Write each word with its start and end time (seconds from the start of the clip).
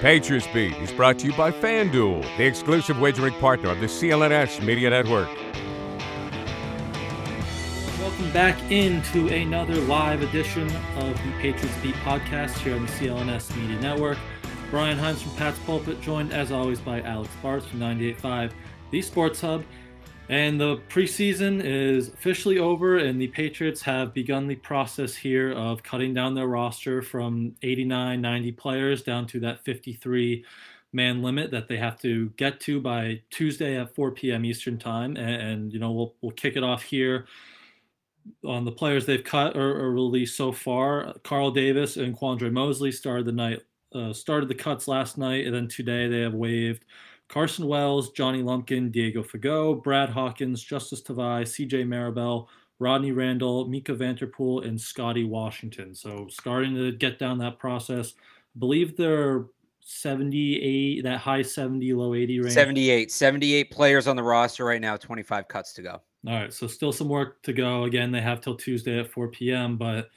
Patriots 0.00 0.46
Beat 0.54 0.76
is 0.76 0.92
brought 0.92 1.18
to 1.18 1.26
you 1.26 1.32
by 1.32 1.50
FanDuel, 1.50 2.22
the 2.36 2.44
exclusive 2.44 3.00
wagering 3.00 3.34
partner 3.34 3.70
of 3.70 3.80
the 3.80 3.86
CLNS 3.86 4.64
Media 4.64 4.90
Network. 4.90 5.28
Welcome 7.98 8.32
back 8.32 8.70
into 8.70 9.26
another 9.26 9.74
live 9.74 10.22
edition 10.22 10.68
of 10.98 11.14
the 11.24 11.32
Patriots 11.40 11.76
Beat 11.82 11.96
podcast 11.96 12.56
here 12.58 12.76
on 12.76 12.86
the 12.86 12.92
CLNS 12.92 13.56
Media 13.56 13.80
Network. 13.80 14.18
Brian 14.70 14.96
Hines 14.96 15.20
from 15.20 15.32
Pat's 15.32 15.58
Pulpit, 15.66 16.00
joined 16.00 16.32
as 16.32 16.52
always 16.52 16.78
by 16.78 17.02
Alex 17.02 17.32
Barth 17.42 17.66
from 17.66 17.80
98.5, 17.80 18.52
the 18.92 19.02
Sports 19.02 19.40
Hub. 19.40 19.64
And 20.28 20.60
the 20.60 20.76
preseason 20.90 21.62
is 21.64 22.08
officially 22.08 22.58
over, 22.58 22.98
and 22.98 23.18
the 23.18 23.28
Patriots 23.28 23.80
have 23.82 24.12
begun 24.12 24.46
the 24.46 24.56
process 24.56 25.14
here 25.14 25.52
of 25.52 25.82
cutting 25.82 26.12
down 26.12 26.34
their 26.34 26.48
roster 26.48 27.00
from 27.00 27.56
89, 27.62 28.20
90 28.20 28.52
players 28.52 29.02
down 29.02 29.26
to 29.28 29.40
that 29.40 29.64
53 29.64 30.44
man 30.92 31.22
limit 31.22 31.50
that 31.50 31.66
they 31.68 31.78
have 31.78 31.98
to 32.00 32.28
get 32.36 32.60
to 32.60 32.80
by 32.80 33.22
Tuesday 33.30 33.78
at 33.78 33.94
4 33.94 34.10
p.m. 34.12 34.44
Eastern 34.44 34.78
time. 34.78 35.16
And, 35.16 35.42
and 35.42 35.72
you 35.72 35.78
know, 35.78 35.92
we'll, 35.92 36.14
we'll 36.20 36.32
kick 36.32 36.56
it 36.56 36.62
off 36.62 36.82
here 36.82 37.26
on 38.44 38.66
the 38.66 38.72
players 38.72 39.06
they've 39.06 39.24
cut 39.24 39.56
or, 39.56 39.80
or 39.80 39.92
released 39.92 40.36
so 40.36 40.52
far. 40.52 41.14
Carl 41.24 41.50
Davis 41.50 41.96
and 41.96 42.16
Quandre 42.16 42.52
Mosley 42.52 42.92
started 42.92 43.24
the 43.24 43.32
night, 43.32 43.60
uh, 43.94 44.12
started 44.12 44.50
the 44.50 44.54
cuts 44.54 44.88
last 44.88 45.16
night, 45.16 45.46
and 45.46 45.54
then 45.54 45.68
today 45.68 46.06
they 46.06 46.20
have 46.20 46.34
waived 46.34 46.84
Carson 47.28 47.66
Wells, 47.66 48.10
Johnny 48.10 48.42
Lumpkin, 48.42 48.90
Diego 48.90 49.22
Fagot, 49.22 49.82
Brad 49.82 50.08
Hawkins, 50.08 50.62
Justice 50.62 51.02
Tavai, 51.02 51.42
CJ 51.42 51.86
Marable, 51.86 52.48
Rodney 52.78 53.12
Randall, 53.12 53.68
Micah 53.68 53.94
Vanterpool, 53.94 54.66
and 54.66 54.80
Scotty 54.80 55.24
Washington. 55.24 55.94
So 55.94 56.26
starting 56.30 56.74
to 56.74 56.92
get 56.92 57.18
down 57.18 57.38
that 57.38 57.58
process. 57.58 58.14
I 58.56 58.58
believe 58.58 58.96
they're 58.96 59.46
78, 59.80 61.02
that 61.02 61.18
high 61.18 61.42
70, 61.42 61.92
low 61.92 62.14
80 62.14 62.40
range. 62.40 62.54
78. 62.54 63.12
78 63.12 63.70
players 63.70 64.06
on 64.06 64.16
the 64.16 64.22
roster 64.22 64.64
right 64.64 64.80
now, 64.80 64.96
25 64.96 65.48
cuts 65.48 65.72
to 65.74 65.82
go. 65.82 66.00
All 66.26 66.34
right. 66.34 66.52
So 66.52 66.66
still 66.66 66.92
some 66.92 67.08
work 67.08 67.42
to 67.42 67.52
go. 67.52 67.84
Again, 67.84 68.10
they 68.10 68.20
have 68.20 68.40
till 68.40 68.56
Tuesday 68.56 68.98
at 69.00 69.10
4 69.10 69.28
p.m. 69.28 69.76
But 69.76 70.08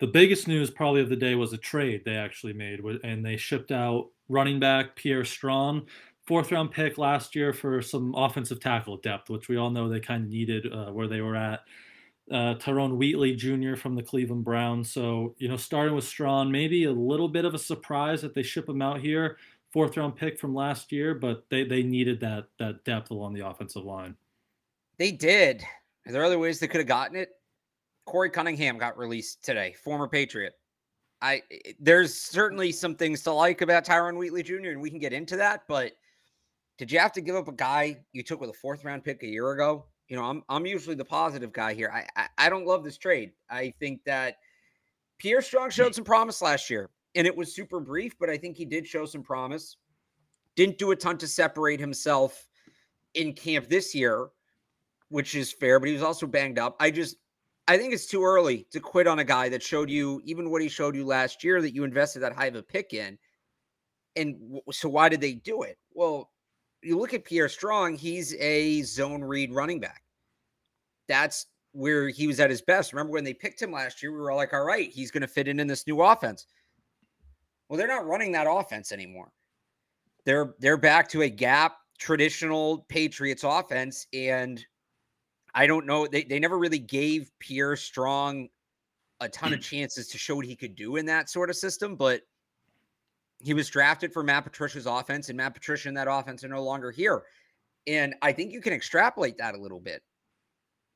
the 0.00 0.06
biggest 0.06 0.48
news 0.48 0.70
probably 0.70 1.00
of 1.00 1.08
the 1.08 1.16
day 1.16 1.34
was 1.34 1.52
a 1.52 1.58
trade 1.58 2.02
they 2.04 2.16
actually 2.16 2.52
made, 2.52 2.80
and 3.04 3.24
they 3.24 3.36
shipped 3.36 3.72
out 3.72 4.10
running 4.28 4.60
back 4.60 4.96
Pierre 4.96 5.24
Strong 5.24 5.86
fourth 6.26 6.50
round 6.50 6.72
pick 6.72 6.98
last 6.98 7.34
year 7.34 7.52
for 7.52 7.80
some 7.80 8.14
offensive 8.14 8.60
tackle 8.60 8.96
depth, 8.98 9.30
which 9.30 9.48
we 9.48 9.56
all 9.56 9.70
know 9.70 9.88
they 9.88 10.00
kind 10.00 10.24
of 10.24 10.30
needed 10.30 10.72
uh, 10.72 10.90
where 10.90 11.08
they 11.08 11.20
were 11.20 11.36
at. 11.36 11.60
Uh, 12.30 12.54
Tyrone 12.54 12.98
Wheatley 12.98 13.36
Jr. 13.36 13.76
from 13.76 13.94
the 13.94 14.02
Cleveland 14.02 14.44
Browns. 14.44 14.90
So, 14.90 15.36
you 15.38 15.48
know, 15.48 15.56
starting 15.56 15.94
with 15.94 16.04
Strong, 16.04 16.50
maybe 16.50 16.84
a 16.84 16.92
little 16.92 17.28
bit 17.28 17.44
of 17.44 17.54
a 17.54 17.58
surprise 17.58 18.20
that 18.22 18.34
they 18.34 18.42
ship 18.42 18.68
him 18.68 18.82
out 18.82 19.00
here. 19.00 19.38
Fourth 19.72 19.96
round 19.96 20.16
pick 20.16 20.38
from 20.38 20.54
last 20.54 20.90
year, 20.90 21.14
but 21.14 21.44
they, 21.50 21.62
they 21.62 21.82
needed 21.82 22.18
that 22.20 22.48
that 22.58 22.84
depth 22.84 23.10
along 23.10 23.34
the 23.34 23.46
offensive 23.46 23.84
line. 23.84 24.16
They 24.98 25.12
did. 25.12 25.62
Are 26.06 26.12
there 26.12 26.24
other 26.24 26.38
ways 26.38 26.58
they 26.58 26.66
could 26.66 26.80
have 26.80 26.88
gotten 26.88 27.16
it? 27.16 27.30
Korey 28.08 28.32
Cunningham 28.32 28.78
got 28.78 28.96
released 28.96 29.44
today, 29.44 29.74
former 29.84 30.08
Patriot. 30.08 30.54
I 31.20 31.42
there's 31.78 32.14
certainly 32.14 32.72
some 32.72 32.94
things 32.94 33.22
to 33.22 33.32
like 33.32 33.60
about 33.60 33.84
Tyrone 33.84 34.18
Wheatley 34.18 34.42
Jr. 34.42 34.70
and 34.70 34.80
we 34.80 34.90
can 34.90 34.98
get 34.98 35.12
into 35.12 35.36
that, 35.36 35.62
but– 35.68 35.92
did 36.78 36.92
you 36.92 36.98
have 36.98 37.12
to 37.12 37.20
give 37.20 37.36
up 37.36 37.48
a 37.48 37.52
guy 37.52 37.98
you 38.12 38.22
took 38.22 38.40
with 38.40 38.50
a 38.50 38.54
fourth 38.54 38.84
round 38.84 39.04
pick 39.04 39.22
a 39.22 39.26
year 39.26 39.50
ago? 39.52 39.86
You 40.08 40.16
know, 40.16 40.24
I'm 40.24 40.42
I'm 40.48 40.66
usually 40.66 40.94
the 40.94 41.04
positive 41.04 41.52
guy 41.52 41.74
here. 41.74 41.90
I 41.92 42.06
I, 42.20 42.28
I 42.38 42.48
don't 42.48 42.66
love 42.66 42.84
this 42.84 42.98
trade. 42.98 43.32
I 43.50 43.72
think 43.80 44.04
that 44.04 44.36
Pierre 45.18 45.42
Strong 45.42 45.70
showed 45.70 45.94
some 45.94 46.04
promise 46.04 46.42
last 46.42 46.70
year, 46.70 46.90
and 47.14 47.26
it 47.26 47.36
was 47.36 47.54
super 47.54 47.80
brief, 47.80 48.18
but 48.18 48.30
I 48.30 48.36
think 48.36 48.56
he 48.56 48.64
did 48.64 48.86
show 48.86 49.06
some 49.06 49.22
promise. 49.22 49.76
Didn't 50.54 50.78
do 50.78 50.90
a 50.90 50.96
ton 50.96 51.18
to 51.18 51.26
separate 51.28 51.80
himself 51.80 52.46
in 53.14 53.32
camp 53.32 53.68
this 53.68 53.94
year, 53.94 54.28
which 55.08 55.34
is 55.34 55.52
fair, 55.52 55.80
but 55.80 55.88
he 55.88 55.94
was 55.94 56.02
also 56.02 56.26
banged 56.26 56.58
up. 56.58 56.76
I 56.78 56.90
just 56.90 57.16
I 57.68 57.76
think 57.76 57.92
it's 57.92 58.06
too 58.06 58.22
early 58.22 58.66
to 58.70 58.80
quit 58.80 59.06
on 59.06 59.18
a 59.18 59.24
guy 59.24 59.48
that 59.48 59.62
showed 59.62 59.90
you 59.90 60.20
even 60.24 60.50
what 60.50 60.62
he 60.62 60.68
showed 60.68 60.94
you 60.94 61.04
last 61.04 61.42
year 61.42 61.60
that 61.60 61.74
you 61.74 61.84
invested 61.84 62.20
that 62.20 62.32
high 62.32 62.46
of 62.46 62.54
a 62.54 62.62
pick 62.62 62.92
in. 62.92 63.18
And 64.14 64.60
so 64.70 64.88
why 64.88 65.08
did 65.08 65.20
they 65.20 65.34
do 65.34 65.62
it? 65.62 65.76
Well, 65.92 66.30
you 66.86 66.98
look 66.98 67.14
at 67.14 67.24
Pierre 67.24 67.48
Strong, 67.48 67.96
he's 67.96 68.34
a 68.34 68.82
zone 68.82 69.22
read 69.22 69.52
running 69.52 69.80
back. 69.80 70.02
That's 71.08 71.46
where 71.72 72.08
he 72.08 72.26
was 72.26 72.40
at 72.40 72.50
his 72.50 72.62
best. 72.62 72.92
Remember 72.92 73.12
when 73.12 73.24
they 73.24 73.34
picked 73.34 73.60
him 73.60 73.72
last 73.72 74.02
year, 74.02 74.12
we 74.12 74.18
were 74.18 74.30
all 74.30 74.36
like, 74.36 74.54
all 74.54 74.64
right, 74.64 74.90
he's 74.90 75.10
going 75.10 75.22
to 75.22 75.28
fit 75.28 75.48
in 75.48 75.60
in 75.60 75.66
this 75.66 75.86
new 75.86 76.00
offense. 76.00 76.46
Well, 77.68 77.78
they're 77.78 77.86
not 77.86 78.06
running 78.06 78.32
that 78.32 78.46
offense 78.48 78.92
anymore. 78.92 79.30
They're 80.24 80.54
they're 80.58 80.76
back 80.76 81.08
to 81.10 81.22
a 81.22 81.28
gap 81.28 81.76
traditional 81.98 82.84
Patriots 82.88 83.44
offense 83.44 84.06
and 84.12 84.64
I 85.54 85.66
don't 85.66 85.86
know 85.86 86.06
they 86.06 86.24
they 86.24 86.38
never 86.38 86.58
really 86.58 86.78
gave 86.78 87.30
Pierre 87.38 87.76
Strong 87.76 88.48
a 89.20 89.28
ton 89.28 89.54
of 89.54 89.60
chances 89.62 90.08
to 90.08 90.18
show 90.18 90.36
what 90.36 90.44
he 90.44 90.56
could 90.56 90.74
do 90.74 90.96
in 90.96 91.06
that 91.06 91.30
sort 91.30 91.48
of 91.48 91.56
system, 91.56 91.96
but 91.96 92.22
he 93.38 93.54
was 93.54 93.68
drafted 93.68 94.12
for 94.12 94.22
Matt 94.22 94.44
Patricia's 94.44 94.86
offense, 94.86 95.28
and 95.28 95.36
Matt 95.36 95.54
Patricia 95.54 95.88
and 95.88 95.96
that 95.96 96.08
offense 96.10 96.42
are 96.44 96.48
no 96.48 96.62
longer 96.62 96.90
here. 96.90 97.22
And 97.86 98.14
I 98.22 98.32
think 98.32 98.52
you 98.52 98.60
can 98.60 98.72
extrapolate 98.72 99.38
that 99.38 99.54
a 99.54 99.60
little 99.60 99.80
bit. 99.80 100.02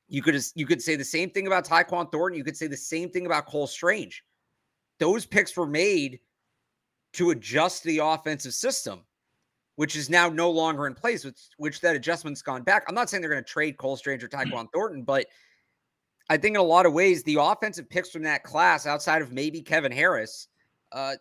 You 0.08 0.22
could 0.22 0.42
you 0.54 0.66
could 0.66 0.82
say 0.82 0.96
the 0.96 1.04
same 1.04 1.30
thing 1.30 1.46
about 1.46 1.66
Tyquan 1.66 2.10
Thornton. 2.10 2.36
You 2.36 2.44
could 2.44 2.56
say 2.56 2.66
the 2.66 2.76
same 2.76 3.10
thing 3.10 3.26
about 3.26 3.46
Cole 3.46 3.66
Strange. 3.66 4.24
Those 4.98 5.24
picks 5.24 5.56
were 5.56 5.66
made 5.66 6.20
to 7.12 7.30
adjust 7.30 7.84
the 7.84 7.98
offensive 7.98 8.54
system, 8.54 9.04
which 9.76 9.94
is 9.94 10.10
now 10.10 10.28
no 10.28 10.50
longer 10.50 10.86
in 10.86 10.94
place. 10.94 11.24
Which 11.24 11.38
which 11.58 11.80
that 11.82 11.94
adjustment's 11.94 12.42
gone 12.42 12.62
back. 12.62 12.84
I'm 12.88 12.94
not 12.94 13.08
saying 13.08 13.20
they're 13.20 13.30
going 13.30 13.44
to 13.44 13.48
trade 13.48 13.76
Cole 13.76 13.96
Strange 13.96 14.24
or 14.24 14.28
Tyquan 14.28 14.66
Thornton, 14.72 15.02
but 15.02 15.26
I 16.28 16.36
think 16.36 16.54
in 16.54 16.60
a 16.60 16.64
lot 16.64 16.86
of 16.86 16.92
ways 16.92 17.22
the 17.22 17.36
offensive 17.40 17.88
picks 17.88 18.10
from 18.10 18.22
that 18.22 18.42
class, 18.42 18.86
outside 18.86 19.22
of 19.22 19.32
maybe 19.32 19.60
Kevin 19.60 19.92
Harris, 19.92 20.48
uh, 20.92 21.14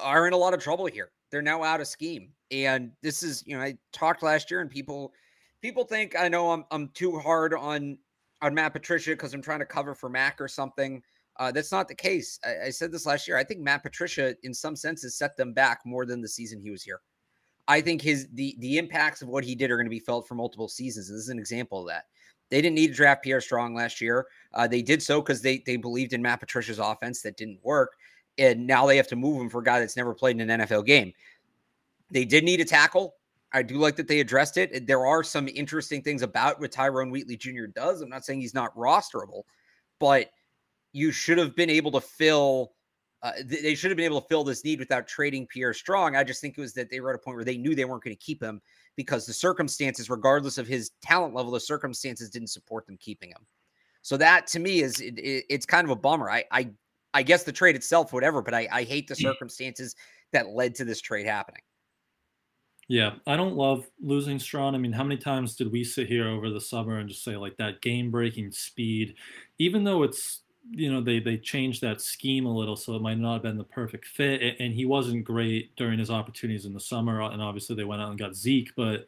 are 0.00 0.26
in 0.26 0.32
a 0.32 0.36
lot 0.36 0.54
of 0.54 0.60
trouble 0.60 0.86
here. 0.86 1.10
They're 1.30 1.42
now 1.42 1.62
out 1.62 1.80
of 1.80 1.86
scheme. 1.86 2.32
And 2.50 2.92
this 3.02 3.22
is, 3.22 3.44
you 3.46 3.56
know, 3.56 3.62
I 3.62 3.76
talked 3.92 4.22
last 4.22 4.50
year 4.50 4.60
and 4.60 4.70
people 4.70 5.12
people 5.62 5.84
think 5.84 6.16
I 6.18 6.28
know 6.28 6.50
I'm 6.50 6.64
I'm 6.70 6.88
too 6.88 7.18
hard 7.18 7.54
on 7.54 7.98
on 8.42 8.54
Matt 8.54 8.72
Patricia 8.72 9.10
because 9.10 9.34
I'm 9.34 9.42
trying 9.42 9.58
to 9.60 9.66
cover 9.66 9.94
for 9.94 10.08
Mac 10.08 10.40
or 10.40 10.48
something. 10.48 11.02
Uh, 11.38 11.52
that's 11.52 11.72
not 11.72 11.88
the 11.88 11.94
case. 11.94 12.38
I, 12.44 12.66
I, 12.66 12.70
said 12.70 12.92
this 12.92 13.06
last 13.06 13.26
year. 13.26 13.36
I 13.36 13.44
think 13.44 13.60
Matt 13.60 13.82
Patricia, 13.82 14.34
in 14.42 14.52
some 14.52 14.76
senses, 14.76 15.16
set 15.16 15.36
them 15.36 15.54
back 15.54 15.80
more 15.86 16.04
than 16.04 16.20
the 16.20 16.28
season 16.28 16.60
he 16.60 16.70
was 16.70 16.82
here. 16.82 17.00
I 17.68 17.80
think 17.80 18.02
his 18.02 18.28
the 18.34 18.56
the 18.58 18.78
impacts 18.78 19.22
of 19.22 19.28
what 19.28 19.44
he 19.44 19.54
did 19.54 19.70
are 19.70 19.76
going 19.76 19.86
to 19.86 19.90
be 19.90 20.00
felt 20.00 20.26
for 20.26 20.34
multiple 20.34 20.68
seasons. 20.68 21.08
And 21.08 21.16
this 21.16 21.24
is 21.24 21.30
an 21.30 21.38
example 21.38 21.80
of 21.80 21.86
that. 21.88 22.04
They 22.50 22.60
didn't 22.60 22.74
need 22.74 22.88
to 22.88 22.94
draft 22.94 23.22
Pierre 23.22 23.40
Strong 23.40 23.74
last 23.74 24.00
year. 24.00 24.26
Uh, 24.52 24.66
they 24.66 24.82
did 24.82 25.02
so 25.02 25.20
because 25.20 25.40
they 25.40 25.62
they 25.64 25.76
believed 25.76 26.12
in 26.12 26.20
Matt 26.20 26.40
Patricia's 26.40 26.80
offense 26.80 27.22
that 27.22 27.36
didn't 27.36 27.60
work 27.62 27.92
and 28.40 28.66
now 28.66 28.86
they 28.86 28.96
have 28.96 29.06
to 29.08 29.16
move 29.16 29.40
him 29.40 29.48
for 29.48 29.60
a 29.60 29.64
guy 29.64 29.78
that's 29.78 29.96
never 29.96 30.14
played 30.14 30.40
in 30.40 30.50
an 30.50 30.60
NFL 30.60 30.86
game. 30.86 31.12
They 32.10 32.24
did 32.24 32.42
need 32.42 32.60
a 32.60 32.64
tackle. 32.64 33.14
I 33.52 33.62
do 33.62 33.76
like 33.76 33.96
that 33.96 34.08
they 34.08 34.20
addressed 34.20 34.56
it. 34.56 34.86
There 34.86 35.06
are 35.06 35.22
some 35.22 35.48
interesting 35.48 36.02
things 36.02 36.22
about 36.22 36.60
what 36.60 36.72
Tyrone 36.72 37.10
Wheatley 37.10 37.36
Jr. 37.36 37.66
does. 37.66 38.00
I'm 38.00 38.08
not 38.08 38.24
saying 38.24 38.40
he's 38.40 38.54
not 38.54 38.74
rosterable, 38.74 39.42
but 39.98 40.30
you 40.92 41.12
should 41.12 41.38
have 41.38 41.54
been 41.54 41.70
able 41.70 41.90
to 41.92 42.00
fill. 42.00 42.72
Uh, 43.22 43.32
they 43.44 43.74
should 43.74 43.90
have 43.90 43.98
been 43.98 44.06
able 44.06 44.20
to 44.20 44.28
fill 44.28 44.44
this 44.44 44.64
need 44.64 44.78
without 44.78 45.06
trading 45.06 45.46
Pierre 45.46 45.74
Strong. 45.74 46.16
I 46.16 46.24
just 46.24 46.40
think 46.40 46.56
it 46.56 46.60
was 46.60 46.72
that 46.74 46.90
they 46.90 47.00
were 47.00 47.10
at 47.10 47.16
a 47.16 47.18
point 47.18 47.36
where 47.36 47.44
they 47.44 47.58
knew 47.58 47.74
they 47.74 47.84
weren't 47.84 48.02
going 48.02 48.16
to 48.16 48.22
keep 48.22 48.42
him 48.42 48.62
because 48.96 49.26
the 49.26 49.32
circumstances, 49.34 50.08
regardless 50.08 50.56
of 50.56 50.66
his 50.66 50.92
talent 51.02 51.34
level, 51.34 51.52
the 51.52 51.60
circumstances 51.60 52.30
didn't 52.30 52.48
support 52.48 52.86
them 52.86 52.96
keeping 52.98 53.28
him. 53.28 53.46
So 54.00 54.16
that 54.16 54.46
to 54.48 54.58
me 54.58 54.80
is 54.80 55.00
it, 55.00 55.18
it, 55.18 55.44
it's 55.50 55.66
kind 55.66 55.84
of 55.84 55.90
a 55.90 55.96
bummer. 55.96 56.30
I, 56.30 56.44
I 56.50 56.70
I 57.14 57.22
guess 57.22 57.42
the 57.42 57.52
trade 57.52 57.76
itself, 57.76 58.12
whatever, 58.12 58.42
but 58.42 58.54
I, 58.54 58.68
I 58.70 58.82
hate 58.84 59.08
the 59.08 59.14
mm. 59.14 59.22
circumstances 59.22 59.96
that 60.32 60.50
led 60.50 60.74
to 60.76 60.84
this 60.84 61.00
trade 61.00 61.26
happening. 61.26 61.62
Yeah, 62.88 63.12
I 63.24 63.36
don't 63.36 63.54
love 63.54 63.88
losing 64.00 64.40
Strong. 64.40 64.74
I 64.74 64.78
mean, 64.78 64.92
how 64.92 65.04
many 65.04 65.16
times 65.16 65.54
did 65.54 65.70
we 65.70 65.84
sit 65.84 66.08
here 66.08 66.26
over 66.28 66.50
the 66.50 66.60
summer 66.60 66.98
and 66.98 67.08
just 67.08 67.22
say 67.22 67.36
like 67.36 67.56
that 67.58 67.82
game 67.82 68.10
breaking 68.10 68.50
speed, 68.50 69.14
even 69.58 69.84
though 69.84 70.02
it's 70.02 70.40
you 70.72 70.92
know 70.92 71.00
they 71.00 71.20
they 71.20 71.36
changed 71.36 71.82
that 71.82 72.00
scheme 72.00 72.46
a 72.46 72.52
little, 72.52 72.74
so 72.74 72.96
it 72.96 73.02
might 73.02 73.18
not 73.18 73.34
have 73.34 73.42
been 73.42 73.58
the 73.58 73.62
perfect 73.62 74.06
fit. 74.06 74.56
And 74.58 74.74
he 74.74 74.86
wasn't 74.86 75.22
great 75.22 75.76
during 75.76 76.00
his 76.00 76.10
opportunities 76.10 76.66
in 76.66 76.74
the 76.74 76.80
summer, 76.80 77.22
uh, 77.22 77.30
and 77.30 77.40
obviously 77.40 77.76
they 77.76 77.84
went 77.84 78.02
out 78.02 78.10
and 78.10 78.18
got 78.18 78.34
Zeke, 78.34 78.72
but 78.76 79.06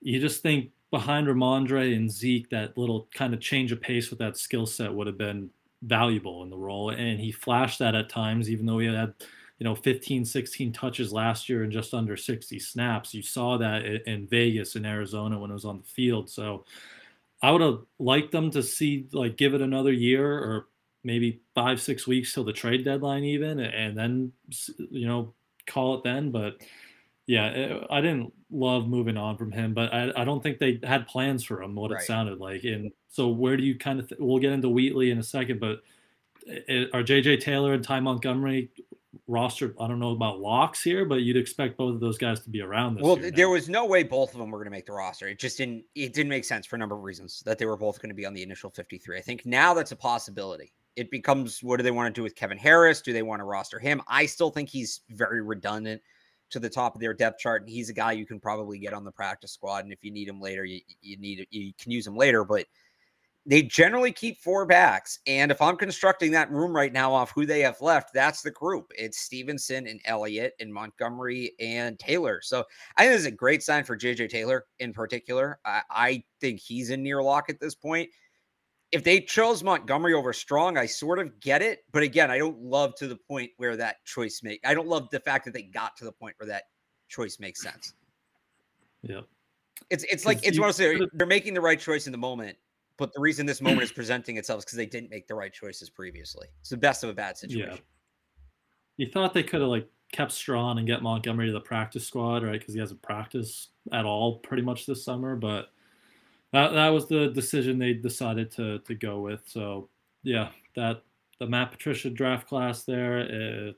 you 0.00 0.20
just 0.20 0.42
think 0.42 0.70
behind 0.90 1.28
Rhamondre 1.28 1.94
and 1.94 2.10
Zeke, 2.10 2.50
that 2.50 2.76
little 2.76 3.08
kind 3.14 3.32
of 3.32 3.40
change 3.40 3.70
of 3.70 3.80
pace 3.80 4.10
with 4.10 4.18
that 4.18 4.36
skill 4.36 4.66
set 4.66 4.92
would 4.92 5.06
have 5.06 5.18
been 5.18 5.50
valuable 5.82 6.42
in 6.42 6.50
the 6.50 6.56
role. 6.56 6.90
And 6.90 7.20
he 7.20 7.32
flashed 7.32 7.78
that 7.78 7.94
at 7.94 8.08
times, 8.08 8.50
even 8.50 8.66
though 8.66 8.78
he 8.78 8.86
had, 8.86 9.14
you 9.58 9.64
know, 9.64 9.74
15, 9.74 10.24
16 10.24 10.72
touches 10.72 11.12
last 11.12 11.48
year 11.48 11.62
and 11.62 11.72
just 11.72 11.94
under 11.94 12.16
60 12.16 12.58
snaps. 12.58 13.14
You 13.14 13.22
saw 13.22 13.58
that 13.58 13.84
in 13.84 14.26
Vegas 14.26 14.76
in 14.76 14.86
Arizona 14.86 15.38
when 15.38 15.50
it 15.50 15.54
was 15.54 15.64
on 15.64 15.78
the 15.78 15.88
field. 15.88 16.30
So 16.30 16.64
I 17.42 17.50
would 17.50 17.60
have 17.60 17.80
liked 17.98 18.32
them 18.32 18.50
to 18.52 18.62
see, 18.62 19.08
like, 19.12 19.36
give 19.36 19.54
it 19.54 19.62
another 19.62 19.92
year 19.92 20.26
or 20.32 20.68
maybe 21.04 21.40
five, 21.54 21.80
six 21.80 22.06
weeks 22.06 22.34
till 22.34 22.44
the 22.44 22.52
trade 22.52 22.84
deadline, 22.84 23.24
even, 23.24 23.60
and 23.60 23.96
then, 23.96 24.32
you 24.90 25.06
know, 25.06 25.32
call 25.66 25.94
it 25.94 26.04
then. 26.04 26.30
But 26.30 26.60
yeah, 27.28 27.48
it, 27.48 27.86
I 27.90 28.00
didn't 28.00 28.32
love 28.50 28.88
moving 28.88 29.18
on 29.18 29.36
from 29.36 29.52
him, 29.52 29.74
but 29.74 29.92
I, 29.92 30.10
I 30.16 30.24
don't 30.24 30.42
think 30.42 30.58
they 30.58 30.80
had 30.82 31.06
plans 31.06 31.44
for 31.44 31.62
him. 31.62 31.74
What 31.74 31.90
right. 31.90 32.00
it 32.00 32.06
sounded 32.06 32.40
like, 32.40 32.64
and 32.64 32.90
so 33.10 33.28
where 33.28 33.54
do 33.56 33.62
you 33.62 33.78
kind 33.78 34.00
of? 34.00 34.08
Th- 34.08 34.18
we'll 34.18 34.38
get 34.38 34.52
into 34.52 34.70
Wheatley 34.70 35.10
in 35.10 35.18
a 35.18 35.22
second, 35.22 35.60
but 35.60 35.82
it, 36.46 36.88
are 36.94 37.02
JJ 37.02 37.40
Taylor 37.40 37.74
and 37.74 37.84
Ty 37.84 38.00
Montgomery 38.00 38.70
roster. 39.26 39.74
I 39.78 39.86
don't 39.86 39.98
know 39.98 40.12
about 40.12 40.40
locks 40.40 40.82
here, 40.82 41.04
but 41.04 41.16
you'd 41.16 41.36
expect 41.36 41.76
both 41.76 41.94
of 41.94 42.00
those 42.00 42.16
guys 42.16 42.40
to 42.40 42.50
be 42.50 42.62
around 42.62 42.94
this. 42.94 43.04
Well, 43.04 43.16
there 43.16 43.50
was 43.50 43.68
no 43.68 43.84
way 43.84 44.04
both 44.04 44.32
of 44.32 44.38
them 44.38 44.50
were 44.50 44.58
going 44.58 44.64
to 44.64 44.70
make 44.70 44.86
the 44.86 44.92
roster. 44.92 45.28
It 45.28 45.38
just 45.38 45.58
didn't. 45.58 45.84
It 45.94 46.14
didn't 46.14 46.30
make 46.30 46.46
sense 46.46 46.64
for 46.64 46.76
a 46.76 46.78
number 46.78 46.96
of 46.96 47.02
reasons 47.02 47.42
that 47.44 47.58
they 47.58 47.66
were 47.66 47.76
both 47.76 48.00
going 48.00 48.08
to 48.08 48.14
be 48.14 48.24
on 48.24 48.32
the 48.32 48.42
initial 48.42 48.70
53. 48.70 49.18
I 49.18 49.20
think 49.20 49.44
now 49.44 49.74
that's 49.74 49.92
a 49.92 49.96
possibility. 49.96 50.72
It 50.96 51.10
becomes 51.10 51.62
what 51.62 51.76
do 51.76 51.82
they 51.82 51.90
want 51.90 52.12
to 52.12 52.18
do 52.18 52.22
with 52.22 52.34
Kevin 52.34 52.56
Harris? 52.56 53.02
Do 53.02 53.12
they 53.12 53.22
want 53.22 53.40
to 53.40 53.44
roster 53.44 53.78
him? 53.78 54.00
I 54.08 54.24
still 54.24 54.48
think 54.48 54.70
he's 54.70 55.02
very 55.10 55.42
redundant 55.42 56.00
to 56.50 56.58
the 56.58 56.70
top 56.70 56.94
of 56.94 57.00
their 57.00 57.14
depth 57.14 57.38
chart, 57.38 57.62
and 57.62 57.70
he's 57.70 57.90
a 57.90 57.94
guy 57.94 58.12
you 58.12 58.26
can 58.26 58.40
probably 58.40 58.78
get 58.78 58.92
on 58.92 59.04
the 59.04 59.12
practice 59.12 59.52
squad. 59.52 59.84
And 59.84 59.92
if 59.92 60.02
you 60.02 60.10
need 60.10 60.28
him 60.28 60.40
later, 60.40 60.64
you, 60.64 60.80
you 61.00 61.16
need 61.18 61.46
you 61.50 61.72
can 61.78 61.92
use 61.92 62.06
him 62.06 62.16
later, 62.16 62.44
but 62.44 62.66
they 63.48 63.62
generally 63.62 64.12
keep 64.12 64.38
four 64.38 64.66
backs. 64.66 65.20
And 65.26 65.50
if 65.50 65.62
I'm 65.62 65.76
constructing 65.76 66.30
that 66.32 66.50
room 66.50 66.76
right 66.76 66.92
now 66.92 67.14
off 67.14 67.30
who 67.30 67.46
they 67.46 67.60
have 67.60 67.80
left, 67.80 68.12
that's 68.12 68.42
the 68.42 68.50
group. 68.50 68.92
It's 68.96 69.20
Stevenson 69.20 69.86
and 69.86 70.00
Elliott 70.04 70.52
and 70.60 70.72
Montgomery 70.72 71.52
and 71.58 71.98
Taylor. 71.98 72.40
So 72.42 72.64
I 72.96 73.04
think 73.04 73.14
this 73.14 73.20
is 73.22 73.26
a 73.26 73.30
great 73.30 73.62
sign 73.62 73.84
for 73.84 73.96
JJ 73.96 74.28
Taylor 74.28 74.66
in 74.80 74.92
particular. 74.92 75.58
I, 75.64 75.82
I 75.90 76.24
think 76.42 76.60
he's 76.60 76.90
in 76.90 77.02
near 77.02 77.22
lock 77.22 77.48
at 77.48 77.58
this 77.58 77.74
point. 77.74 78.10
If 78.90 79.04
they 79.04 79.20
chose 79.20 79.62
Montgomery 79.62 80.14
over 80.14 80.32
Strong, 80.32 80.78
I 80.78 80.86
sort 80.86 81.18
of 81.18 81.38
get 81.40 81.60
it. 81.60 81.80
But 81.92 82.02
again, 82.02 82.30
I 82.30 82.38
don't 82.38 82.58
love 82.60 82.94
to 82.96 83.06
the 83.06 83.16
point 83.16 83.50
where 83.58 83.76
that 83.76 83.96
choice 84.04 84.40
make. 84.42 84.60
I 84.64 84.72
don't 84.72 84.88
love 84.88 85.08
the 85.10 85.20
fact 85.20 85.44
that 85.44 85.52
they 85.52 85.62
got 85.62 85.96
to 85.98 86.04
the 86.04 86.12
point 86.12 86.36
where 86.38 86.48
that 86.48 86.64
choice 87.08 87.38
makes 87.38 87.62
sense. 87.62 87.92
Yeah. 89.02 89.20
It's 89.90 90.04
it's 90.04 90.26
like 90.26 90.44
it's 90.44 90.58
one 90.58 90.68
of 90.68 90.76
those 90.76 91.06
they're 91.12 91.26
making 91.26 91.54
the 91.54 91.60
right 91.60 91.78
choice 91.78 92.06
in 92.06 92.12
the 92.12 92.18
moment 92.18 92.56
but 92.98 93.14
the 93.14 93.20
reason 93.20 93.46
this 93.46 93.62
moment 93.62 93.82
is 93.82 93.92
presenting 93.92 94.36
itself 94.36 94.58
is 94.58 94.64
because 94.64 94.76
they 94.76 94.86
didn't 94.86 95.08
make 95.08 95.28
the 95.28 95.34
right 95.34 95.52
choices 95.52 95.88
previously. 95.88 96.48
It's 96.60 96.70
the 96.70 96.76
best 96.76 97.04
of 97.04 97.10
a 97.10 97.14
bad 97.14 97.38
situation. 97.38 97.74
Yeah. 97.74 97.78
You 98.96 99.06
thought 99.10 99.32
they 99.32 99.44
could 99.44 99.60
have 99.60 99.70
like 99.70 99.88
kept 100.12 100.32
Strong 100.32 100.78
and 100.78 100.86
get 100.86 101.00
Montgomery 101.00 101.46
to 101.46 101.52
the 101.52 101.60
practice 101.60 102.04
squad, 102.04 102.42
right? 102.42 102.58
Because 102.58 102.74
he 102.74 102.80
hasn't 102.80 103.00
practiced 103.00 103.70
at 103.92 104.04
all 104.04 104.40
pretty 104.40 104.64
much 104.64 104.84
this 104.84 105.04
summer. 105.04 105.36
But 105.36 105.68
that 106.52 106.72
that 106.72 106.88
was 106.88 107.06
the 107.06 107.28
decision 107.28 107.78
they 107.78 107.92
decided 107.92 108.50
to 108.52 108.78
to 108.80 108.94
go 108.94 109.20
with. 109.20 109.42
So 109.46 109.88
yeah, 110.22 110.50
that 110.76 111.02
the 111.38 111.46
Matt 111.46 111.70
Patricia 111.70 112.10
draft 112.10 112.48
class 112.48 112.84
there, 112.84 113.20
uh, 113.20 113.72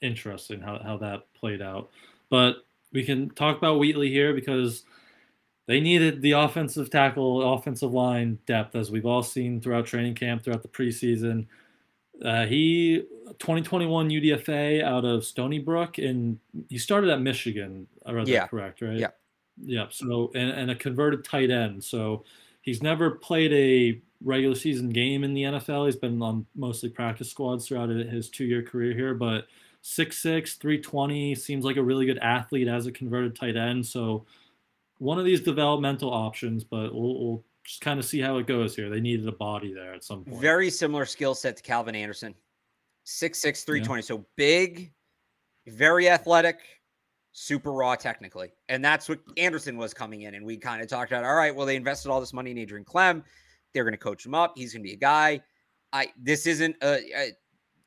interesting 0.00 0.60
how 0.60 0.80
how 0.82 0.96
that 0.98 1.32
played 1.34 1.62
out. 1.62 1.90
But 2.30 2.66
we 2.92 3.04
can 3.04 3.30
talk 3.30 3.58
about 3.58 3.78
Wheatley 3.78 4.10
here 4.10 4.32
because 4.32 4.84
they 5.66 5.80
needed 5.80 6.20
the 6.20 6.32
offensive 6.32 6.90
tackle, 6.90 7.54
offensive 7.54 7.92
line 7.92 8.38
depth, 8.46 8.76
as 8.76 8.90
we've 8.90 9.06
all 9.06 9.22
seen 9.22 9.60
throughout 9.60 9.86
training 9.86 10.14
camp, 10.14 10.44
throughout 10.44 10.62
the 10.62 10.68
preseason. 10.68 11.46
Uh, 12.24 12.46
he 12.46 13.02
2021 13.38 14.10
UDFA 14.10 14.82
out 14.82 15.04
of 15.04 15.24
Stony 15.24 15.58
Brook, 15.58 15.98
and 15.98 16.38
he 16.68 16.78
started 16.78 17.10
at 17.10 17.20
Michigan. 17.20 17.86
I 18.06 18.12
read 18.12 18.28
yeah. 18.28 18.40
that 18.40 18.50
correct, 18.50 18.82
right? 18.82 18.98
Yeah. 18.98 19.08
Yeah. 19.62 19.86
So 19.90 20.30
and, 20.34 20.50
and 20.50 20.70
a 20.70 20.74
converted 20.74 21.24
tight 21.24 21.50
end. 21.50 21.82
So 21.82 22.24
he's 22.62 22.82
never 22.82 23.10
played 23.10 23.52
a 23.52 24.00
regular 24.24 24.54
season 24.54 24.90
game 24.90 25.22
in 25.24 25.34
the 25.34 25.42
NFL. 25.42 25.86
He's 25.86 25.96
been 25.96 26.20
on 26.22 26.46
mostly 26.54 26.88
practice 26.88 27.30
squads 27.30 27.66
throughout 27.66 27.90
his 27.90 28.30
two 28.30 28.44
year 28.44 28.62
career 28.62 28.94
here, 28.94 29.14
but 29.14 29.46
6'6, 29.84 30.56
320 30.58 31.34
seems 31.34 31.64
like 31.64 31.76
a 31.76 31.82
really 31.82 32.06
good 32.06 32.18
athlete 32.18 32.68
as 32.68 32.86
a 32.86 32.92
converted 32.92 33.36
tight 33.36 33.56
end. 33.56 33.84
So 33.84 34.24
one 34.98 35.18
of 35.18 35.26
these 35.26 35.42
developmental 35.42 36.10
options, 36.10 36.64
but 36.64 36.94
we'll, 36.94 37.20
we'll 37.20 37.44
just 37.64 37.82
kind 37.82 38.00
of 38.00 38.06
see 38.06 38.20
how 38.20 38.38
it 38.38 38.46
goes 38.46 38.74
here. 38.74 38.88
They 38.88 39.00
needed 39.00 39.28
a 39.28 39.32
body 39.32 39.74
there 39.74 39.92
at 39.92 40.02
some 40.02 40.24
point. 40.24 40.40
Very 40.40 40.70
similar 40.70 41.04
skill 41.04 41.34
set 41.34 41.58
to 41.58 41.62
Calvin 41.62 41.94
Anderson. 41.94 42.34
6'6, 43.06 43.64
320. 43.64 44.00
Yeah. 44.00 44.06
So 44.06 44.24
big, 44.36 44.90
very 45.66 46.08
athletic, 46.08 46.60
super 47.34 47.72
raw 47.72 47.96
technically. 47.96 48.52
And 48.68 48.82
that's 48.82 49.08
what 49.08 49.18
Anderson 49.36 49.76
was 49.76 49.92
coming 49.92 50.22
in. 50.22 50.34
And 50.34 50.46
we 50.46 50.56
kind 50.56 50.80
of 50.80 50.88
talked 50.88 51.10
about, 51.10 51.24
all 51.24 51.34
right, 51.34 51.54
well, 51.54 51.66
they 51.66 51.76
invested 51.76 52.10
all 52.10 52.20
this 52.20 52.32
money 52.32 52.52
in 52.52 52.58
Adrian 52.58 52.84
Klemm. 52.84 53.22
They're 53.74 53.84
going 53.84 53.92
to 53.92 53.98
coach 53.98 54.24
him 54.24 54.34
up. 54.34 54.54
He's 54.56 54.72
going 54.72 54.82
to 54.82 54.88
be 54.88 54.94
a 54.94 54.96
guy. 54.96 55.42
I 55.92 56.08
this 56.20 56.46
isn't 56.46 56.76
a, 56.82 57.32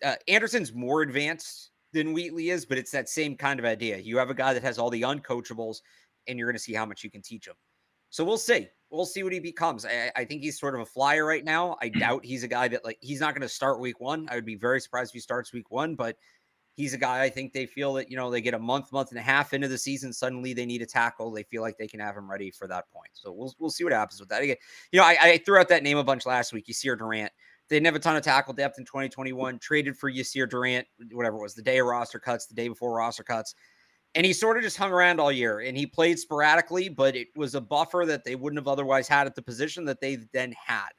a 0.03 0.07
uh, 0.07 0.15
Anderson's 0.27 0.73
more 0.73 1.01
advanced 1.01 1.71
than 1.93 2.13
Wheatley 2.13 2.49
is, 2.49 2.65
but 2.65 2.77
it's 2.77 2.91
that 2.91 3.09
same 3.09 3.35
kind 3.35 3.59
of 3.59 3.65
idea. 3.65 3.97
You 3.97 4.17
have 4.17 4.29
a 4.29 4.35
guy 4.35 4.53
that 4.53 4.63
has 4.63 4.77
all 4.77 4.89
the 4.89 5.01
uncoachables 5.01 5.77
and 6.27 6.37
you're 6.37 6.47
going 6.47 6.57
to 6.57 6.61
see 6.61 6.73
how 6.73 6.85
much 6.85 7.03
you 7.03 7.09
can 7.09 7.21
teach 7.21 7.47
him. 7.47 7.55
So 8.09 8.23
we'll 8.23 8.37
see. 8.37 8.67
We'll 8.89 9.05
see 9.05 9.23
what 9.23 9.33
he 9.33 9.39
becomes. 9.39 9.85
I, 9.85 10.11
I, 10.15 10.25
think 10.25 10.41
he's 10.41 10.59
sort 10.59 10.75
of 10.75 10.81
a 10.81 10.85
flyer 10.85 11.25
right 11.25 11.43
now. 11.43 11.77
I 11.81 11.89
doubt 11.99 12.23
he's 12.25 12.43
a 12.43 12.47
guy 12.47 12.67
that 12.67 12.85
like 12.85 12.97
he's 13.01 13.19
not 13.21 13.33
going 13.33 13.41
to 13.41 13.49
start 13.49 13.79
week 13.79 13.99
one. 13.99 14.27
I 14.29 14.35
would 14.35 14.45
be 14.45 14.55
very 14.55 14.79
surprised 14.81 15.11
if 15.11 15.13
he 15.13 15.19
starts 15.19 15.53
week 15.53 15.71
one, 15.71 15.95
but 15.95 16.17
he's 16.77 16.93
a 16.93 16.97
guy 16.97 17.23
I 17.23 17.29
think 17.29 17.51
they 17.51 17.65
feel 17.65 17.93
that 17.95 18.09
you 18.09 18.15
know 18.15 18.31
they 18.31 18.39
get 18.39 18.53
a 18.53 18.59
month, 18.59 18.93
month 18.93 19.09
and 19.09 19.19
a 19.19 19.21
half 19.21 19.53
into 19.53 19.67
the 19.67 19.77
season. 19.77 20.13
Suddenly 20.13 20.53
they 20.53 20.65
need 20.65 20.81
a 20.81 20.85
tackle. 20.85 21.31
They 21.31 21.43
feel 21.43 21.61
like 21.61 21.77
they 21.77 21.87
can 21.87 21.99
have 21.99 22.15
him 22.15 22.31
ready 22.31 22.51
for 22.51 22.67
that 22.67 22.89
point. 22.89 23.09
So 23.13 23.33
we'll 23.33 23.53
we'll 23.59 23.69
see 23.69 23.83
what 23.83 23.91
happens 23.91 24.21
with 24.21 24.29
that. 24.29 24.41
Again, 24.41 24.55
you 24.93 24.99
know, 24.99 25.05
I, 25.05 25.17
I 25.21 25.37
threw 25.39 25.59
out 25.59 25.67
that 25.67 25.83
name 25.83 25.97
a 25.97 26.03
bunch 26.03 26.25
last 26.25 26.53
week. 26.53 26.67
Yasir 26.67 26.97
Durant. 26.97 27.33
They 27.69 27.75
didn't 27.75 27.87
have 27.87 27.95
a 27.95 27.99
ton 27.99 28.15
of 28.15 28.23
tackle 28.23 28.53
depth 28.53 28.79
in 28.79 28.85
2021. 28.85 29.59
Traded 29.59 29.97
for 29.97 30.09
Yasir 30.09 30.49
Durant, 30.49 30.87
whatever 31.11 31.35
it 31.35 31.41
was, 31.41 31.53
the 31.53 31.61
day 31.61 31.79
of 31.79 31.87
roster 31.87 32.19
cuts, 32.19 32.45
the 32.45 32.55
day 32.55 32.69
before 32.69 32.95
roster 32.95 33.23
cuts 33.23 33.53
and 34.15 34.25
he 34.25 34.33
sort 34.33 34.57
of 34.57 34.63
just 34.63 34.77
hung 34.77 34.91
around 34.91 35.19
all 35.19 35.31
year 35.31 35.59
and 35.59 35.77
he 35.77 35.85
played 35.85 36.17
sporadically, 36.17 36.89
but 36.89 37.15
it 37.15 37.27
was 37.35 37.53
a 37.53 37.61
buffer 37.61 38.03
that 38.07 38.23
they 38.23 38.35
wouldn't 38.35 38.57
have 38.57 38.67
otherwise 38.67 39.07
had 39.07 39.27
at 39.27 39.35
the 39.35 39.41
position 39.41 39.85
that 39.85 40.01
they 40.01 40.17
then 40.33 40.53
had. 40.53 40.89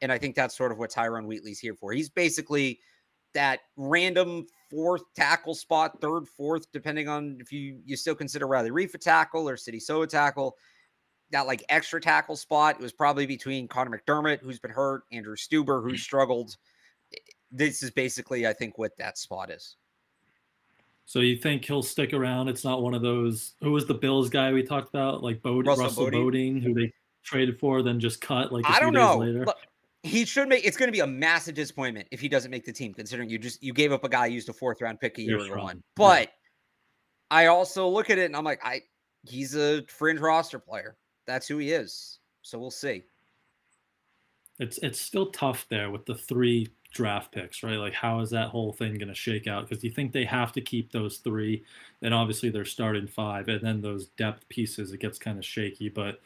And 0.00 0.12
I 0.12 0.18
think 0.18 0.34
that's 0.34 0.56
sort 0.56 0.70
of 0.70 0.78
what 0.78 0.90
Tyrone 0.90 1.26
Wheatley's 1.26 1.58
here 1.58 1.74
for. 1.74 1.92
He's 1.92 2.08
basically 2.08 2.78
that 3.34 3.60
random 3.76 4.46
fourth 4.70 5.02
tackle 5.14 5.54
spot, 5.54 6.00
third, 6.00 6.26
fourth, 6.26 6.70
depending 6.72 7.08
on 7.08 7.38
if 7.40 7.52
you 7.52 7.80
you 7.84 7.96
still 7.96 8.14
consider 8.14 8.46
Riley 8.46 8.70
Reiff 8.70 8.94
a 8.94 8.98
tackle 8.98 9.48
or 9.48 9.56
Sidy 9.56 9.80
Sow 9.80 10.02
a 10.02 10.06
tackle. 10.06 10.56
That 11.30 11.46
like 11.46 11.64
extra 11.68 12.00
tackle 12.00 12.36
spot. 12.36 12.76
It 12.76 12.82
was 12.82 12.92
probably 12.92 13.26
between 13.26 13.66
Connor 13.66 13.98
McDermott, 13.98 14.40
who's 14.40 14.58
been 14.58 14.70
hurt, 14.70 15.04
Andrew 15.12 15.36
Stueber, 15.36 15.82
who 15.82 15.92
mm. 15.92 15.98
struggled. 15.98 16.56
This 17.50 17.82
is 17.82 17.90
basically, 17.90 18.46
I 18.46 18.52
think, 18.52 18.76
what 18.76 18.96
that 18.98 19.16
spot 19.16 19.50
is. 19.50 19.76
So 21.06 21.20
you 21.20 21.36
think 21.36 21.64
he'll 21.64 21.82
stick 21.82 22.12
around? 22.12 22.48
It's 22.48 22.64
not 22.64 22.82
one 22.82 22.94
of 22.94 23.02
those. 23.02 23.54
Who 23.62 23.72
was 23.72 23.86
the 23.86 23.94
Bills 23.94 24.30
guy 24.30 24.52
we 24.52 24.62
talked 24.62 24.88
about, 24.90 25.22
like 25.22 25.42
Bode, 25.42 25.66
Russell, 25.66 25.84
Russell 25.84 26.10
Bodine, 26.10 26.60
who 26.60 26.74
they 26.74 26.92
traded 27.22 27.58
for, 27.58 27.82
then 27.82 27.98
just 27.98 28.20
cut 28.20 28.52
like 28.52 28.64
I 28.68 28.78
don't 28.80 28.92
know. 28.92 29.18
Look, 29.18 29.56
he 30.02 30.24
should 30.24 30.48
make. 30.48 30.64
It's 30.64 30.76
going 30.76 30.88
to 30.88 30.92
be 30.92 31.00
a 31.00 31.06
massive 31.06 31.54
disappointment 31.54 32.08
if 32.10 32.20
he 32.20 32.28
doesn't 32.28 32.50
make 32.50 32.64
the 32.64 32.72
team, 32.72 32.92
considering 32.92 33.28
you 33.28 33.38
just 33.38 33.62
you 33.62 33.72
gave 33.72 33.92
up 33.92 34.04
a 34.04 34.08
guy 34.08 34.26
used 34.26 34.48
a 34.48 34.52
fourth 34.52 34.80
round 34.80 35.00
pick 35.00 35.18
a 35.18 35.22
year 35.22 35.38
ago. 35.38 35.62
One, 35.62 35.82
but 35.96 36.22
yeah. 36.22 36.28
I 37.30 37.46
also 37.46 37.88
look 37.88 38.10
at 38.10 38.18
it 38.18 38.26
and 38.26 38.36
I'm 38.36 38.44
like, 38.44 38.60
I 38.64 38.82
he's 39.24 39.54
a 39.54 39.82
fringe 39.86 40.20
roster 40.20 40.58
player. 40.58 40.96
That's 41.26 41.46
who 41.46 41.58
he 41.58 41.70
is. 41.70 42.18
So 42.42 42.58
we'll 42.58 42.70
see. 42.70 43.02
It's 44.58 44.78
it's 44.78 45.00
still 45.00 45.26
tough 45.26 45.66
there 45.70 45.90
with 45.90 46.04
the 46.04 46.16
three 46.16 46.68
draft 46.92 47.32
picks, 47.32 47.62
right? 47.62 47.78
Like, 47.78 47.94
how 47.94 48.20
is 48.20 48.30
that 48.30 48.48
whole 48.48 48.72
thing 48.72 48.94
going 48.94 49.08
to 49.08 49.14
shake 49.14 49.46
out? 49.46 49.68
Because 49.68 49.82
you 49.82 49.90
think 49.90 50.12
they 50.12 50.24
have 50.24 50.52
to 50.52 50.60
keep 50.60 50.92
those 50.92 51.18
three, 51.18 51.64
and 52.02 52.12
obviously 52.12 52.50
they're 52.50 52.64
starting 52.64 53.06
five, 53.06 53.48
and 53.48 53.62
then 53.62 53.80
those 53.80 54.08
depth 54.08 54.48
pieces, 54.48 54.92
it 54.92 55.00
gets 55.00 55.18
kind 55.18 55.38
of 55.38 55.44
shaky. 55.44 55.88
But 55.88 56.20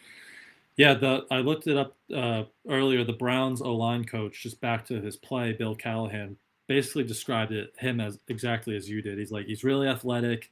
yeah, 0.77 0.95
the 0.95 1.27
I 1.31 1.39
looked 1.39 1.67
it 1.67 1.77
up 1.77 1.97
uh, 2.15 2.45
earlier. 2.69 3.05
The 3.05 3.13
Browns 3.13 3.63
O 3.63 3.75
line 3.75 4.05
coach, 4.05 4.43
just 4.43 4.61
back 4.61 4.85
to 4.87 5.01
his 5.01 5.17
play, 5.17 5.53
Bill 5.53 5.75
Callahan, 5.75 6.37
basically 6.67 7.05
described 7.05 7.53
it 7.53 7.75
him 7.79 8.01
as 8.01 8.19
exactly 8.29 8.77
as 8.77 8.89
you 8.89 9.03
did. 9.03 9.19
He's 9.19 9.33
like 9.33 9.47
he's 9.47 9.65
really 9.65 9.89
athletic. 9.89 10.51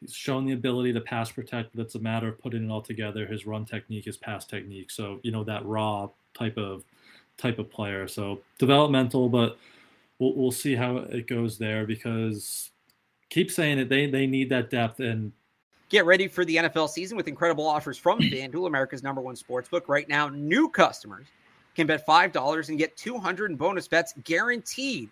He's 0.00 0.14
shown 0.14 0.44
the 0.44 0.52
ability 0.52 0.92
to 0.92 1.00
pass 1.00 1.30
protect, 1.30 1.74
but 1.74 1.82
it's 1.82 1.94
a 1.94 2.00
matter 2.00 2.28
of 2.28 2.38
putting 2.38 2.64
it 2.64 2.70
all 2.70 2.82
together. 2.82 3.26
His 3.26 3.46
run 3.46 3.64
technique, 3.64 4.04
his 4.04 4.16
pass 4.16 4.44
technique. 4.44 4.90
So 4.90 5.20
you 5.22 5.32
know 5.32 5.44
that 5.44 5.64
raw 5.66 6.08
type 6.34 6.56
of 6.56 6.84
type 7.36 7.58
of 7.58 7.70
player. 7.70 8.06
So 8.06 8.40
developmental, 8.58 9.28
but 9.28 9.58
we'll, 10.18 10.34
we'll 10.34 10.52
see 10.52 10.74
how 10.74 10.98
it 10.98 11.26
goes 11.26 11.58
there 11.58 11.86
because 11.86 12.70
keep 13.30 13.50
saying 13.50 13.78
it. 13.78 13.88
They, 13.88 14.06
they 14.06 14.26
need 14.26 14.50
that 14.50 14.70
depth 14.70 15.00
and 15.00 15.32
Get 15.94 16.06
ready 16.06 16.26
for 16.26 16.44
the 16.44 16.56
NFL 16.56 16.88
season 16.88 17.16
with 17.16 17.28
incredible 17.28 17.64
offers 17.64 17.96
from 17.96 18.18
FanDuel, 18.20 18.66
America's 18.66 19.04
number 19.04 19.20
one 19.20 19.36
sports 19.36 19.68
book. 19.68 19.88
Right 19.88 20.08
now, 20.08 20.28
new 20.28 20.68
customers 20.68 21.28
can 21.76 21.86
bet 21.86 22.04
$5 22.04 22.68
and 22.68 22.76
get 22.76 22.96
200 22.96 23.52
in 23.52 23.56
bonus 23.56 23.86
bets 23.86 24.12
guaranteed. 24.24 25.08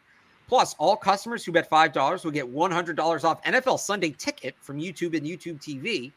Plus, 0.48 0.74
all 0.80 0.96
customers 0.96 1.44
who 1.44 1.52
bet 1.52 1.70
$5 1.70 2.24
will 2.24 2.32
get 2.32 2.52
$100 2.52 3.22
off 3.22 3.40
NFL 3.44 3.78
Sunday 3.78 4.10
ticket 4.10 4.56
from 4.58 4.80
YouTube 4.80 5.16
and 5.16 5.24
YouTube 5.24 5.60
TV. 5.62 6.10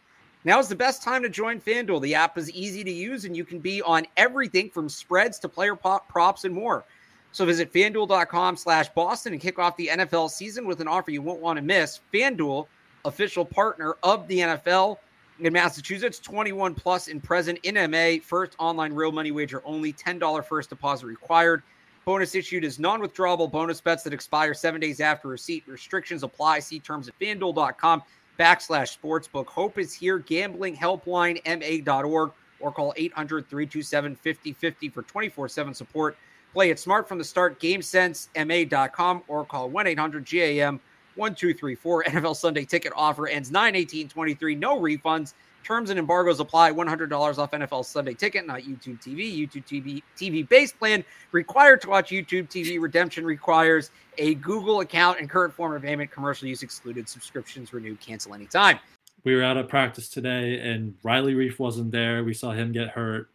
Now 0.46 0.58
is 0.58 0.68
the 0.68 0.76
best 0.76 1.04
time 1.04 1.22
to 1.22 1.30
join 1.30 1.62
FanDuel. 1.62 2.02
The 2.02 2.16
app 2.16 2.36
is 2.36 2.50
easy 2.50 2.84
to 2.84 2.92
use 2.92 3.26
and 3.26 3.38
you 3.38 3.46
can 3.46 3.60
be 3.60 3.84
on 3.84 4.08
everything 4.18 4.72
from 4.72 4.90
spreads 4.90 5.38
to 5.42 5.48
player 5.48 5.76
props 5.76 6.44
and 6.44 6.56
more. 6.56 6.86
So 7.34 7.46
visit 7.46 7.72
fanduel.com 7.72 8.58
slash 8.58 8.90
Boston 8.90 9.34
and 9.34 9.42
kick 9.44 9.60
off 9.60 9.78
the 9.78 9.92
NFL 9.94 10.32
season 10.32 10.66
with 10.66 10.82
an 10.82 10.88
offer 10.88 11.12
you 11.12 11.22
won't 11.22 11.40
want 11.40 11.58
to 11.58 11.62
miss. 11.62 12.00
FanDuel, 12.12 12.66
official 13.06 13.46
partner 13.46 13.96
of 14.04 14.28
the 14.28 14.40
NFL 14.40 14.98
in 15.40 15.54
Massachusetts, 15.54 16.20
21 16.20 16.76
plus 16.76 17.08
and 17.08 17.24
present 17.24 17.60
in 17.64 17.76
MA. 17.92 18.18
First 18.22 18.56
online 18.60 18.94
real 18.94 19.12
money 19.12 19.32
wager 19.32 19.62
only, 19.66 19.94
$10 19.94 20.46
first 20.46 20.70
deposit 20.70 21.06
required. 21.06 21.64
Bonus 22.06 22.36
issued 22.36 22.64
is 22.64 22.78
non 22.78 23.02
withdrawable 23.02 23.52
bonus 23.52 23.82
bets 23.82 24.04
that 24.04 24.14
expire 24.14 24.54
seven 24.54 24.80
days 24.80 25.00
after 25.00 25.28
receipt. 25.28 25.64
Restrictions 25.68 26.22
apply. 26.22 26.60
See 26.60 26.80
terms 26.80 27.08
at 27.08 27.18
fanduel.com 27.20 28.04
backslash 28.40 28.98
sportsbook. 28.98 29.48
Hope 29.48 29.80
is 29.80 29.92
here. 29.92 30.20
Gambling 30.20 30.78
helpline 30.78 31.42
ma.org 31.46 32.32
or 32.60 32.72
call 32.72 32.94
800 32.96 33.50
327 33.50 34.16
5050 34.16 34.90
for 34.90 35.02
24 35.02 35.50
7 35.50 35.74
support. 35.74 36.18
Play 36.54 36.70
it 36.70 36.80
smart 36.80 37.08
from 37.08 37.18
the 37.18 37.24
start. 37.24 37.60
GameSenseMA.com 37.60 39.24
or 39.28 39.44
call 39.44 39.70
1 39.70 39.88
800 39.88 40.26
GAM 40.26 40.80
1234. 41.16 42.04
NFL 42.08 42.36
Sunday 42.36 42.66
ticket 42.66 42.94
offer 42.96 43.28
ends 43.28 43.52
9 43.52 43.76
18 43.76 44.10
23. 44.10 44.56
No 44.56 44.80
refunds. 44.80 45.34
Terms 45.64 45.90
and 45.90 45.98
embargoes 45.98 46.40
apply. 46.40 46.72
$100 46.72 47.38
off 47.40 47.50
NFL 47.50 47.86
Sunday 47.86 48.14
ticket, 48.14 48.46
not 48.46 48.62
YouTube 48.62 49.02
TV. 49.02 49.36
YouTube 49.36 49.66
TV 49.66 50.04
TV 50.16 50.48
base 50.48 50.72
plan 50.72 51.04
required 51.32 51.82
to 51.82 51.90
watch 51.90 52.12
YouTube 52.12 52.48
TV. 52.50 52.80
Redemption 52.80 53.26
requires 53.26 53.90
a 54.20 54.36
Google 54.36 54.82
account 54.82 55.20
and 55.20 55.28
current 55.28 55.54
form 55.54 55.74
of 55.76 55.82
payment. 55.82 56.12
Commercial 56.12 56.48
use 56.48 56.62
excluded. 56.62 57.10
Subscriptions 57.10 57.74
renewed. 57.74 58.00
Cancel 58.00 58.36
anytime. 58.36 58.78
We 59.24 59.36
were 59.36 59.42
out 59.42 59.58
at 59.58 59.68
practice 59.68 60.08
today, 60.08 60.60
and 60.60 60.94
Riley 61.02 61.34
Reiff 61.34 61.58
wasn't 61.58 61.92
there. 61.92 62.24
We 62.24 62.36
saw 62.36 62.52
him 62.52 62.72
get 62.72 62.90
hurt. 62.90 63.32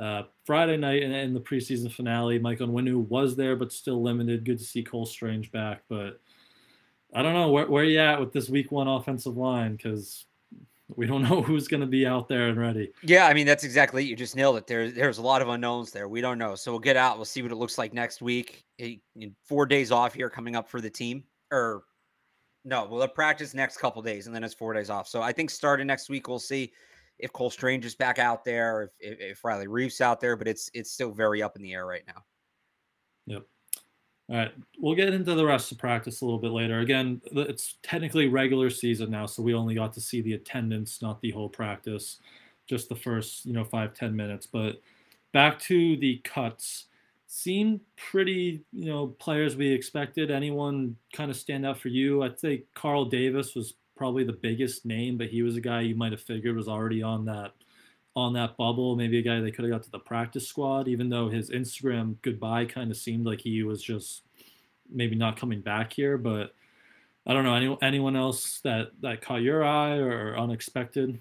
Uh, 0.00 0.22
Friday 0.44 0.76
night 0.76 1.02
in, 1.02 1.10
in 1.10 1.34
the 1.34 1.40
preseason 1.40 1.90
finale, 1.90 2.38
Mike 2.38 2.60
Onwenu 2.60 3.08
was 3.08 3.34
there, 3.34 3.56
but 3.56 3.72
still 3.72 4.00
limited. 4.00 4.44
Good 4.44 4.58
to 4.58 4.64
see 4.64 4.84
Cole 4.84 5.06
Strange 5.06 5.50
back, 5.50 5.82
but 5.88 6.20
I 7.14 7.22
don't 7.22 7.34
know 7.34 7.48
where, 7.48 7.66
where 7.66 7.84
you 7.84 8.00
at 8.00 8.18
with 8.18 8.32
this 8.32 8.48
week 8.48 8.72
one 8.72 8.88
offensive 8.88 9.36
line 9.36 9.76
because 9.76 10.26
we 10.96 11.06
don't 11.06 11.22
know 11.28 11.42
who's 11.42 11.68
going 11.68 11.80
to 11.80 11.86
be 11.86 12.06
out 12.06 12.28
there 12.28 12.48
and 12.48 12.58
ready. 12.58 12.92
Yeah, 13.02 13.26
I 13.26 13.34
mean 13.34 13.46
that's 13.46 13.64
exactly 13.64 14.04
it. 14.04 14.08
You 14.08 14.16
just 14.16 14.36
nailed 14.36 14.56
it. 14.56 14.66
There, 14.66 14.90
there's 14.90 15.18
a 15.18 15.22
lot 15.22 15.42
of 15.42 15.48
unknowns 15.48 15.90
there. 15.90 16.08
We 16.08 16.20
don't 16.20 16.38
know, 16.38 16.54
so 16.54 16.72
we'll 16.72 16.80
get 16.80 16.96
out. 16.96 17.16
We'll 17.16 17.24
see 17.24 17.42
what 17.42 17.52
it 17.52 17.56
looks 17.56 17.78
like 17.78 17.92
next 17.92 18.20
week. 18.20 18.64
four 19.44 19.66
days 19.66 19.90
off 19.90 20.14
here 20.14 20.28
coming 20.28 20.56
up 20.56 20.68
for 20.68 20.80
the 20.80 20.90
team, 20.90 21.24
or 21.52 21.84
no, 22.64 22.86
we'll 22.86 23.00
have 23.00 23.14
practice 23.14 23.54
next 23.54 23.76
couple 23.76 24.02
days, 24.02 24.26
and 24.26 24.34
then 24.34 24.42
it's 24.42 24.54
four 24.54 24.72
days 24.72 24.90
off. 24.90 25.06
So 25.06 25.22
I 25.22 25.32
think 25.32 25.50
starting 25.50 25.86
next 25.86 26.08
week, 26.08 26.28
we'll 26.28 26.38
see 26.38 26.72
if 27.18 27.32
Cole 27.32 27.50
Strange 27.50 27.84
is 27.84 27.94
back 27.94 28.18
out 28.18 28.44
there, 28.44 28.90
if, 28.98 29.12
if, 29.12 29.20
if 29.20 29.44
Riley 29.44 29.66
Reiff's 29.66 30.00
out 30.00 30.20
there, 30.20 30.36
but 30.36 30.48
it's 30.48 30.70
it's 30.74 30.90
still 30.90 31.12
very 31.12 31.42
up 31.42 31.56
in 31.56 31.62
the 31.62 31.74
air 31.74 31.86
right 31.86 32.02
now. 32.06 32.24
Yep. 33.26 33.42
All 34.30 34.36
right, 34.36 34.52
we'll 34.78 34.94
get 34.94 35.12
into 35.12 35.34
the 35.34 35.44
rest 35.44 35.70
of 35.70 35.76
practice 35.76 36.22
a 36.22 36.24
little 36.24 36.38
bit 36.40 36.52
later. 36.52 36.80
Again, 36.80 37.20
it's 37.32 37.74
technically 37.82 38.28
regular 38.28 38.70
season 38.70 39.10
now, 39.10 39.26
so 39.26 39.42
we 39.42 39.52
only 39.52 39.74
got 39.74 39.92
to 39.94 40.00
see 40.00 40.22
the 40.22 40.32
attendance, 40.32 41.02
not 41.02 41.20
the 41.20 41.30
whole 41.30 41.48
practice, 41.50 42.20
just 42.66 42.88
the 42.88 42.96
first, 42.96 43.44
you 43.44 43.52
know, 43.52 43.64
five 43.64 43.92
ten 43.92 44.16
minutes. 44.16 44.46
But 44.46 44.80
back 45.32 45.58
to 45.60 45.98
the 45.98 46.22
cuts, 46.24 46.86
seemed 47.26 47.80
pretty, 47.96 48.62
you 48.72 48.86
know, 48.86 49.08
players 49.18 49.56
we 49.56 49.68
expected. 49.68 50.30
Anyone 50.30 50.96
kind 51.12 51.30
of 51.30 51.36
stand 51.36 51.66
out 51.66 51.78
for 51.78 51.88
you? 51.88 52.22
I'd 52.22 52.40
say 52.40 52.62
Carl 52.74 53.04
Davis 53.04 53.54
was 53.54 53.74
probably 53.94 54.24
the 54.24 54.32
biggest 54.32 54.86
name, 54.86 55.18
but 55.18 55.28
he 55.28 55.42
was 55.42 55.56
a 55.56 55.60
guy 55.60 55.82
you 55.82 55.96
might 55.96 56.12
have 56.12 56.20
figured 56.20 56.56
was 56.56 56.68
already 56.68 57.02
on 57.02 57.26
that 57.26 57.52
on 58.16 58.32
that 58.34 58.56
bubble. 58.56 58.96
Maybe 58.96 59.18
a 59.18 59.22
guy 59.22 59.40
they 59.40 59.50
could 59.50 59.64
have 59.64 59.72
got 59.72 59.82
to 59.84 59.90
the 59.90 59.98
practice 59.98 60.46
squad, 60.46 60.88
even 60.88 61.08
though 61.08 61.28
his 61.28 61.50
Instagram 61.50 62.16
goodbye 62.22 62.66
kind 62.66 62.90
of 62.90 62.96
seemed 62.96 63.26
like 63.26 63.40
he 63.40 63.62
was 63.62 63.82
just 63.82 64.22
maybe 64.90 65.16
not 65.16 65.38
coming 65.38 65.60
back 65.60 65.92
here. 65.92 66.16
But 66.16 66.54
I 67.26 67.32
don't 67.32 67.44
know 67.44 67.54
any, 67.54 67.78
anyone 67.82 68.16
else 68.16 68.60
that 68.60 68.92
that 69.00 69.22
caught 69.22 69.42
your 69.42 69.64
eye 69.64 69.96
or 69.96 70.36
unexpected. 70.36 71.20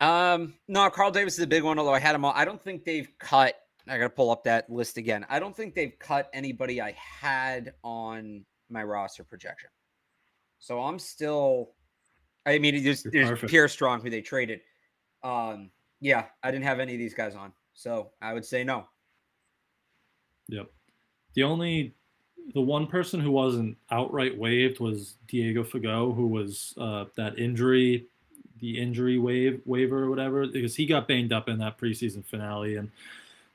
Um, 0.00 0.54
no, 0.68 0.88
Carl 0.90 1.10
Davis 1.10 1.34
is 1.34 1.40
a 1.40 1.46
big 1.46 1.62
one. 1.62 1.78
Although 1.78 1.94
I 1.94 1.98
had 1.98 2.14
him 2.14 2.24
all, 2.24 2.32
I 2.34 2.44
don't 2.44 2.62
think 2.62 2.84
they've 2.84 3.08
cut. 3.18 3.54
I 3.86 3.98
got 3.98 4.04
to 4.04 4.10
pull 4.10 4.30
up 4.30 4.44
that 4.44 4.70
list 4.70 4.96
again. 4.96 5.26
I 5.28 5.38
don't 5.38 5.54
think 5.54 5.74
they've 5.74 5.98
cut 5.98 6.30
anybody 6.32 6.80
I 6.80 6.92
had 6.92 7.74
on 7.82 8.44
my 8.70 8.82
roster 8.82 9.24
projection. 9.24 9.70
So 10.58 10.80
I'm 10.80 10.98
still. 10.98 11.72
I 12.46 12.58
mean, 12.58 12.82
there's, 12.84 13.02
there's 13.02 13.40
Pierre 13.40 13.68
Strong 13.68 14.02
who 14.02 14.10
they 14.10 14.20
traded. 14.20 14.60
Um, 15.22 15.70
yeah, 16.04 16.26
I 16.42 16.50
didn't 16.50 16.66
have 16.66 16.80
any 16.80 16.92
of 16.92 16.98
these 16.98 17.14
guys 17.14 17.34
on. 17.34 17.50
So 17.72 18.10
I 18.20 18.34
would 18.34 18.44
say 18.44 18.62
no. 18.62 18.84
Yep. 20.48 20.70
The 21.32 21.42
only 21.44 21.94
the 22.52 22.60
one 22.60 22.86
person 22.86 23.20
who 23.20 23.30
wasn't 23.30 23.78
outright 23.90 24.36
waived 24.36 24.80
was 24.80 25.14
Diego 25.26 25.64
Fagot, 25.64 26.14
who 26.14 26.26
was 26.26 26.74
uh, 26.76 27.06
that 27.16 27.38
injury, 27.38 28.06
the 28.60 28.78
injury 28.78 29.18
wave 29.18 29.62
waiver 29.64 30.04
or 30.04 30.10
whatever, 30.10 30.46
because 30.46 30.76
he 30.76 30.84
got 30.84 31.08
banged 31.08 31.32
up 31.32 31.48
in 31.48 31.58
that 31.58 31.78
preseason 31.78 32.22
finale. 32.22 32.76
And 32.76 32.90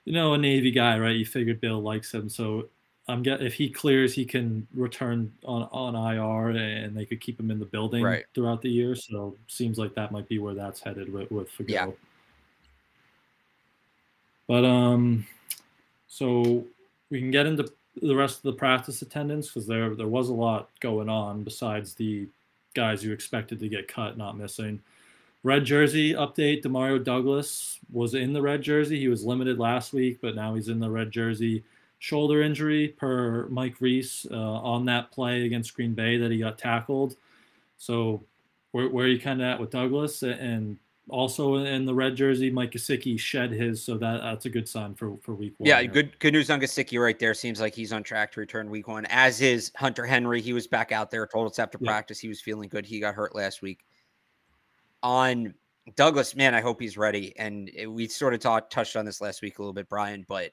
you 0.05 0.13
know, 0.13 0.33
a 0.33 0.37
Navy 0.39 0.71
guy, 0.71 0.97
right? 0.97 1.15
You 1.15 1.27
figured 1.27 1.61
Bill 1.61 1.79
likes 1.79 2.11
him, 2.11 2.29
so 2.29 2.67
I'm 3.07 3.21
get 3.21 3.43
if 3.43 3.53
he 3.53 3.69
clears, 3.69 4.15
he 4.15 4.25
can 4.25 4.65
return 4.73 5.31
on 5.45 5.69
on 5.71 5.93
IR, 5.95 6.49
and 6.57 6.97
they 6.97 7.05
could 7.05 7.21
keep 7.21 7.39
him 7.39 7.51
in 7.51 7.59
the 7.59 7.65
building 7.65 8.03
right. 8.03 8.25
throughout 8.33 8.63
the 8.63 8.71
year. 8.71 8.95
So 8.95 9.35
seems 9.45 9.77
like 9.77 9.93
that 9.93 10.11
might 10.11 10.27
be 10.27 10.39
where 10.39 10.55
that's 10.55 10.81
headed 10.81 11.13
with 11.13 11.29
with 11.29 11.47
Fagot. 11.55 11.69
Yeah. 11.69 11.87
But 14.49 14.65
um, 14.65 15.27
so 16.07 16.65
we 17.11 17.19
can 17.19 17.29
get 17.29 17.45
into 17.45 17.71
the 18.01 18.15
rest 18.15 18.37
of 18.37 18.41
the 18.41 18.53
practice 18.53 19.03
attendance 19.03 19.47
because 19.47 19.67
there 19.67 19.95
there 19.95 20.07
was 20.07 20.29
a 20.29 20.33
lot 20.33 20.69
going 20.79 21.07
on 21.07 21.43
besides 21.43 21.93
the 21.93 22.27
guys 22.73 23.03
you 23.03 23.13
expected 23.13 23.59
to 23.59 23.69
get 23.69 23.87
cut 23.87 24.17
not 24.17 24.37
missing. 24.37 24.81
Red 25.43 25.65
jersey 25.65 26.15
update: 26.15 26.63
Demario 26.63 27.01
Douglas 27.01 27.77
was 27.93 28.15
in 28.15 28.33
the 28.33 28.41
red 28.41 28.63
jersey. 28.63 28.99
He 28.99 29.07
was 29.07 29.23
limited 29.23 29.59
last 29.59 29.93
week, 29.93 30.17
but 30.19 30.35
now 30.35 30.55
he's 30.55 30.67
in 30.67 30.79
the 30.79 30.89
red 30.89 31.11
jersey. 31.11 31.63
Shoulder 31.99 32.41
injury 32.41 32.87
per 32.87 33.45
Mike 33.49 33.75
Reiss 33.79 34.25
uh, 34.31 34.35
on 34.35 34.83
that 34.85 35.11
play 35.11 35.45
against 35.45 35.75
Green 35.75 35.93
Bay 35.93 36.17
that 36.17 36.31
he 36.31 36.39
got 36.39 36.57
tackled. 36.57 37.15
So 37.77 38.23
where, 38.71 38.89
where 38.89 39.05
are 39.05 39.09
you 39.09 39.19
kind 39.19 39.41
of 39.41 39.47
at 39.47 39.59
with 39.59 39.69
Douglas 39.69 40.23
and 40.23 40.79
also 41.11 41.55
in 41.55 41.85
the 41.85 41.93
red 41.93 42.15
jersey, 42.15 42.49
Mike 42.49 42.71
Gesicki 42.71 43.19
shed 43.19 43.51
his, 43.51 43.83
so 43.83 43.97
that 43.97 44.21
that's 44.21 44.45
a 44.45 44.49
good 44.49 44.67
sign 44.67 44.95
for 44.95 45.17
for 45.21 45.35
week 45.35 45.53
one. 45.57 45.67
Yeah, 45.67 45.83
good 45.83 46.17
good 46.19 46.33
news 46.33 46.49
on 46.49 46.59
Gesicki 46.59 47.01
right 47.01 47.17
there. 47.17 47.33
Seems 47.33 47.59
like 47.59 47.73
he's 47.73 47.93
on 47.93 48.03
track 48.03 48.31
to 48.33 48.39
return 48.39 48.69
week 48.69 48.87
one. 48.87 49.05
As 49.07 49.41
is 49.41 49.71
Hunter 49.75 50.05
Henry, 50.05 50.41
he 50.41 50.53
was 50.53 50.67
back 50.67 50.91
out 50.91 51.11
there. 51.11 51.25
Told 51.27 51.51
us 51.51 51.59
after 51.59 51.77
yeah. 51.81 51.89
practice 51.91 52.19
he 52.19 52.27
was 52.27 52.41
feeling 52.41 52.69
good. 52.69 52.85
He 52.85 52.99
got 52.99 53.15
hurt 53.15 53.35
last 53.35 53.61
week. 53.61 53.85
On 55.03 55.53
Douglas, 55.95 56.35
man, 56.35 56.53
I 56.53 56.61
hope 56.61 56.81
he's 56.81 56.97
ready. 56.97 57.33
And 57.37 57.71
we 57.87 58.07
sort 58.07 58.33
of 58.33 58.39
talked 58.39 58.71
touched 58.71 58.95
on 58.95 59.05
this 59.05 59.21
last 59.21 59.41
week 59.41 59.59
a 59.59 59.61
little 59.61 59.73
bit, 59.73 59.89
Brian, 59.89 60.25
but 60.27 60.51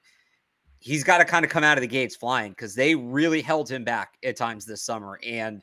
he's 0.81 1.05
got 1.05 1.19
to 1.19 1.25
kind 1.25 1.45
of 1.45 1.51
come 1.51 1.65
out 1.65 1.77
of 1.77 1.83
the 1.83 1.89
gates 1.89 2.17
flying 2.17 2.53
because 2.53 2.75
they 2.75 2.95
really 2.95 3.43
held 3.43 3.71
him 3.71 3.85
back 3.85 4.15
at 4.25 4.37
times 4.37 4.65
this 4.65 4.83
summer. 4.83 5.19
And 5.25 5.63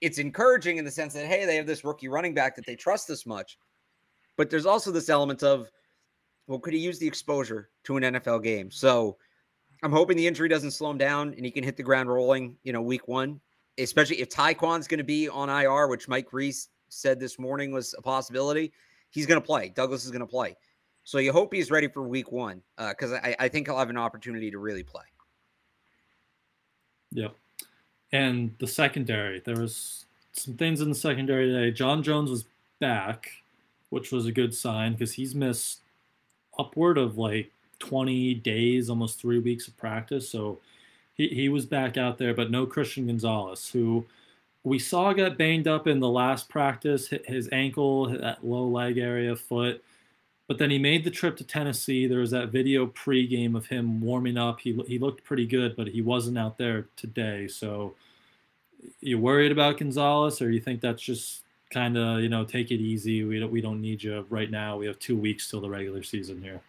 it's 0.00 0.18
encouraging 0.18 0.78
in 0.78 0.84
the 0.84 0.90
sense 0.90 1.14
that 1.14 1.26
hey, 1.26 1.44
they 1.44 1.56
have 1.56 1.66
this 1.66 1.84
rookie 1.84 2.08
running 2.08 2.34
back 2.34 2.56
that 2.56 2.66
they 2.66 2.76
trust 2.76 3.06
this 3.06 3.26
much 3.26 3.58
but 4.36 4.50
there's 4.50 4.66
also 4.66 4.90
this 4.90 5.08
element 5.08 5.42
of, 5.42 5.70
well, 6.46 6.58
could 6.58 6.74
he 6.74 6.80
use 6.80 6.98
the 6.98 7.06
exposure 7.06 7.70
to 7.84 7.96
an 7.96 8.02
NFL 8.02 8.42
game? 8.42 8.70
So 8.70 9.16
I'm 9.82 9.92
hoping 9.92 10.16
the 10.16 10.26
injury 10.26 10.48
doesn't 10.48 10.70
slow 10.72 10.90
him 10.90 10.98
down 10.98 11.34
and 11.34 11.44
he 11.44 11.50
can 11.50 11.64
hit 11.64 11.76
the 11.76 11.82
ground 11.82 12.08
rolling, 12.08 12.56
you 12.62 12.72
know, 12.72 12.82
week 12.82 13.08
one, 13.08 13.40
especially 13.78 14.20
if 14.20 14.28
Tyquan's 14.28 14.86
going 14.86 14.98
to 14.98 15.04
be 15.04 15.28
on 15.28 15.48
IR, 15.48 15.88
which 15.88 16.08
Mike 16.08 16.32
Reiss 16.32 16.68
said 16.88 17.18
this 17.18 17.38
morning 17.38 17.72
was 17.72 17.94
a 17.98 18.02
possibility. 18.02 18.72
He's 19.10 19.26
going 19.26 19.40
to 19.40 19.46
play. 19.46 19.70
Douglas 19.70 20.04
is 20.04 20.10
going 20.10 20.20
to 20.20 20.26
play. 20.26 20.56
So 21.04 21.18
you 21.18 21.32
hope 21.32 21.52
he's 21.52 21.70
ready 21.70 21.88
for 21.88 22.02
week 22.02 22.30
one 22.30 22.62
because 22.76 23.12
uh, 23.12 23.20
I, 23.22 23.34
I 23.40 23.48
think 23.48 23.66
he'll 23.66 23.78
have 23.78 23.90
an 23.90 23.96
opportunity 23.96 24.50
to 24.50 24.58
really 24.58 24.84
play. 24.84 25.04
Yep. 27.10 27.34
And 28.12 28.54
the 28.58 28.66
secondary, 28.66 29.40
there 29.40 29.56
was 29.56 30.06
some 30.32 30.54
things 30.54 30.80
in 30.80 30.88
the 30.88 30.94
secondary 30.94 31.50
today. 31.50 31.70
John 31.72 32.02
Jones 32.02 32.30
was 32.30 32.44
back 32.78 33.30
which 33.92 34.10
was 34.10 34.24
a 34.24 34.32
good 34.32 34.54
sign 34.54 34.92
because 34.92 35.12
he's 35.12 35.34
missed 35.34 35.82
upward 36.58 36.96
of 36.96 37.18
like 37.18 37.50
20 37.78 38.32
days, 38.36 38.88
almost 38.88 39.20
three 39.20 39.38
weeks 39.38 39.68
of 39.68 39.76
practice. 39.76 40.26
So 40.26 40.60
he, 41.12 41.28
he 41.28 41.50
was 41.50 41.66
back 41.66 41.98
out 41.98 42.16
there, 42.16 42.32
but 42.32 42.50
no 42.50 42.64
Christian 42.64 43.06
Gonzalez, 43.06 43.68
who 43.68 44.06
we 44.64 44.78
saw 44.78 45.12
get 45.12 45.36
banged 45.36 45.68
up 45.68 45.86
in 45.86 46.00
the 46.00 46.08
last 46.08 46.48
practice, 46.48 47.08
his 47.26 47.50
ankle, 47.52 48.06
that 48.06 48.42
low 48.42 48.66
leg 48.66 48.96
area, 48.96 49.36
foot. 49.36 49.84
But 50.48 50.56
then 50.56 50.70
he 50.70 50.78
made 50.78 51.04
the 51.04 51.10
trip 51.10 51.36
to 51.36 51.44
Tennessee. 51.44 52.06
There 52.06 52.20
was 52.20 52.30
that 52.30 52.48
video 52.48 52.86
pregame 52.86 53.54
of 53.54 53.66
him 53.66 54.00
warming 54.00 54.38
up. 54.38 54.60
He, 54.60 54.72
he 54.86 54.98
looked 54.98 55.22
pretty 55.22 55.46
good, 55.46 55.76
but 55.76 55.88
he 55.88 56.00
wasn't 56.00 56.38
out 56.38 56.56
there 56.56 56.86
today. 56.96 57.46
So 57.46 57.94
you 59.02 59.18
worried 59.18 59.52
about 59.52 59.76
Gonzalez, 59.76 60.40
or 60.40 60.50
you 60.50 60.60
think 60.60 60.80
that's 60.80 61.02
just 61.02 61.41
kind 61.72 61.96
of 61.96 62.20
you 62.20 62.28
know 62.28 62.44
take 62.44 62.70
it 62.70 62.80
easy. 62.80 63.24
We 63.24 63.40
don't 63.40 63.50
we 63.50 63.60
don't 63.60 63.80
need 63.80 64.02
you 64.02 64.26
right 64.28 64.50
now. 64.50 64.76
We 64.76 64.86
have 64.86 64.98
two 64.98 65.16
weeks 65.16 65.50
till 65.50 65.60
the 65.60 65.70
regular 65.70 66.02
season 66.02 66.40
here. 66.42 66.60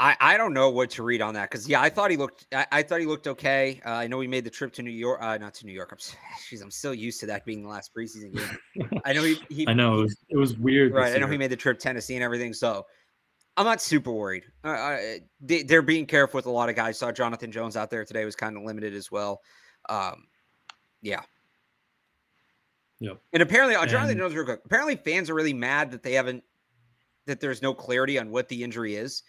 I, 0.00 0.16
I 0.20 0.36
don't 0.36 0.54
know 0.54 0.70
what 0.70 0.90
to 0.90 1.02
read 1.02 1.20
on 1.20 1.34
that 1.34 1.50
because 1.50 1.68
yeah, 1.68 1.80
I 1.80 1.88
thought 1.88 2.10
he 2.10 2.16
looked 2.16 2.46
I, 2.52 2.66
I 2.70 2.82
thought 2.82 3.00
he 3.00 3.06
looked 3.06 3.26
okay. 3.26 3.80
Uh, 3.84 3.90
I 3.90 4.06
know 4.06 4.20
he 4.20 4.28
made 4.28 4.44
the 4.44 4.50
trip 4.50 4.72
to 4.74 4.82
New 4.82 4.90
York, 4.90 5.20
uh, 5.20 5.38
not 5.38 5.54
to 5.54 5.66
New 5.66 5.72
York. 5.72 5.90
I'm 5.90 5.98
jeez, 6.50 6.62
I'm 6.62 6.70
still 6.70 6.94
used 6.94 7.20
to 7.20 7.26
that 7.26 7.44
being 7.44 7.62
the 7.62 7.68
last 7.68 7.92
preseason 7.94 8.32
game. 8.34 9.00
I 9.04 9.12
know 9.12 9.24
he, 9.24 9.40
he 9.50 9.68
I 9.68 9.72
know 9.72 9.98
it 9.98 10.02
was 10.02 10.16
it 10.28 10.36
was 10.36 10.56
weird. 10.56 10.92
right. 10.92 11.14
I 11.14 11.18
know 11.18 11.26
he 11.26 11.38
made 11.38 11.50
the 11.50 11.56
trip 11.56 11.78
Tennessee 11.78 12.14
and 12.14 12.22
everything, 12.22 12.52
so 12.52 12.86
I'm 13.56 13.64
not 13.64 13.82
super 13.82 14.12
worried. 14.12 14.44
Uh, 14.62 14.98
they, 15.40 15.64
are 15.74 15.82
being 15.82 16.06
careful 16.06 16.38
with 16.38 16.46
a 16.46 16.50
lot 16.50 16.68
of 16.68 16.76
guys. 16.76 16.96
Saw 16.96 17.10
Jonathan 17.10 17.50
Jones 17.50 17.76
out 17.76 17.90
there 17.90 18.04
today 18.04 18.24
was 18.24 18.36
kind 18.36 18.56
of 18.56 18.62
limited 18.62 18.94
as 18.94 19.10
well. 19.10 19.40
Um, 19.88 20.28
yeah. 21.02 21.22
Yep. 23.00 23.20
And 23.32 23.42
apparently, 23.42 23.74
Jones, 23.86 24.34
real 24.34 24.44
quick. 24.44 24.60
Apparently, 24.64 24.96
fans 24.96 25.30
are 25.30 25.34
really 25.34 25.54
mad 25.54 25.90
that 25.92 26.02
they 26.02 26.14
haven't 26.14 26.42
that 27.26 27.40
there's 27.40 27.62
no 27.62 27.74
clarity 27.74 28.18
on 28.18 28.30
what 28.30 28.48
the 28.48 28.64
injury 28.64 28.96
is 28.96 29.22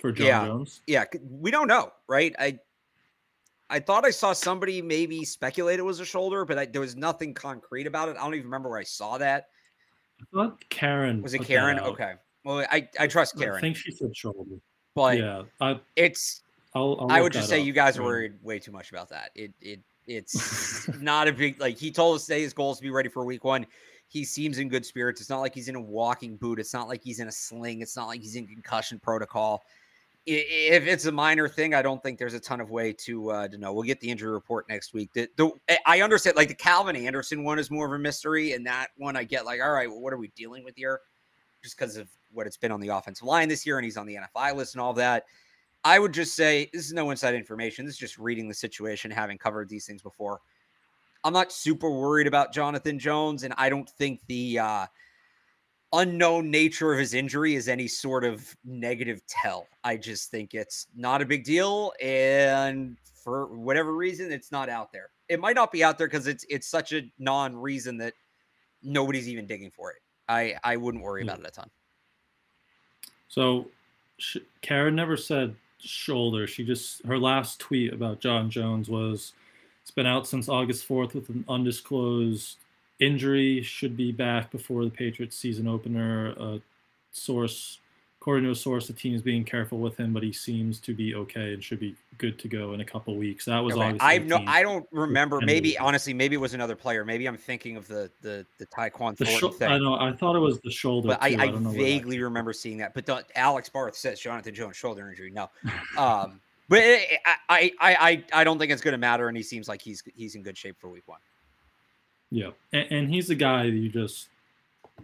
for 0.00 0.10
John 0.10 0.26
yeah, 0.26 0.46
Jones. 0.46 0.80
Yeah, 0.86 1.04
we 1.22 1.50
don't 1.50 1.68
know, 1.68 1.92
right? 2.08 2.34
I 2.38 2.58
I 3.70 3.78
thought 3.78 4.04
I 4.04 4.10
saw 4.10 4.32
somebody 4.32 4.82
maybe 4.82 5.24
speculate 5.24 5.78
it 5.78 5.82
was 5.82 6.00
a 6.00 6.04
shoulder, 6.04 6.44
but 6.44 6.58
I, 6.58 6.66
there 6.66 6.80
was 6.80 6.96
nothing 6.96 7.32
concrete 7.32 7.86
about 7.86 8.08
it. 8.08 8.16
I 8.16 8.24
don't 8.24 8.34
even 8.34 8.46
remember 8.46 8.68
where 8.68 8.78
I 8.78 8.84
saw 8.84 9.18
that. 9.18 9.48
I 10.20 10.24
thought 10.34 10.68
Karen 10.68 11.22
was 11.22 11.34
it 11.34 11.44
Karen? 11.44 11.78
Okay, 11.78 12.14
well, 12.44 12.66
I 12.70 12.88
I 12.98 13.06
trust 13.06 13.38
Karen. 13.38 13.56
I 13.56 13.60
think 13.60 13.76
she 13.76 13.92
said 13.92 14.16
shoulder, 14.16 14.56
but 14.94 15.18
yeah, 15.18 15.42
I, 15.60 15.80
it's. 15.96 16.42
I'll, 16.74 16.96
I'll 17.00 17.12
i 17.12 17.20
would 17.20 17.34
just 17.34 17.50
say 17.50 17.60
up. 17.60 17.66
you 17.66 17.74
guys 17.74 17.98
are 17.98 18.02
worried 18.02 18.32
way 18.42 18.58
too 18.58 18.72
much 18.72 18.90
about 18.90 19.10
that. 19.10 19.30
It 19.34 19.52
it 19.60 19.80
it's 20.06 20.88
not 21.00 21.28
a 21.28 21.32
big 21.32 21.60
like 21.60 21.78
he 21.78 21.90
told 21.90 22.16
us 22.16 22.26
today 22.26 22.42
his 22.42 22.52
goal 22.52 22.72
is 22.72 22.78
to 22.78 22.82
be 22.82 22.90
ready 22.90 23.08
for 23.08 23.24
week 23.24 23.44
one 23.44 23.66
he 24.12 24.26
seems 24.26 24.58
in 24.58 24.68
good 24.68 24.84
spirits. 24.84 25.22
It's 25.22 25.30
not 25.30 25.40
like 25.40 25.54
he's 25.54 25.68
in 25.68 25.74
a 25.74 25.80
walking 25.80 26.36
boot. 26.36 26.58
It's 26.58 26.74
not 26.74 26.86
like 26.86 27.02
he's 27.02 27.18
in 27.18 27.28
a 27.28 27.32
sling. 27.32 27.80
It's 27.80 27.96
not 27.96 28.08
like 28.08 28.20
he's 28.20 28.36
in 28.36 28.46
concussion 28.46 29.00
protocol. 29.00 29.62
If 30.26 30.86
it's 30.86 31.06
a 31.06 31.12
minor 31.12 31.48
thing, 31.48 31.74
I 31.74 31.80
don't 31.80 32.00
think 32.02 32.18
there's 32.18 32.34
a 32.34 32.38
ton 32.38 32.60
of 32.60 32.70
way 32.70 32.92
to 32.92 33.30
uh, 33.30 33.48
to 33.48 33.56
know. 33.56 33.72
We'll 33.72 33.84
get 33.84 34.00
the 34.00 34.10
injury 34.10 34.30
report 34.30 34.68
next 34.68 34.92
week. 34.92 35.10
The, 35.14 35.28
the, 35.36 35.50
I 35.86 36.02
understand, 36.02 36.36
like 36.36 36.48
the 36.48 36.54
Calvin 36.54 36.94
Anderson 36.94 37.42
one 37.42 37.58
is 37.58 37.70
more 37.70 37.86
of 37.86 37.92
a 37.92 37.98
mystery, 37.98 38.52
and 38.52 38.66
that 38.66 38.88
one 38.98 39.16
I 39.16 39.24
get 39.24 39.46
like, 39.46 39.62
all 39.62 39.72
right, 39.72 39.88
well, 39.88 40.00
what 40.00 40.12
are 40.12 40.18
we 40.18 40.28
dealing 40.36 40.62
with 40.62 40.76
here? 40.76 41.00
Just 41.64 41.78
because 41.78 41.96
of 41.96 42.08
what 42.30 42.46
it's 42.46 42.58
been 42.58 42.70
on 42.70 42.80
the 42.80 42.88
offensive 42.88 43.26
line 43.26 43.48
this 43.48 43.64
year, 43.64 43.78
and 43.78 43.84
he's 43.84 43.96
on 43.96 44.06
the 44.06 44.16
NFI 44.16 44.54
list 44.54 44.74
and 44.74 44.82
all 44.82 44.92
that. 44.92 45.24
I 45.84 45.98
would 45.98 46.12
just 46.12 46.36
say 46.36 46.70
this 46.72 46.86
is 46.86 46.92
no 46.92 47.10
inside 47.10 47.34
information. 47.34 47.84
This 47.84 47.94
is 47.94 48.00
just 48.00 48.18
reading 48.18 48.48
the 48.48 48.54
situation, 48.54 49.10
having 49.10 49.38
covered 49.38 49.68
these 49.68 49.84
things 49.86 50.02
before. 50.02 50.40
I'm 51.24 51.32
not 51.32 51.52
super 51.52 51.90
worried 51.90 52.26
about 52.26 52.52
Jonathan 52.52 52.98
Jones, 52.98 53.42
and 53.42 53.54
I 53.56 53.68
don't 53.68 53.88
think 53.88 54.20
the 54.26 54.58
uh, 54.58 54.86
unknown 55.92 56.50
nature 56.50 56.92
of 56.92 56.98
his 56.98 57.14
injury 57.14 57.54
is 57.54 57.68
any 57.68 57.86
sort 57.88 58.24
of 58.24 58.56
negative 58.64 59.20
tell. 59.26 59.66
I 59.84 59.96
just 59.96 60.30
think 60.30 60.54
it's 60.54 60.86
not 60.96 61.22
a 61.22 61.26
big 61.26 61.44
deal, 61.44 61.92
and 62.00 62.96
for 63.22 63.46
whatever 63.46 63.94
reason, 63.94 64.32
it's 64.32 64.50
not 64.50 64.68
out 64.68 64.92
there. 64.92 65.10
It 65.28 65.40
might 65.40 65.54
not 65.54 65.70
be 65.72 65.84
out 65.84 65.98
there 65.98 66.08
because 66.08 66.26
it's 66.26 66.44
it's 66.48 66.66
such 66.66 66.92
a 66.92 67.02
non-reason 67.18 67.96
that 67.98 68.14
nobody's 68.82 69.28
even 69.28 69.46
digging 69.46 69.70
for 69.70 69.90
it. 69.90 69.98
I 70.28 70.56
I 70.64 70.76
wouldn't 70.76 71.02
worry 71.02 71.22
about 71.22 71.40
it 71.40 71.46
a 71.46 71.50
ton. 71.50 71.70
So, 73.28 73.68
Karen 74.60 74.94
never 74.94 75.16
said 75.16 75.54
shoulder. 75.82 76.46
She 76.46 76.64
just 76.64 77.04
her 77.06 77.18
last 77.18 77.60
tweet 77.60 77.92
about 77.92 78.20
John 78.20 78.50
Jones 78.50 78.88
was 78.88 79.32
it's 79.82 79.90
been 79.90 80.06
out 80.06 80.26
since 80.26 80.48
August 80.48 80.88
4th 80.88 81.14
with 81.14 81.28
an 81.28 81.44
undisclosed 81.48 82.56
injury. 83.00 83.62
Should 83.62 83.96
be 83.96 84.12
back 84.12 84.50
before 84.50 84.84
the 84.84 84.90
Patriots 84.90 85.36
season 85.36 85.66
opener. 85.66 86.30
A 86.38 86.60
source, 87.10 87.78
according 88.22 88.44
to 88.44 88.52
a 88.52 88.54
source, 88.54 88.86
the 88.86 88.92
team 88.92 89.16
is 89.16 89.20
being 89.20 89.42
careful 89.42 89.80
with 89.80 89.96
him, 89.96 90.12
but 90.12 90.22
he 90.22 90.32
seems 90.32 90.78
to 90.78 90.94
be 90.94 91.12
okay 91.12 91.54
and 91.54 91.64
should 91.64 91.80
be 91.80 91.96
good 92.18 92.38
to 92.38 92.46
go 92.46 92.72
in 92.72 92.80
a 92.80 92.84
couple 92.84 93.16
weeks. 93.16 93.46
That 93.46 93.58
was 93.58 93.76
August. 93.76 94.00
I 94.00 94.18
no, 94.18 94.40
I 94.46 94.62
don't 94.62 94.86
remember. 94.92 95.40
Maybe 95.40 95.76
honestly, 95.76 96.14
maybe 96.14 96.36
it 96.36 96.38
was 96.38 96.54
another 96.54 96.76
player. 96.76 97.04
Maybe 97.04 97.26
I'm 97.26 97.36
thinking 97.36 97.76
of 97.76 97.88
the 97.88 98.12
the 98.20 98.46
the 98.58 98.66
Tyquan 98.66 99.16
the 99.16 99.24
Thornton 99.24 99.58
thing. 99.58 99.72
I 99.72 99.78
know. 99.78 99.94
I 99.94 100.12
thought 100.12 100.36
it 100.36 100.38
was 100.38 100.60
the 100.60 100.70
shoulder. 100.70 101.08
But 101.08 101.18
I, 101.20 101.30
I, 101.30 101.44
I 101.46 101.50
vaguely 101.50 102.20
remember 102.20 102.52
seeing 102.52 102.78
that. 102.78 102.94
But 102.94 103.06
the, 103.06 103.24
Alex 103.34 103.68
Barth 103.68 103.96
says 103.96 104.20
Jonathan 104.20 104.54
Jones 104.54 104.76
shoulder 104.76 105.10
injury. 105.10 105.32
No. 105.32 105.50
Um, 105.98 106.40
but 106.68 106.78
it, 106.78 107.18
I, 107.26 107.36
I, 107.48 107.72
I, 107.80 108.24
I 108.32 108.44
don't 108.44 108.56
think 108.56 108.70
it's 108.70 108.82
going 108.82 108.92
to 108.92 108.98
matter, 108.98 109.26
and 109.26 109.36
he 109.36 109.42
seems 109.42 109.68
like 109.68 109.82
he's 109.82 110.00
he's 110.14 110.36
in 110.36 110.44
good 110.44 110.56
shape 110.56 110.76
for 110.78 110.88
week 110.88 111.02
one. 111.06 111.18
Yeah, 112.30 112.50
and, 112.72 112.86
and 112.92 113.10
he's 113.10 113.30
a 113.30 113.34
guy 113.34 113.64
you 113.64 113.88
just, 113.88 114.28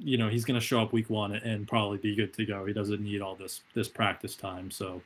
you 0.00 0.16
know, 0.16 0.28
he's 0.28 0.44
going 0.44 0.58
to 0.58 0.64
show 0.64 0.80
up 0.80 0.92
week 0.92 1.11
one 1.11 1.34
and 1.34 1.66
probably 1.66 1.98
be 1.98 2.14
good 2.14 2.32
to 2.34 2.44
go. 2.44 2.64
He 2.64 2.72
doesn't 2.72 3.00
need 3.00 3.20
all 3.20 3.34
this 3.34 3.62
this 3.74 3.88
practice 3.88 4.37
time, 4.37 4.70
so 4.70 5.02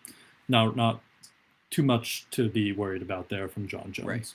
not 0.48 0.76
not 0.76 1.00
too 1.70 1.83
much 1.83 2.26
to 2.31 2.48
be 2.48 2.72
worried 2.72 3.02
about 3.02 3.28
there 3.28 3.48
from 3.48 3.66
John 3.66 3.92
Jones. 3.92 4.07
Right. 4.07 4.35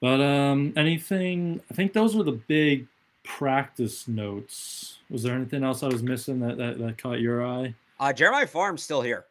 But 0.00 0.20
um, 0.20 0.72
anything? 0.76 1.60
I 1.70 1.74
think 1.74 1.92
those 1.92 2.16
were 2.16 2.24
the 2.24 2.32
big 2.32 2.86
practice 3.24 4.06
notes. 4.06 4.98
Was 5.10 5.22
there 5.22 5.34
anything 5.34 5.64
else 5.64 5.82
I 5.82 5.88
was 5.88 6.02
missing 6.02 6.40
that 6.40 6.56
that, 6.58 6.78
that 6.78 6.98
caught 6.98 7.20
your 7.20 7.46
eye? 7.46 7.74
Uh, 7.98 8.12
Jeremiah 8.12 8.46
Pharms 8.46 8.80
still 8.80 9.02
here. 9.02 9.24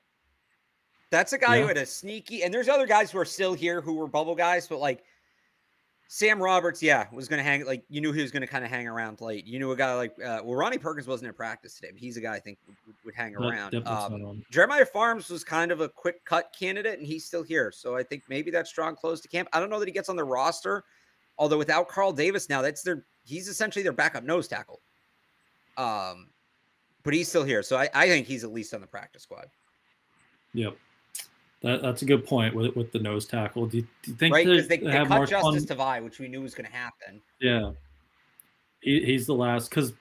That's 1.11 1.33
a 1.33 1.37
guy 1.37 1.55
yeah. 1.57 1.61
who 1.61 1.67
had 1.67 1.77
a 1.77 1.85
sneaky, 1.85 2.43
and 2.43 2.53
there's 2.53 2.67
other 2.67 2.87
guys 2.87 3.11
who 3.11 3.19
are 3.19 3.25
still 3.25 3.53
here 3.53 3.79
who 3.79 3.93
were 3.93 4.07
bubble 4.07 4.35
guys, 4.35 4.67
but 4.67 4.79
like 4.79 5.03
Sam 6.07 6.41
Roberts, 6.41 6.83
yeah, 6.83 7.07
was 7.11 7.27
going 7.27 7.39
to 7.39 7.43
hang. 7.43 7.65
Like 7.65 7.83
you 7.89 7.99
knew 7.99 8.11
he 8.11 8.21
was 8.21 8.31
going 8.31 8.41
to 8.41 8.47
kind 8.47 8.63
of 8.63 8.69
hang 8.69 8.87
around 8.87 9.21
late. 9.21 9.45
You 9.45 9.57
knew 9.59 9.71
a 9.71 9.75
guy 9.75 9.93
like 9.95 10.11
uh, 10.19 10.41
well, 10.43 10.55
Ronnie 10.55 10.77
Perkins 10.77 11.07
wasn't 11.07 11.29
in 11.29 11.33
practice 11.33 11.75
today, 11.75 11.89
but 11.91 11.99
he's 11.99 12.15
a 12.17 12.21
guy 12.21 12.35
I 12.35 12.39
think 12.39 12.59
would, 12.67 12.95
would 13.03 13.15
hang 13.15 13.35
around. 13.35 13.75
Um, 13.87 14.43
Jeremiah 14.51 14.85
Pharms 14.85 15.29
was 15.29 15.43
kind 15.43 15.71
of 15.71 15.81
a 15.81 15.89
quick 15.89 16.23
cut 16.25 16.53
candidate, 16.57 16.99
and 16.99 17.07
he's 17.07 17.25
still 17.25 17.43
here. 17.43 17.71
So 17.71 17.95
I 17.95 18.03
think 18.03 18.23
maybe 18.29 18.51
that 18.51 18.67
strong 18.67 18.95
close 18.95 19.19
to 19.21 19.27
camp. 19.27 19.49
I 19.51 19.59
don't 19.59 19.69
know 19.69 19.79
that 19.79 19.87
he 19.87 19.91
gets 19.91 20.09
on 20.09 20.15
the 20.15 20.23
roster, 20.23 20.83
although 21.37 21.57
without 21.57 21.87
Carl 21.87 22.13
Davis 22.13 22.49
now, 22.49 22.61
that's 22.61 22.83
their 22.83 23.05
he's 23.25 23.47
essentially 23.47 23.81
their 23.81 23.91
backup 23.91 24.23
nose 24.23 24.47
tackle. 24.47 24.81
Um, 25.77 26.27
but 27.03 27.13
he's 27.13 27.27
still 27.27 27.43
here, 27.43 27.63
so 27.63 27.77
I, 27.77 27.89
I 27.93 28.07
think 28.07 28.27
he's 28.27 28.43
at 28.43 28.51
least 28.51 28.73
on 28.73 28.81
the 28.81 28.87
practice 28.87 29.23
squad. 29.23 29.47
Yep. 30.53 30.77
That, 31.65 31.81
that's 31.81 32.03
a 32.03 32.05
good 32.05 32.27
point 32.27 32.53
with 32.53 32.75
with 32.75 32.91
the 32.91 32.99
nose 32.99 33.25
tackle. 33.25 33.65
Do 33.65 33.77
you, 33.77 33.87
do 34.03 34.11
you 34.11 34.17
think 34.17 34.35
right 34.35 34.45
because 34.45 34.67
they, 34.67 34.77
they 34.77 34.91
cut 34.91 35.27
Justice 35.27 35.65
Tavai, 35.65 36.03
which 36.03 36.19
we 36.19 36.27
knew 36.27 36.43
was 36.43 36.53
going 36.53 36.69
to 36.69 36.71
happen. 36.71 37.19
Yeah, 37.41 37.71
he, 38.81 39.03
he's 39.03 39.25
the 39.25 39.33
last 39.33 39.71
because 39.71 39.91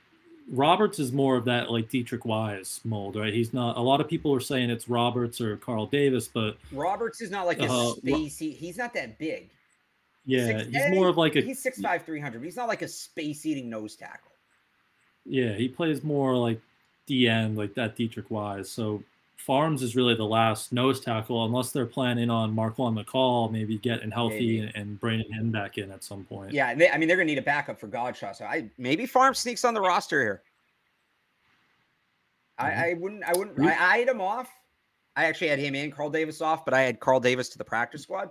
Roberts 0.50 0.98
is 0.98 1.11
more 1.11 1.37
of 1.37 1.46
that 1.46 1.70
like 1.70 1.88
Deatrich 1.88 2.27
Wise 2.27 2.83
mold, 2.85 3.16
right? 3.16 3.33
He's 3.33 3.55
not. 3.55 3.79
A 3.79 3.81
lot 3.81 4.03
of 4.03 4.09
people 4.09 4.35
are 4.35 4.40
saying 4.40 4.68
it's 4.68 4.90
Roberts 4.90 5.40
or 5.40 5.57
Carl 5.57 5.87
Davis, 5.87 6.29
but 6.29 6.59
Roberts 6.70 7.22
is 7.22 7.31
not 7.31 7.46
like 7.46 7.61
a 7.61 7.64
uh, 7.64 7.94
spacey. 7.94 8.55
He's 8.55 8.77
not 8.77 8.92
that 8.92 9.18
big. 9.18 9.48
Yeah, 10.27 10.59
six, 10.59 10.68
he's 10.68 10.90
more 10.90 11.09
of 11.09 11.16
like 11.16 11.35
a. 11.35 11.40
He's 11.40 11.62
six 11.62 11.81
five, 11.81 12.05
three 12.05 12.20
hundred. 12.20 12.44
He's 12.44 12.57
not 12.57 12.68
like 12.68 12.83
a 12.83 12.88
space 12.88 13.46
eating 13.46 13.70
nose 13.70 13.96
tackle. 13.96 14.33
Yeah, 15.24 15.55
he 15.55 15.68
plays 15.68 16.05
more 16.05 16.37
like 16.37 16.61
DN, 17.09 17.57
like 17.57 17.72
that 17.72 17.96
Deatrich 17.96 18.29
Wise. 18.29 18.70
So 18.70 19.03
Pharms 19.38 19.83
is 19.83 19.94
really 19.94 20.14
the 20.14 20.25
last 20.25 20.73
nose 20.73 21.01
tackle, 21.01 21.44
unless 21.44 21.70
they're 21.70 21.87
planning 21.87 22.31
on 22.31 22.55
Marquan 22.55 22.99
McCall 22.99 23.51
maybe 23.51 23.77
getting 23.79 24.11
healthy 24.11 24.61
and, 24.61 24.73
and, 24.75 25.01
bringing 25.01 25.31
him 25.33 25.51
back 25.51 25.77
in 25.77 25.90
at 25.90 26.03
some 26.03 26.25
point. 26.25 26.53
Yeah, 26.53 26.75
they, 26.75 26.88
I 26.88 26.97
mean 26.97 27.09
they're 27.09 27.16
gonna 27.16 27.27
need 27.27 27.38
a 27.38 27.42
backup 27.42 27.79
for 27.79 27.88
Godchaux, 27.88 28.37
So 28.37 28.44
I 28.44 28.70
maybe 28.79 29.07
Pharms 29.07 29.37
sneaks 29.37 29.64
on 29.64 29.75
the 29.75 29.81
roster 29.81 30.20
here. 30.20 30.42
I, 32.59 32.70
mm-hmm. 32.70 32.81
I 32.81 32.94
wouldn't. 32.94 33.25
I 33.25 33.33
wouldn't. 33.37 33.61
I 33.61 33.97
eyed 33.97 34.09
him 34.09 34.20
off. 34.20 34.49
I 35.16 35.27
actually 35.27 35.49
had 35.49 35.59
him 35.59 35.75
and 35.75 35.92
Carl 35.92 36.11
Davis 36.11 36.40
off, 36.40 36.64
but 36.64 36.75
I 36.75 36.83
had 36.83 37.01
Carl 37.01 37.20
Davis 37.20 37.49
to 37.51 37.59
the 37.59 37.64
practice 37.64 38.03
squad, 38.03 38.31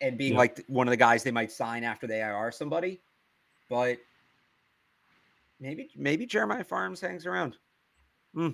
and 0.00 0.18
being 0.18 0.32
yeah. 0.32 0.38
like 0.38 0.64
one 0.66 0.86
of 0.86 0.90
the 0.90 0.96
guys 0.96 1.22
they 1.22 1.30
might 1.30 1.52
sign 1.52 1.84
after 1.84 2.06
they 2.06 2.20
IR 2.20 2.50
somebody. 2.50 3.00
But 3.68 3.98
maybe 5.60 5.90
maybe 5.96 6.26
Jeremiah 6.26 6.64
Pharms 6.64 7.00
hangs 7.00 7.26
around. 7.26 7.56
Hmm. 8.34 8.50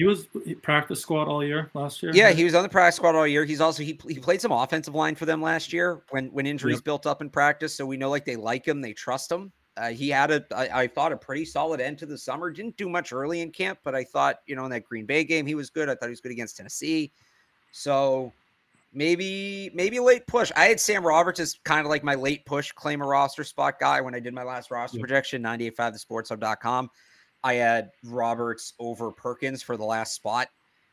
He 0.00 0.06
was 0.06 0.28
practice 0.62 0.98
squad 0.98 1.28
all 1.28 1.44
year 1.44 1.70
last 1.74 2.02
year. 2.02 2.10
Yeah, 2.14 2.30
he 2.30 2.42
was 2.42 2.54
on 2.54 2.62
the 2.62 2.70
practice 2.70 2.96
squad 2.96 3.14
all 3.14 3.26
year. 3.26 3.44
He's 3.44 3.60
also 3.60 3.82
he 3.82 4.00
he 4.08 4.18
played 4.18 4.40
some 4.40 4.50
offensive 4.50 4.94
line 4.94 5.14
for 5.14 5.26
them 5.26 5.42
last 5.42 5.74
year 5.74 6.00
when 6.08 6.28
when 6.28 6.46
injuries 6.46 6.78
yep. 6.78 6.84
built 6.84 7.06
up 7.06 7.20
in 7.20 7.28
practice. 7.28 7.74
So 7.74 7.84
we 7.84 7.98
know 7.98 8.08
like 8.08 8.24
they 8.24 8.36
like 8.36 8.66
him, 8.66 8.80
they 8.80 8.94
trust 8.94 9.30
him. 9.30 9.52
Uh, 9.76 9.90
he 9.90 10.08
had 10.08 10.30
a 10.30 10.42
I, 10.56 10.84
I 10.84 10.86
thought 10.86 11.12
a 11.12 11.18
pretty 11.18 11.44
solid 11.44 11.82
end 11.82 11.98
to 11.98 12.06
the 12.06 12.16
summer. 12.16 12.50
Didn't 12.50 12.78
do 12.78 12.88
much 12.88 13.12
early 13.12 13.42
in 13.42 13.50
camp, 13.50 13.80
but 13.84 13.94
I 13.94 14.02
thought 14.04 14.36
you 14.46 14.56
know 14.56 14.64
in 14.64 14.70
that 14.70 14.84
Green 14.84 15.04
Bay 15.04 15.22
game 15.22 15.44
he 15.44 15.54
was 15.54 15.68
good. 15.68 15.90
I 15.90 15.94
thought 15.94 16.06
he 16.06 16.12
was 16.12 16.22
good 16.22 16.32
against 16.32 16.56
Tennessee. 16.56 17.12
So 17.70 18.32
maybe 18.94 19.70
maybe 19.74 20.00
late 20.00 20.26
push. 20.26 20.50
I 20.56 20.64
had 20.64 20.80
Sam 20.80 21.06
Roberts 21.06 21.40
as 21.40 21.58
kind 21.66 21.84
of 21.84 21.90
like 21.90 22.02
my 22.02 22.14
late 22.14 22.46
push 22.46 22.72
claim 22.72 23.02
a 23.02 23.06
roster 23.06 23.44
spot 23.44 23.78
guy 23.78 24.00
when 24.00 24.14
I 24.14 24.20
did 24.20 24.32
my 24.32 24.44
last 24.44 24.70
roster 24.70 24.96
yep. 24.96 25.02
projection 25.02 25.42
985thesportshub.com. 25.42 26.88
I 27.42 27.54
had 27.54 27.90
Roberts 28.04 28.74
over 28.78 29.10
Perkins 29.10 29.62
for 29.62 29.76
the 29.76 29.84
last 29.84 30.14
spot. 30.14 30.48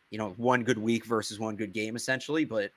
You 0.10 0.18
know, 0.18 0.30
one 0.38 0.64
good 0.64 0.78
week 0.78 1.06
versus 1.06 1.40
one 1.40 1.56
good 1.56 1.74
game, 1.74 1.96
essentially. 1.96 2.46
But 2.46 2.72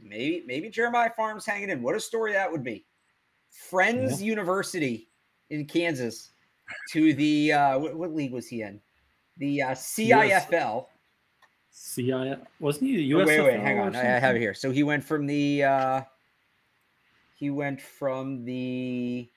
maybe 0.00 0.44
maybe 0.46 0.70
Jeremiah 0.70 1.10
Pharms 1.18 1.44
hanging 1.44 1.70
in. 1.70 1.82
What 1.82 1.96
a 1.96 2.00
story 2.00 2.32
that 2.32 2.50
would 2.50 2.62
be. 2.62 2.84
Friends 3.50 4.20
yeah. 4.20 4.28
University 4.28 5.08
in 5.50 5.64
Kansas 5.66 6.32
to 6.90 7.14
the 7.14 7.52
uh, 7.52 7.78
what, 7.78 7.96
what, 7.96 8.14
league 8.14 8.32
was 8.32 8.46
he 8.46 8.62
in? 8.62 8.80
The 9.38 9.62
uh, 9.62 9.70
CIFL. 9.70 10.86
CI 11.76 12.36
wasn't 12.60 12.90
he 12.90 12.96
the 12.96 13.14
Oh, 13.14 13.18
USFL? 13.18 13.26
wait, 13.26 13.40
wait, 13.40 13.60
hang 13.60 13.80
on. 13.80 13.96
I 13.96 14.00
I 14.00 14.18
have 14.20 14.36
it 14.36 14.40
here. 14.40 14.54
So 14.54 14.70
he 14.70 14.84
went 14.84 15.02
from 15.02 15.26
the. 15.26 15.64
Uh, 15.64 16.02
he 17.34 17.50
went 17.50 17.80
from 17.80 18.44
the. 18.44 19.28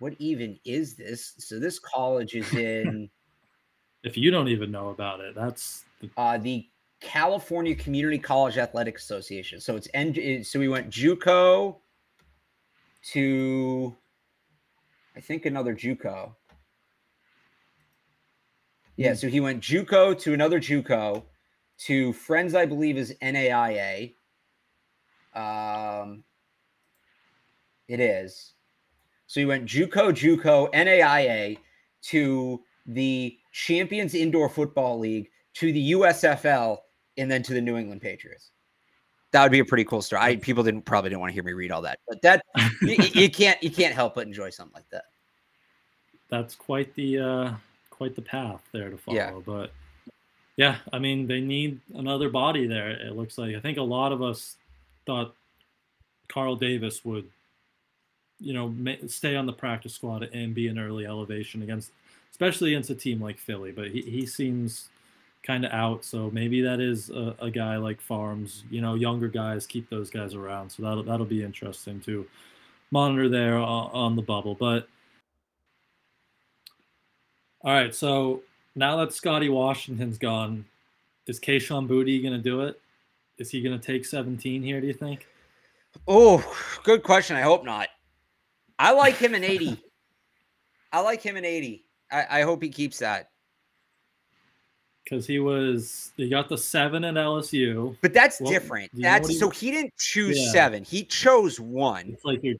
What 0.00 0.14
even 0.18 0.58
is 0.64 0.94
this? 0.94 1.34
So 1.38 1.60
this 1.60 1.78
college 1.94 2.34
is 2.34 2.52
in 2.54 3.08
If 4.02 4.16
you 4.16 4.30
don't 4.30 4.48
even 4.48 4.72
know 4.72 4.88
about 4.88 5.20
it, 5.20 5.34
that's 5.34 5.84
the, 6.00 6.10
uh, 6.16 6.38
the 6.38 6.66
California 7.00 7.74
Community 7.74 8.18
College 8.18 8.56
Athletic 8.56 8.96
Association. 8.96 9.60
So 9.60 9.76
it's 9.76 9.88
N. 9.94 10.42
So 10.42 10.58
we 10.58 10.68
went 10.68 10.90
JUCO 10.90 11.76
to, 13.12 13.96
I 15.16 15.20
think 15.20 15.44
another 15.44 15.74
JUCO. 15.74 16.34
Yeah, 18.96 19.14
so 19.14 19.28
he 19.28 19.40
went 19.40 19.62
JUCO 19.62 20.18
to 20.20 20.32
another 20.32 20.60
JUCO 20.60 21.22
to 21.86 22.12
Friends, 22.14 22.54
I 22.54 22.64
believe, 22.64 22.96
is 22.96 23.14
NAIA. 23.22 24.14
Um, 25.34 26.24
it 27.86 28.00
is. 28.00 28.54
So 29.30 29.38
he 29.38 29.46
went 29.46 29.64
JUCO, 29.64 30.10
JUCO, 30.10 30.72
NAIA 30.72 31.56
to 32.02 32.60
the 32.84 33.38
Champions 33.52 34.16
Indoor 34.16 34.48
Football 34.48 34.98
League 34.98 35.30
to 35.54 35.72
the 35.72 35.92
USFL 35.92 36.78
and 37.16 37.30
then 37.30 37.40
to 37.44 37.54
the 37.54 37.60
New 37.60 37.76
England 37.76 38.02
Patriots. 38.02 38.50
That 39.30 39.44
would 39.44 39.52
be 39.52 39.60
a 39.60 39.64
pretty 39.64 39.84
cool 39.84 40.02
story. 40.02 40.20
I 40.20 40.34
people 40.34 40.64
didn't 40.64 40.82
probably 40.82 41.10
didn't 41.10 41.20
want 41.20 41.30
to 41.30 41.34
hear 41.34 41.44
me 41.44 41.52
read 41.52 41.70
all 41.70 41.82
that, 41.82 42.00
but 42.08 42.20
that 42.22 42.44
you, 42.82 42.96
you 43.12 43.30
can't 43.30 43.62
you 43.62 43.70
can't 43.70 43.94
help 43.94 44.16
but 44.16 44.26
enjoy 44.26 44.50
something 44.50 44.74
like 44.74 44.90
that. 44.90 45.04
that's 46.28 46.56
quite 46.56 46.92
the 46.96 47.20
uh 47.20 47.52
quite 47.90 48.16
the 48.16 48.22
path 48.22 48.62
there 48.72 48.90
to 48.90 48.98
follow. 48.98 49.16
Yeah. 49.16 49.38
But 49.46 49.70
yeah, 50.56 50.78
I 50.92 50.98
mean 50.98 51.28
they 51.28 51.40
need 51.40 51.78
another 51.94 52.30
body 52.30 52.66
there. 52.66 52.90
It 52.90 53.14
looks 53.14 53.38
like 53.38 53.54
I 53.54 53.60
think 53.60 53.78
a 53.78 53.82
lot 53.82 54.10
of 54.10 54.22
us 54.22 54.56
thought 55.06 55.36
Carl 56.26 56.56
Davis 56.56 57.04
would, 57.04 57.30
you 58.40 58.52
know, 58.54 58.74
stay 59.06 59.36
on 59.36 59.46
the 59.46 59.52
practice 59.52 59.94
squad 59.94 60.22
and 60.22 60.54
be 60.54 60.68
an 60.68 60.78
early 60.78 61.06
elevation 61.06 61.62
against, 61.62 61.92
especially 62.30 62.74
against 62.74 62.90
a 62.90 62.94
team 62.94 63.20
like 63.20 63.38
Philly. 63.38 63.72
But 63.72 63.88
he, 63.88 64.02
he 64.02 64.26
seems 64.26 64.88
kind 65.42 65.64
of 65.64 65.72
out, 65.72 66.04
so 66.04 66.30
maybe 66.30 66.60
that 66.62 66.80
is 66.80 67.10
a, 67.10 67.34
a 67.40 67.50
guy 67.50 67.76
like 67.76 68.00
Pharms. 68.06 68.62
You 68.70 68.80
know, 68.80 68.94
younger 68.94 69.28
guys 69.28 69.66
keep 69.66 69.88
those 69.90 70.10
guys 70.10 70.34
around, 70.34 70.70
so 70.70 70.82
that'll 70.82 71.02
that'll 71.02 71.26
be 71.26 71.42
interesting 71.42 72.00
to 72.00 72.26
monitor 72.90 73.28
there 73.28 73.58
on, 73.58 73.90
on 73.92 74.16
the 74.16 74.22
bubble. 74.22 74.54
But 74.54 74.88
all 77.62 77.72
right, 77.72 77.94
so 77.94 78.42
now 78.74 78.96
that 78.96 79.12
Scotty 79.12 79.48
Washington's 79.48 80.18
gone, 80.18 80.64
is 81.26 81.38
Kayshon 81.38 81.86
Boutte 81.86 82.22
going 82.22 82.34
to 82.34 82.42
do 82.42 82.62
it? 82.62 82.80
Is 83.38 83.50
he 83.50 83.62
going 83.62 83.78
to 83.78 83.84
take 83.84 84.04
17 84.04 84.62
here, 84.62 84.80
do 84.80 84.86
you 84.86 84.92
think? 84.92 85.26
Oh, 86.08 86.44
good 86.84 87.02
question. 87.02 87.36
I 87.36 87.42
hope 87.42 87.64
not. 87.64 87.88
I 88.80 88.92
like 88.92 89.16
him 89.16 89.34
in 89.34 89.44
80. 89.44 89.76
I 90.92 91.00
like 91.00 91.20
him 91.20 91.36
in 91.36 91.44
80. 91.44 91.84
I, 92.10 92.26
I 92.30 92.42
hope 92.42 92.62
he 92.62 92.70
keeps 92.70 92.98
that. 93.00 93.28
Because 95.04 95.26
he 95.26 95.38
was, 95.38 96.12
he 96.16 96.28
got 96.30 96.48
the 96.48 96.56
seven 96.56 97.04
at 97.04 97.14
LSU. 97.14 97.96
But 98.00 98.14
that's 98.14 98.40
Well, 98.40 98.50
different. 98.50 98.90
you 98.94 99.02
know 99.02 99.08
what 99.10 99.14
That's 99.22 99.28
he- 99.28 99.38
so 99.38 99.50
he 99.50 99.70
didn't 99.70 99.94
choose 99.98 100.38
Yeah. 100.38 100.50
seven. 100.52 100.82
He 100.84 101.04
chose 101.04 101.60
one. 101.60 102.08
It's 102.08 102.24
like 102.24 102.40
you're, 102.42 102.56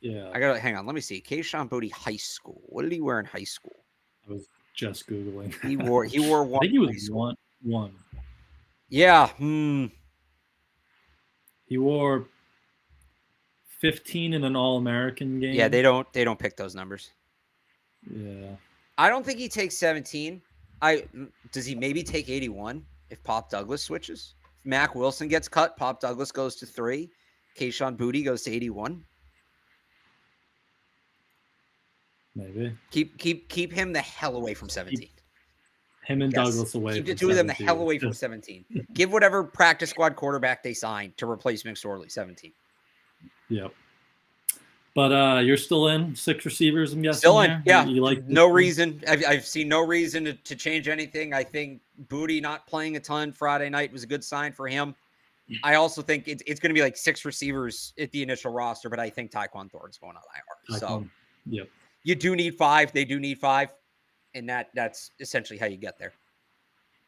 yeah, 0.00 0.30
I 0.32 0.38
gotta 0.38 0.60
hang 0.60 0.76
on. 0.76 0.86
Let 0.86 0.94
me 0.94 1.00
see. 1.00 1.20
Kayshon 1.20 1.68
Boutte 1.68 1.90
High 1.90 2.16
School. 2.16 2.60
What 2.66 2.82
did 2.82 2.92
he 2.92 3.00
wear 3.00 3.18
in 3.18 3.26
high 3.26 3.42
school? 3.44 3.74
I 4.28 4.32
was 4.34 4.46
just 4.74 5.08
Googling. 5.08 5.52
He 5.66 5.76
wore 5.76 6.04
he 6.04 6.20
wore 6.20 6.38
I 6.44 6.46
one. 6.46 6.60
think 6.60 6.72
he 6.72 6.78
was 6.78 7.10
one, 7.10 7.34
one. 7.62 7.92
Yeah. 8.88 9.26
Hmm. 9.30 9.86
He 11.66 11.78
wore 11.78 12.28
15 13.78 14.34
in 14.34 14.44
an 14.44 14.56
All 14.56 14.76
American 14.76 15.40
game. 15.40 15.54
Yeah, 15.54 15.68
they 15.68 15.82
don't 15.82 16.10
they 16.12 16.24
don't 16.24 16.38
pick 16.38 16.56
those 16.56 16.74
numbers. 16.74 17.12
Yeah. 18.10 18.56
I 18.96 19.08
don't 19.08 19.24
think 19.24 19.38
he 19.38 19.48
takes 19.48 19.76
17. 19.76 20.42
I 20.82 21.04
does 21.52 21.66
he 21.66 21.74
maybe 21.74 22.02
take 22.02 22.28
81 22.28 22.84
if 23.10 23.22
Pop 23.22 23.50
Douglas 23.50 23.82
switches? 23.82 24.34
If 24.58 24.66
Mack 24.66 24.94
Wilson 24.94 25.28
gets 25.28 25.48
cut, 25.48 25.76
Pop 25.76 26.00
Douglas 26.00 26.32
goes 26.32 26.56
to 26.56 26.66
three. 26.66 27.10
Kayshon 27.56 27.96
Boutte 27.96 28.24
goes 28.24 28.42
to 28.42 28.52
81. 28.52 29.04
Maybe. 32.34 32.72
Keep 32.90 33.18
keep 33.18 33.48
keep 33.48 33.72
him 33.72 33.92
the 33.92 34.00
hell 34.00 34.36
away 34.36 34.54
from 34.54 34.68
17. 34.68 35.08
Him 36.04 36.22
and 36.22 36.32
Yes. 36.32 36.46
Douglas 36.50 36.74
away. 36.74 36.94
Keep 36.94 37.06
the 37.06 37.12
from 37.12 37.18
two 37.18 37.30
of 37.30 37.36
them 37.36 37.46
the 37.46 37.52
hell 37.52 37.80
away 37.80 37.98
from 37.98 38.12
17. 38.12 38.64
Give 38.94 39.12
whatever 39.12 39.44
practice 39.44 39.90
squad 39.90 40.16
quarterback 40.16 40.62
they 40.62 40.72
sign 40.74 41.12
to 41.16 41.28
replace 41.28 41.64
McSorley 41.64 42.10
17. 42.10 42.52
Yep. 43.48 43.72
But 44.94 45.12
uh, 45.12 45.38
you're 45.40 45.56
still 45.56 45.88
in 45.88 46.16
six 46.16 46.44
receivers. 46.44 46.92
I'm 46.92 47.02
guessing. 47.02 47.18
Still 47.18 47.40
in, 47.40 47.50
there? 47.50 47.62
yeah. 47.64 47.84
You, 47.84 47.96
you 47.96 48.02
like 48.02 48.24
No 48.24 48.50
reason. 48.50 49.02
I've, 49.08 49.24
I've 49.24 49.46
seen 49.46 49.68
no 49.68 49.86
reason 49.86 50.24
to, 50.24 50.32
to 50.32 50.56
change 50.56 50.88
anything. 50.88 51.32
I 51.32 51.44
think 51.44 51.80
Boutte 52.08 52.42
not 52.42 52.66
playing 52.66 52.96
a 52.96 53.00
ton 53.00 53.32
Friday 53.32 53.68
night 53.68 53.92
was 53.92 54.02
a 54.02 54.06
good 54.06 54.24
sign 54.24 54.52
for 54.52 54.66
him. 54.66 54.94
I 55.62 55.76
also 55.76 56.02
think 56.02 56.28
it's, 56.28 56.42
it's 56.46 56.60
going 56.60 56.70
to 56.70 56.74
be 56.74 56.82
like 56.82 56.96
six 56.96 57.24
receivers 57.24 57.94
at 57.98 58.10
the 58.10 58.22
initial 58.22 58.52
roster, 58.52 58.90
but 58.90 58.98
I 58.98 59.08
think 59.08 59.30
Tyquan 59.30 59.70
Thorne's 59.70 59.96
going 59.96 60.16
on 60.16 60.22
IR. 60.34 60.78
So 60.78 61.06
Yep. 61.46 61.68
you 62.02 62.14
do 62.14 62.36
need 62.36 62.56
five. 62.56 62.92
They 62.92 63.04
do 63.04 63.18
need 63.18 63.38
five. 63.38 63.72
And 64.34 64.48
that 64.48 64.68
that's 64.74 65.12
essentially 65.20 65.58
how 65.58 65.66
you 65.66 65.78
get 65.78 65.98
there. 65.98 66.12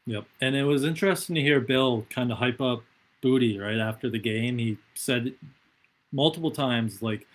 Yep. 0.06 0.24
And 0.40 0.56
it 0.56 0.62
was 0.64 0.84
interesting 0.84 1.34
to 1.34 1.42
hear 1.42 1.60
Bill 1.60 2.06
kind 2.08 2.32
of 2.32 2.38
hype 2.38 2.60
up 2.62 2.82
Boutte 3.22 3.60
right 3.60 3.78
after 3.78 4.08
the 4.08 4.18
game. 4.18 4.56
He 4.56 4.78
said 4.94 5.34
multiple 6.12 6.50
times, 6.50 7.02
like, 7.02 7.26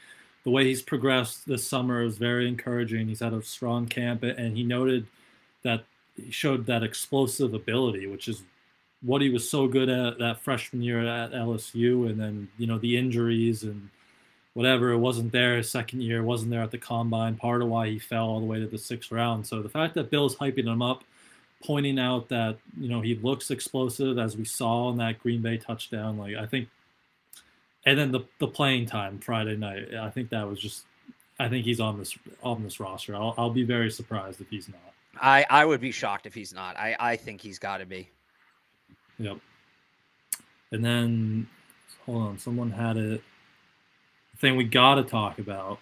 the 0.43 0.51
way 0.51 0.65
he's 0.65 0.81
progressed 0.81 1.47
this 1.47 1.67
summer 1.67 2.03
is 2.03 2.17
very 2.17 2.47
encouraging. 2.47 3.07
He's 3.07 3.19
had 3.19 3.33
a 3.33 3.41
strong 3.41 3.87
camp, 3.87 4.23
and 4.23 4.55
he 4.55 4.63
noted 4.63 5.07
that 5.63 5.85
he 6.15 6.31
showed 6.31 6.67
that 6.67 6.83
explosive 6.83 7.53
ability, 7.53 8.07
which 8.07 8.27
is 8.27 8.43
what 9.01 9.21
he 9.21 9.29
was 9.29 9.49
so 9.49 9.67
good 9.67 9.89
at 9.89 10.19
that 10.19 10.39
freshman 10.41 10.81
year 10.81 11.05
at 11.05 11.31
LSU. 11.31 12.09
And 12.09 12.19
then, 12.19 12.47
you 12.57 12.67
know, 12.67 12.77
the 12.77 12.95
injuries 12.95 13.63
and 13.63 13.89
whatever, 14.53 14.91
it 14.91 14.97
wasn't 14.97 15.31
there 15.31 15.57
his 15.57 15.69
second 15.69 16.01
year, 16.01 16.23
wasn't 16.23 16.51
there 16.51 16.63
at 16.63 16.71
the 16.71 16.77
combine, 16.77 17.35
part 17.35 17.61
of 17.61 17.67
why 17.67 17.89
he 17.89 17.99
fell 17.99 18.25
all 18.25 18.39
the 18.39 18.45
way 18.45 18.59
to 18.59 18.67
the 18.67 18.77
sixth 18.77 19.11
round. 19.11 19.45
So 19.45 19.61
the 19.61 19.69
fact 19.69 19.95
that 19.95 20.09
Bill's 20.09 20.35
hyping 20.35 20.65
him 20.65 20.81
up, 20.81 21.03
pointing 21.63 21.99
out 21.99 22.29
that 22.29 22.57
you 22.79 22.89
know 22.89 23.01
he 23.01 23.15
looks 23.15 23.51
explosive 23.51 24.17
as 24.17 24.37
we 24.37 24.45
saw 24.45 24.91
in 24.91 24.97
that 24.97 25.19
Green 25.19 25.41
Bay 25.41 25.57
touchdown. 25.57 26.17
Like 26.17 26.35
I 26.35 26.45
think, 26.45 26.69
and 27.85 27.97
then 27.97 28.11
the 28.11 28.21
the 28.39 28.47
playing 28.47 28.85
time 28.85 29.19
Friday 29.19 29.55
night. 29.55 29.93
I 29.93 30.09
think 30.09 30.29
that 30.29 30.47
was 30.47 30.59
just. 30.59 30.85
I 31.37 31.49
think 31.49 31.65
he's 31.65 31.81
on 31.81 31.97
this 31.99 32.17
on 32.43 32.63
this 32.63 32.79
roster. 32.79 33.15
I'll 33.15 33.33
I'll 33.37 33.49
be 33.49 33.63
very 33.63 33.91
surprised 33.91 34.39
if 34.41 34.49
he's 34.49 34.69
not. 34.69 34.79
I, 35.21 35.45
I 35.49 35.65
would 35.65 35.81
be 35.81 35.91
shocked 35.91 36.25
if 36.25 36.33
he's 36.33 36.53
not. 36.53 36.77
I, 36.77 36.95
I 36.99 37.15
think 37.15 37.41
he's 37.41 37.59
got 37.59 37.77
to 37.77 37.85
be. 37.85 38.09
Yep. 39.17 39.37
And 40.71 40.83
then, 40.83 41.47
hold 42.05 42.23
on. 42.23 42.37
Someone 42.37 42.71
had 42.71 42.97
it. 42.97 43.21
The 44.33 44.37
thing 44.37 44.57
we 44.57 44.65
got 44.65 44.95
to 44.95 45.03
talk 45.03 45.39
about 45.39 45.79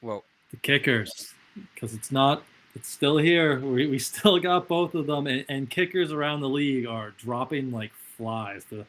Well, 0.00 0.22
the 0.52 0.56
kickers 0.58 1.34
because 1.74 1.94
it's 1.94 2.12
not 2.12 2.44
it's 2.76 2.88
still 2.88 3.18
here 3.18 3.58
we, 3.58 3.88
we 3.88 3.98
still 3.98 4.38
got 4.38 4.68
both 4.68 4.94
of 4.94 5.06
them 5.06 5.26
and, 5.26 5.44
and 5.48 5.68
kickers 5.68 6.12
around 6.12 6.40
the 6.40 6.48
league 6.48 6.86
are 6.86 7.10
dropping 7.18 7.72
like 7.72 7.92
flies 8.16 8.64
the 8.70 8.86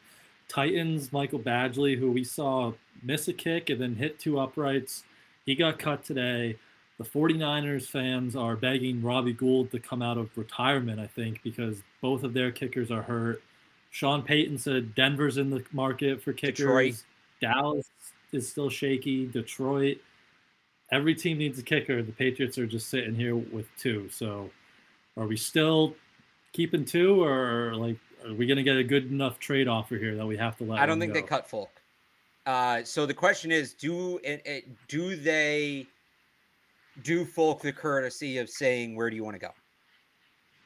titans 0.52 1.12
michael 1.12 1.38
badgley 1.38 1.98
who 1.98 2.10
we 2.10 2.24
saw 2.24 2.72
miss 3.02 3.28
a 3.28 3.32
kick 3.32 3.70
and 3.70 3.80
then 3.80 3.94
hit 3.94 4.18
two 4.18 4.38
uprights 4.38 5.04
he 5.46 5.54
got 5.54 5.78
cut 5.78 6.04
today 6.04 6.56
the 6.98 7.04
49ers 7.04 7.86
fans 7.86 8.36
are 8.36 8.56
begging 8.56 9.02
robbie 9.02 9.32
gould 9.32 9.70
to 9.70 9.78
come 9.78 10.02
out 10.02 10.18
of 10.18 10.28
retirement 10.36 11.00
i 11.00 11.06
think 11.06 11.42
because 11.42 11.82
both 12.00 12.22
of 12.22 12.34
their 12.34 12.50
kickers 12.50 12.90
are 12.90 13.02
hurt 13.02 13.42
sean 13.90 14.22
payton 14.22 14.58
said 14.58 14.94
denver's 14.94 15.38
in 15.38 15.48
the 15.50 15.64
market 15.72 16.22
for 16.22 16.32
kickers 16.32 16.58
Detroit. 16.58 17.04
dallas 17.40 17.88
is 18.32 18.48
still 18.48 18.68
shaky 18.68 19.26
detroit 19.26 19.98
every 20.92 21.14
team 21.14 21.38
needs 21.38 21.58
a 21.58 21.62
kicker. 21.62 22.02
The 22.02 22.12
Patriots 22.12 22.58
are 22.58 22.66
just 22.66 22.88
sitting 22.88 23.14
here 23.14 23.34
with 23.34 23.66
two. 23.76 24.08
So, 24.10 24.50
are 25.16 25.26
we 25.26 25.36
still 25.36 25.96
keeping 26.52 26.84
two, 26.84 27.24
or 27.24 27.74
like 27.74 27.96
are 28.26 28.34
we 28.34 28.46
going 28.46 28.56
to 28.56 28.62
get 28.62 28.76
a 28.76 28.84
good 28.84 29.10
enough 29.10 29.38
trade 29.38 29.68
offer 29.68 29.96
here 29.96 30.14
that 30.16 30.26
we 30.26 30.36
have 30.36 30.56
to 30.58 30.64
let? 30.64 30.80
I 30.80 30.86
don't 30.86 31.00
think 31.00 31.12
they 31.12 31.22
cut 31.22 31.48
Folk. 31.48 31.70
Uh, 32.46 32.82
so 32.82 33.06
the 33.06 33.14
question 33.14 33.52
is, 33.52 33.72
do 33.74 34.18
it, 34.24 34.42
it, 34.44 34.88
do 34.88 35.16
they 35.16 35.86
do 37.02 37.24
Folk 37.24 37.62
the 37.62 37.72
courtesy 37.72 38.38
of 38.38 38.50
saying 38.50 38.96
where 38.96 39.08
do 39.10 39.16
you 39.16 39.24
want 39.24 39.34
to 39.34 39.40
go? 39.40 39.50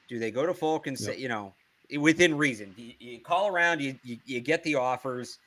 Do 0.09 0.19
they 0.19 0.31
go 0.31 0.47
to 0.47 0.55
Folk 0.55 0.87
and 0.87 0.99
say, 0.99 1.12
Yep. 1.12 1.19
you 1.19 1.29
know, 1.29 1.55
within 1.99 2.37
reason? 2.37 2.75
You, 2.77 2.92
you 2.99 3.21
call 3.21 3.49
around, 3.49 3.81
you, 3.81 3.99
you 4.03 4.19
you 4.25 4.40
get 4.40 4.62
the 4.64 4.75
offers, 4.77 5.38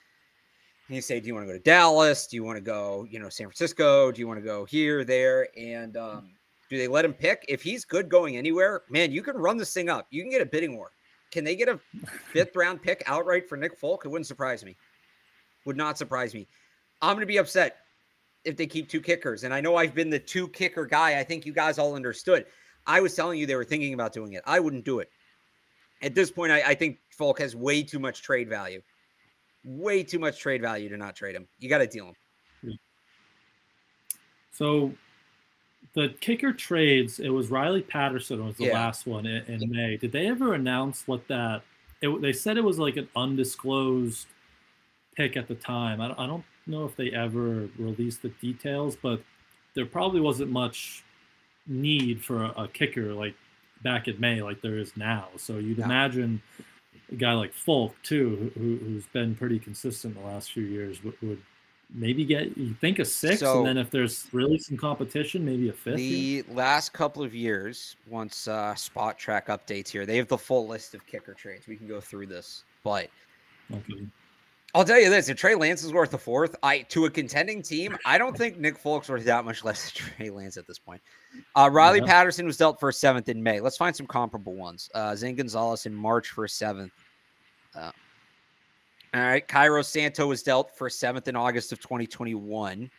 and 0.87 0.95
you 0.95 1.01
say, 1.01 1.19
do 1.19 1.27
you 1.27 1.35
want 1.35 1.47
to 1.47 1.53
go 1.53 1.57
to 1.57 1.63
Dallas? 1.63 2.27
Do 2.27 2.35
you 2.35 2.43
want 2.43 2.57
to 2.57 2.63
go, 2.63 3.07
you 3.09 3.19
know, 3.19 3.29
San 3.29 3.45
Francisco? 3.47 4.11
Do 4.11 4.19
you 4.19 4.27
want 4.27 4.39
to 4.39 4.45
go 4.45 4.65
here, 4.65 5.03
there? 5.03 5.47
And 5.57 5.95
um, 5.97 6.31
Do 6.69 6.77
they 6.77 6.87
let 6.87 7.05
him 7.05 7.13
pick? 7.13 7.45
If 7.47 7.61
he's 7.61 7.85
good 7.85 8.09
going 8.09 8.37
anywhere, 8.37 8.83
man, 8.89 9.11
you 9.11 9.21
can 9.21 9.35
run 9.37 9.57
this 9.57 9.73
thing 9.73 9.89
up. 9.89 10.07
You 10.09 10.23
can 10.23 10.31
get 10.31 10.41
a 10.41 10.45
bidding 10.45 10.75
war. 10.75 10.91
Can 11.31 11.43
they 11.43 11.55
get 11.55 11.69
a 11.69 11.79
fifth 12.31 12.55
round 12.55 12.81
pick 12.81 13.03
outright 13.05 13.47
for 13.47 13.57
Nick 13.57 13.77
Folk? 13.77 14.05
It 14.05 14.09
wouldn't 14.09 14.27
surprise 14.27 14.63
me. 14.63 14.75
Would 15.65 15.77
not 15.77 15.97
surprise 15.97 16.33
me. 16.33 16.47
I'm 17.01 17.15
going 17.15 17.21
to 17.21 17.27
be 17.27 17.37
upset 17.37 17.77
if 18.45 18.57
they 18.57 18.67
keep 18.67 18.89
two 18.89 19.01
kickers. 19.01 19.43
And 19.43 19.53
I 19.53 19.61
know 19.61 19.75
I've 19.75 19.93
been 19.93 20.09
the 20.09 20.19
two 20.19 20.47
kicker 20.47 20.85
guy. 20.85 21.19
I 21.19 21.23
think 21.23 21.45
you 21.45 21.53
guys 21.53 21.77
all 21.77 21.95
understood. 21.95 22.45
I 22.87 23.01
was 23.01 23.13
telling 23.15 23.39
you 23.39 23.45
they 23.45 23.55
were 23.55 23.65
thinking 23.65 23.93
about 23.93 24.13
doing 24.13 24.33
it. 24.33 24.43
I 24.45 24.59
wouldn't 24.59 24.85
do 24.85 24.99
it. 24.99 25.09
At 26.01 26.15
this 26.15 26.31
point, 26.31 26.51
I, 26.51 26.61
I 26.61 26.75
think 26.75 26.99
Folk 27.11 27.39
has 27.39 27.55
way 27.55 27.83
too 27.83 27.99
much 27.99 28.21
trade 28.21 28.49
value. 28.49 28.81
Way 29.65 30.03
too 30.03 30.19
much 30.19 30.39
trade 30.39 30.61
value 30.61 30.89
to 30.89 30.97
not 30.97 31.15
trade 31.15 31.35
him. 31.35 31.47
You 31.59 31.69
got 31.69 31.79
to 31.79 31.87
deal 31.87 32.07
him. 32.07 32.15
So 34.51 34.93
the 35.93 36.09
kicker 36.19 36.53
trades, 36.53 37.19
it 37.19 37.29
was 37.29 37.49
Riley 37.49 37.81
Patterson 37.81 38.45
was 38.45 38.55
the 38.57 38.65
Yeah. 38.65 38.73
last 38.73 39.07
one 39.07 39.25
in, 39.25 39.43
in 39.45 39.69
May. 39.69 39.97
Did 39.97 40.11
they 40.11 40.27
ever 40.27 40.53
announce 40.53 41.07
what 41.07 41.27
that? 41.27 41.63
It, 42.01 42.21
they 42.21 42.31
said 42.33 42.57
it 42.57 42.63
was 42.63 42.79
like 42.79 42.95
an 42.97 43.09
undisclosed 43.15 44.27
pick 45.15 45.35
at 45.35 45.47
the 45.47 45.55
time. 45.55 45.99
I, 45.99 46.07
don't- 46.09 46.19
I 46.19 46.27
don't 46.27 46.45
know 46.67 46.85
if 46.85 46.95
they 46.95 47.11
ever 47.11 47.67
released 47.77 48.21
the 48.21 48.29
details, 48.29 48.95
but 48.95 49.21
there 49.73 49.85
probably 49.85 50.21
wasn't 50.21 50.51
much 50.51 51.03
need 51.67 52.23
for 52.23 52.43
a, 52.45 52.49
a 52.63 52.67
kicker 52.67 53.13
like 53.13 53.35
back 53.83 54.07
in 54.07 54.19
May, 54.19 54.41
like 54.41 54.61
there 54.61 54.77
is 54.77 54.95
now. 54.95 55.27
So 55.37 55.57
you'd 55.57 55.79
No. 55.79 55.85
imagine 55.85 56.41
a 57.11 57.15
guy 57.15 57.33
like 57.33 57.53
Folk 57.53 57.95
too, 58.03 58.51
who, 58.55 58.77
who's 58.77 59.05
been 59.07 59.35
pretty 59.35 59.57
consistent 59.59 60.15
the 60.15 60.21
last 60.21 60.51
few 60.51 60.63
years, 60.63 61.03
would, 61.03 61.19
would 61.21 61.41
maybe 61.93 62.23
get 62.25 62.55
you 62.57 62.73
think 62.75 62.99
a 62.99 63.05
six, 63.05 63.39
So- 63.39 63.59
and 63.59 63.67
then 63.67 63.77
if 63.77 63.89
there's 63.89 64.27
really 64.31 64.59
some 64.59 64.77
competition, 64.77 65.43
maybe 65.45 65.69
a 65.69 65.73
fifth. 65.73 65.97
here? 65.99 66.43
The 66.43 66.53
last 66.53 66.93
couple 66.93 67.23
of 67.23 67.33
years, 67.33 67.95
once 68.07 68.47
uh, 68.47 68.73
Spotrac 68.75 69.45
updates 69.47 69.89
here, 69.89 70.05
they 70.05 70.17
have 70.17 70.27
the 70.27 70.37
full 70.37 70.67
list 70.67 70.93
of 70.93 71.05
kicker 71.07 71.33
trades. 71.33 71.67
We 71.67 71.75
can 71.77 71.87
go 71.87 71.99
through 71.99 72.27
this, 72.27 72.63
but 72.83 73.09
Okay. 73.73 74.07
I'll 74.75 74.83
tell 74.85 74.99
you 74.99 75.09
this: 75.09 75.29
if 75.29 75.37
Trey 75.37 75.55
Lance 75.55 75.83
is 75.83 75.91
worth 75.91 76.13
a 76.13 76.17
fourth, 76.19 76.55
I 76.61 76.79
to 76.89 77.05
a 77.05 77.09
contending 77.09 77.63
team, 77.63 77.97
I 78.05 78.19
don't 78.19 78.37
think 78.37 78.57
Nick 78.59 78.77
Folk's 78.77 79.09
worth 79.09 79.23
that 79.25 79.43
much 79.45 79.63
less 79.63 79.91
than 79.91 80.03
Trey 80.15 80.29
Lance 80.29 80.57
at 80.57 80.67
this 80.67 80.77
point. 80.77 81.01
Uh, 81.55 81.69
Riley 81.71 81.99
Yeah. 81.99 82.05
Patterson 82.05 82.45
was 82.45 82.57
dealt 82.57 82.79
for 82.79 82.89
a 82.89 82.93
seventh 82.93 83.29
in 83.29 83.41
May. 83.41 83.59
Let's 83.61 83.77
find 83.77 83.95
some 83.95 84.05
comparable 84.05 84.53
ones. 84.53 84.89
Uh, 84.93 85.15
Zane 85.15 85.35
Gonzalez 85.35 85.85
in 85.87 85.93
March 85.95 86.29
for 86.29 86.43
a 86.45 86.49
seventh. 86.49 86.91
Uh, 87.75 87.91
all 89.13 89.21
right, 89.21 89.47
Cairo 89.47 89.81
Santos 89.81 90.27
was 90.27 90.43
dealt 90.43 90.75
for 90.77 90.89
seventh 90.89 91.27
in 91.27 91.35
August 91.35 91.71
of 91.71 91.79
2021. 91.79 92.89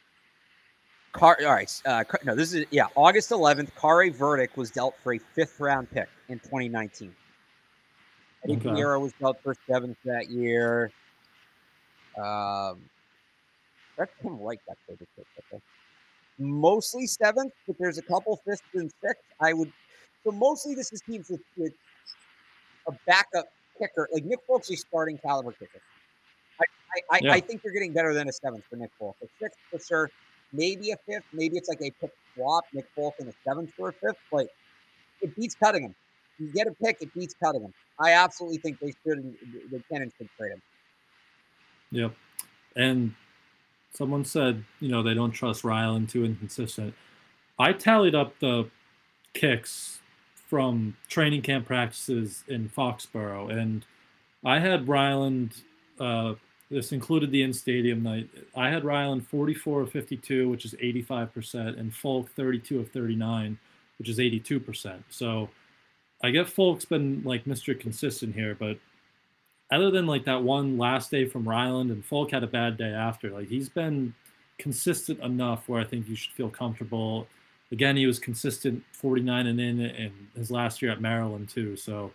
Car, 1.13 1.39
all 1.41 1.47
right, 1.47 1.83
uh, 1.87 2.05
Car- 2.05 2.21
no, 2.25 2.35
this 2.35 2.53
is 2.53 2.67
yeah, 2.71 2.87
August 2.95 3.31
11th. 3.31 3.73
Kaare 3.75 4.15
Vedvik 4.15 4.57
was 4.57 4.71
dealt 4.71 4.95
for 5.03 5.15
a 5.15 5.19
fifth 5.19 5.59
round 5.61 5.91
pick 5.91 6.09
in 6.29 6.39
2019. 6.39 7.15
Eddie 8.45 8.55
Okay. 8.55 8.85
Was 8.97 9.13
dealt 9.21 9.43
for 9.43 9.55
seventh 9.69 9.99
that 10.05 10.31
year. 10.31 10.91
Um, 12.17 12.81
that's 13.97 14.13
kind 14.23 14.35
of 14.35 14.41
like 14.41 14.61
that. 14.67 14.77
pick, 14.89 14.99
okay. 15.53 15.63
Mostly 16.39 17.07
seventh, 17.07 17.53
but 17.67 17.77
there's 17.79 17.99
a 17.99 18.03
couple 18.03 18.41
fifths 18.47 18.63
and 18.75 18.91
sixth. 19.03 19.23
I 19.41 19.53
would 19.53 19.73
so 20.25 20.33
mostly 20.33 20.75
this 20.75 20.93
is 20.93 21.01
teams 21.03 21.29
with, 21.31 21.41
with 21.57 21.73
a 22.89 22.93
backup 23.07 23.47
kicker. 23.79 24.09
Like 24.13 24.25
Nick 24.25 24.41
Folk's 24.47 24.71
a 24.71 24.77
starting 24.77 25.19
caliber 25.19 25.53
kicker. 25.53 25.81
I 27.11 27.21
Yeah. 27.23 27.33
I 27.33 27.41
think 27.41 27.63
you're 27.65 27.73
getting 27.73 27.93
better 27.93 28.15
than 28.15 28.29
a 28.29 28.33
seventh 28.33 28.65
for 28.69 28.77
Nick 28.77 28.91
Folk. 28.99 29.17
A 29.23 29.27
sixth 29.39 29.59
for 29.71 29.79
sure, 29.79 30.11
maybe 30.53 30.91
a 30.91 30.97
fifth, 30.97 31.25
maybe 31.33 31.57
it's 31.57 31.69
like 31.69 31.81
a 31.83 31.91
pick 32.01 32.13
swap, 32.35 32.65
Nick 32.73 32.87
Folk 32.95 33.15
and 33.19 33.29
a 33.29 33.35
seventh 33.45 33.73
for 33.75 33.91
a 33.91 33.93
fifth, 33.93 34.19
but 34.31 34.49
it 35.21 35.35
beats 35.37 35.55
cutting 35.55 35.83
him. 35.83 35.95
You 36.39 36.49
get 36.49 36.67
a 36.67 36.73
pick, 36.73 37.03
it 37.03 37.13
beats 37.15 37.35
cutting 37.35 37.63
him. 37.63 37.75
I 37.99 38.13
absolutely 38.13 38.59
think 38.59 38.81
they 38.81 38.95
should 39.05 39.37
they 39.71 39.83
can 39.91 40.03
and 40.03 40.13
should 40.17 40.29
trade 40.37 40.53
him. 40.53 40.63
Yep. 41.93 42.15
And 42.77 43.15
someone 43.93 44.25
said, 44.25 44.65
you 44.81 44.89
know, 44.89 45.03
they 45.03 45.15
don't 45.15 45.33
trust 45.33 45.65
Ryland 45.65 46.09
too 46.09 46.25
inconsistent. 46.25 46.95
I 47.59 47.73
tallied 47.73 48.15
up 48.15 48.39
the 48.39 48.71
kicks 49.35 50.01
from 50.49 50.97
training 51.09 51.43
camp 51.43 51.67
practices 51.67 52.43
in 52.49 52.69
Foxborough, 52.69 53.51
and 53.51 53.85
I 54.45 54.59
had 54.59 54.89
Ryland. 54.89 55.63
Uh, 55.99 56.35
this 56.71 56.93
included 56.93 57.33
the 57.33 57.43
in-stadium 57.43 58.03
night. 58.03 58.29
I 58.57 58.69
had 58.69 58.85
Ryland 58.85 59.27
44 59.27 59.83
of 59.83 59.91
52, 59.91 60.49
which 60.49 60.65
is 60.65 60.75
85%, 60.75 61.79
and 61.79 61.93
Folk 61.93 62.31
32 62.31 62.79
of 62.79 62.91
39, 62.91 63.59
which 63.99 64.09
is 64.09 64.19
82%. 64.19 65.03
So 65.11 65.49
I 66.23 66.31
get 66.31 66.49
Folk's 66.49 66.85
been 66.85 67.23
like 67.25 67.45
Mr. 67.45 67.79
Consistent 67.79 68.35
here, 68.35 68.55
but 68.55 68.79
other 69.73 69.91
than 69.91 70.07
like 70.07 70.25
that 70.25 70.43
one 70.43 70.79
last 70.79 71.11
day 71.11 71.25
from 71.25 71.49
Ryland 71.49 71.91
and 71.91 72.05
Folk 72.05 72.31
had 72.31 72.45
a 72.45 72.49
bad 72.49 72.77
day 72.77 72.93
after, 72.93 73.31
like 73.31 73.49
he's 73.49 73.69
been 73.69 74.15
consistent 74.59 75.21
enough 75.21 75.69
where 75.69 75.81
I 75.81 75.85
think 75.85 76.09
you 76.09 76.15
should 76.15 76.33
feel 76.33 76.51
comfortable. 76.51 77.27
Again, 77.73 77.97
he 77.97 78.07
was 78.07 78.19
consistent 78.19 78.83
49 78.93 79.47
and 79.47 79.61
in 79.61 79.81
in 79.81 80.13
his 80.37 80.51
last 80.51 80.83
year 80.83 80.93
at 80.93 81.01
Maryland 81.01 81.49
too. 81.49 81.77
So 81.77 82.13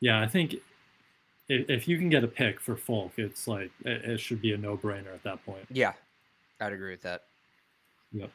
yeah, 0.00 0.20
I 0.20 0.26
think 0.26 0.56
if, 1.48 1.68
if 1.70 1.88
you 1.88 1.98
can 1.98 2.08
get 2.08 2.24
a 2.24 2.28
pick 2.28 2.60
for 2.60 2.76
Folk, 2.76 3.12
it's 3.16 3.46
like 3.48 3.70
it, 3.84 4.04
it 4.04 4.20
should 4.20 4.40
be 4.40 4.52
a 4.52 4.56
no-brainer 4.56 5.14
at 5.14 5.22
that 5.24 5.44
point. 5.44 5.64
Yeah, 5.70 5.92
I'd 6.60 6.72
agree 6.72 6.90
with 6.92 7.02
that. 7.02 7.22
Yep. 8.12 8.30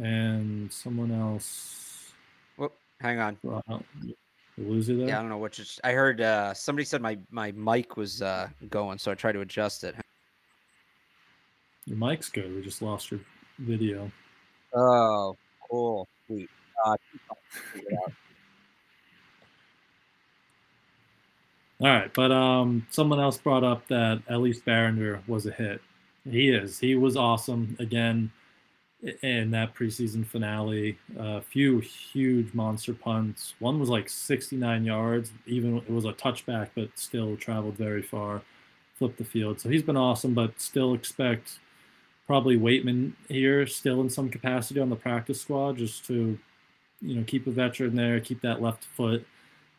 And 0.00 0.72
someone 0.72 1.12
else, 1.12 2.12
Well, 2.56 2.72
hang 3.00 3.20
on. 3.20 3.38
we 4.58 4.64
lose 4.64 4.88
you 4.88 4.96
there. 4.98 5.08
Yeah, 5.08 5.18
I 5.18 5.20
don't 5.20 5.28
know 5.30 5.38
what 5.38 5.52
just 5.52 5.80
I 5.84 5.92
heard 5.92 6.20
uh 6.20 6.52
somebody 6.54 6.84
said 6.84 7.00
my 7.00 7.18
my 7.30 7.52
mic 7.52 7.96
was 7.96 8.20
uh 8.22 8.48
going, 8.70 8.98
so 8.98 9.10
I 9.10 9.14
tried 9.14 9.32
to 9.32 9.40
adjust 9.40 9.84
it. 9.84 9.94
Your 11.86 11.98
mic's 11.98 12.28
good. 12.30 12.54
We 12.54 12.62
just 12.62 12.80
lost 12.82 13.10
your 13.10 13.20
video. 13.58 14.10
Oh, 14.74 15.36
cool. 15.70 16.08
Sweet. 16.26 16.48
Uh, 16.84 16.96
keep 17.12 17.20
going. 17.28 17.40
Figure 17.72 17.90
it 17.90 17.98
out. 18.04 18.12
All 21.80 21.88
right, 21.88 22.10
but 22.14 22.30
um, 22.30 22.86
someone 22.90 23.20
else 23.20 23.36
brought 23.36 23.64
up 23.64 23.86
that 23.88 24.22
at 24.28 24.40
least 24.40 24.64
Baringer 24.64 25.26
was 25.26 25.46
a 25.46 25.50
hit. 25.50 25.80
He 26.28 26.48
is. 26.48 26.78
He 26.78 26.94
was 26.94 27.16
awesome 27.16 27.76
again 27.80 28.30
in 29.22 29.50
that 29.50 29.74
preseason 29.74 30.24
finale. 30.24 30.96
A 31.18 31.40
few 31.40 31.80
huge 31.80 32.54
monster 32.54 32.94
punts. 32.94 33.54
One 33.58 33.80
was 33.80 33.88
like 33.88 34.08
69 34.08 34.84
yards. 34.84 35.32
Even 35.46 35.78
it 35.78 35.90
was 35.90 36.04
a 36.04 36.12
touchback, 36.12 36.70
but 36.74 36.90
still 36.94 37.36
traveled 37.36 37.76
very 37.76 38.02
far. 38.02 38.42
Flipped 38.96 39.18
the 39.18 39.24
field. 39.24 39.60
So 39.60 39.68
he's 39.68 39.82
been 39.82 39.96
awesome, 39.96 40.32
but 40.32 40.60
still 40.60 40.94
expect 40.94 41.58
probably 42.26 42.56
Waldman 42.56 43.16
here 43.28 43.66
still 43.66 44.00
in 44.00 44.08
some 44.08 44.30
capacity 44.30 44.80
on 44.80 44.88
the 44.88 44.96
practice 44.96 45.42
squad 45.42 45.76
just 45.76 46.06
to 46.06 46.38
you 47.02 47.16
know 47.16 47.24
keep 47.24 47.46
a 47.46 47.50
veteran 47.50 47.96
there, 47.96 48.20
keep 48.20 48.40
that 48.42 48.62
left 48.62 48.84
foot 48.84 49.26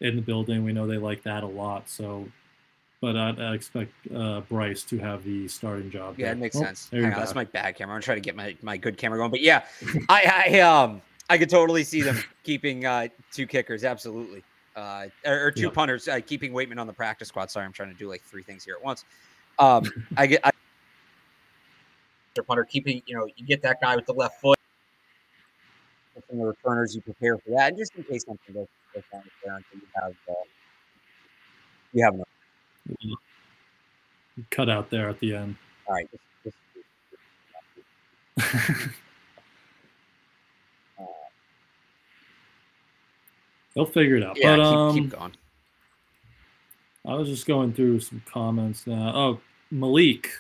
in 0.02 0.16
the 0.16 0.22
building. 0.22 0.64
We 0.64 0.74
know 0.74 0.88
they 0.88 0.98
like 0.98 1.24
that 1.24 1.44
a 1.44 1.48
lot. 1.48 1.90
So, 1.90 2.28
but 3.02 3.16
I, 3.16 3.30
I 3.38 3.54
expect 3.54 3.92
uh, 4.14 4.42
Bryce 4.42 4.84
to 4.84 4.98
have 5.00 5.24
the 5.24 5.48
starting 5.48 5.90
job. 5.90 6.16
Yeah, 6.18 6.26
there. 6.26 6.34
it 6.34 6.38
makes 6.40 6.56
Oh, 6.56 6.62
sense. 6.64 6.88
there 6.88 7.02
Hang 7.02 7.12
you're 7.12 7.16
on, 7.16 7.22
that's 7.22 7.36
my 7.36 7.46
bad 7.46 7.76
camera. 7.76 7.96
I'm 7.96 8.02
trying 8.02 8.18
to 8.18 8.22
get 8.22 8.36
my, 8.36 8.56
my 8.62 8.78
good 8.78 8.98
camera 8.98 9.18
going. 9.18 9.32
But 9.32 9.42
yeah, 9.42 9.66
I, 10.10 10.48
I 10.48 10.60
um 10.62 11.02
I 11.30 11.38
could 11.38 11.50
totally 11.50 11.84
see 11.84 12.02
them 12.02 12.18
keeping 12.44 12.86
uh 12.86 13.08
two 13.32 13.48
kickers, 13.48 13.84
absolutely. 13.84 14.44
Uh 14.76 15.08
or, 15.26 15.48
or 15.48 15.52
two 15.52 15.64
Yeah. 15.64 15.70
punters, 15.70 16.08
uh, 16.08 16.20
keeping 16.26 16.54
Waldman 16.54 16.80
on 16.80 16.88
the 16.88 16.94
practice 16.94 17.30
squad. 17.30 17.50
Sorry, 17.52 17.66
I'm 17.66 17.74
trying 17.74 17.90
to 17.90 17.96
do 17.96 18.10
like 18.10 18.22
three 18.24 18.44
things 18.44 18.64
here 18.64 18.76
at 18.76 18.84
once. 18.84 19.06
Um 19.60 19.84
I 20.18 20.28
get 20.28 20.42
I 20.44 20.52
punter 22.48 22.66
keeping, 22.66 23.02
you 23.06 23.16
know, 23.16 23.28
you 23.36 23.46
get 23.46 23.62
that 23.62 23.80
guy 23.82 23.96
with 23.96 24.06
the 24.06 24.14
left 24.14 24.42
foot. 24.42 24.58
From 26.36 26.42
the 26.42 26.48
returners, 26.48 26.94
you 26.94 27.00
prepare 27.02 27.38
for 27.38 27.52
that, 27.52 27.70
and 27.70 27.78
just 27.78 27.96
in 27.96 28.04
case 28.04 28.26
something 28.26 28.54
goes, 28.54 28.68
goes 28.94 29.04
down 29.10 29.24
there 29.42 29.56
until 29.56 29.80
you 29.80 29.88
have 29.96 30.14
uh, 30.28 30.34
you 31.94 32.04
have 32.04 32.14
enough. 32.14 32.28
cut 34.50 34.70
out 34.70 34.90
there 34.90 35.08
at 35.08 35.18
the 35.20 35.34
end. 35.34 35.56
All 35.88 35.96
right, 35.96 36.10
just, 36.44 36.58
just, 38.38 38.90
They'll 43.76 43.86
figure 43.86 44.18
it 44.18 44.24
out. 44.24 44.36
yeah, 44.38 44.58
but 44.58 44.64
keep, 44.64 44.76
um, 44.76 44.94
keep 44.94 45.10
going. 45.18 45.32
I 47.06 47.14
was 47.14 47.30
just 47.30 47.46
going 47.46 47.72
through 47.72 48.02
some 48.02 48.22
comments 48.26 48.86
now. 48.86 49.14
Oh, 49.16 49.40
Malik. 49.72 50.32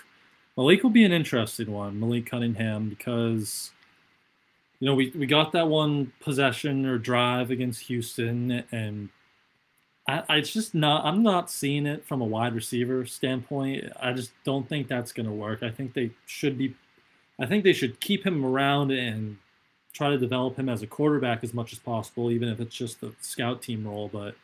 Malik 0.58 0.84
will 0.84 0.89
be 0.89 1.05
an 1.05 1.13
interesting 1.13 1.71
one, 1.71 2.01
Malik 2.01 2.25
Cunningham, 2.25 2.89
because 2.89 3.71
you 4.79 4.88
know 4.88 4.95
we, 4.95 5.11
we 5.11 5.25
got 5.25 5.51
that 5.53 5.67
one 5.67 6.11
possession 6.19 6.85
or 6.85 6.97
drive 6.97 7.51
against 7.51 7.81
Houston, 7.83 8.63
and 8.71 9.09
I, 10.07 10.23
I 10.29 10.41
just 10.41 10.75
not 10.75 11.05
I'm 11.05 11.23
not 11.23 11.49
seeing 11.49 11.85
it 11.85 12.05
from 12.05 12.21
a 12.21 12.25
wide 12.25 12.53
receiver 12.53 13.05
standpoint. 13.05 13.91
I 13.99 14.13
just 14.13 14.31
don't 14.43 14.67
think 14.67 14.88
that's 14.88 15.11
going 15.11 15.25
to 15.25 15.31
work. 15.31 15.63
I 15.63 15.69
think 15.69 15.93
they 15.93 16.11
should 16.25 16.57
be. 16.57 16.75
I 17.39 17.45
think 17.45 17.63
they 17.63 17.73
should 17.73 17.99
keep 17.99 18.25
him 18.25 18.45
around 18.45 18.91
and 18.91 19.38
try 19.93 20.09
to 20.09 20.17
develop 20.17 20.57
him 20.57 20.69
as 20.69 20.81
a 20.81 20.88
quarterback 20.88 21.43
as 21.43 21.53
much 21.53 21.73
as 21.73 21.79
possible, 21.79 22.31
even 22.31 22.49
if 22.49 22.59
it's 22.59 22.75
just 22.75 23.01
the 23.01 23.13
scout 23.21 23.61
team 23.61 23.88
role. 23.88 24.09
But 24.11 24.35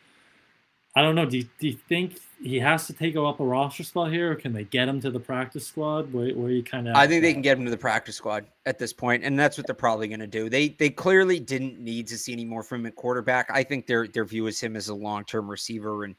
I 0.95 1.01
don't 1.01 1.15
know. 1.15 1.25
Do 1.25 1.37
you, 1.37 1.47
do 1.59 1.67
you 1.67 1.77
think 1.87 2.19
he 2.43 2.59
has 2.59 2.85
to 2.87 2.93
take 2.93 3.15
up 3.15 3.39
a 3.39 3.45
roster 3.45 3.83
spot 3.83 4.11
here, 4.11 4.31
or 4.31 4.35
can 4.35 4.51
they 4.51 4.65
get 4.65 4.89
him 4.89 4.99
to 5.01 5.09
the 5.09 5.19
practice 5.19 5.65
squad? 5.65 6.11
Where, 6.11 6.33
where 6.33 6.51
you 6.51 6.63
kind 6.63 6.89
of? 6.89 6.95
I 6.95 7.07
think 7.07 7.21
they 7.21 7.31
can 7.31 7.41
get 7.41 7.57
him 7.57 7.63
to 7.63 7.71
the 7.71 7.77
practice 7.77 8.17
squad 8.17 8.45
at 8.65 8.77
this 8.77 8.91
point, 8.91 9.23
and 9.23 9.39
that's 9.39 9.57
what 9.57 9.67
they're 9.67 9.75
probably 9.75 10.09
going 10.09 10.19
to 10.19 10.27
do. 10.27 10.49
They 10.49 10.69
they 10.69 10.89
clearly 10.89 11.39
didn't 11.39 11.79
need 11.79 12.07
to 12.07 12.17
see 12.17 12.33
any 12.33 12.43
more 12.43 12.61
from 12.61 12.81
him 12.81 12.87
at 12.87 12.95
quarterback. 12.95 13.49
I 13.49 13.63
think 13.63 13.87
their 13.87 14.05
their 14.05 14.25
view 14.25 14.47
is 14.47 14.59
him 14.59 14.75
as 14.75 14.89
a 14.89 14.95
long 14.95 15.23
term 15.23 15.49
receiver, 15.49 16.03
and 16.03 16.13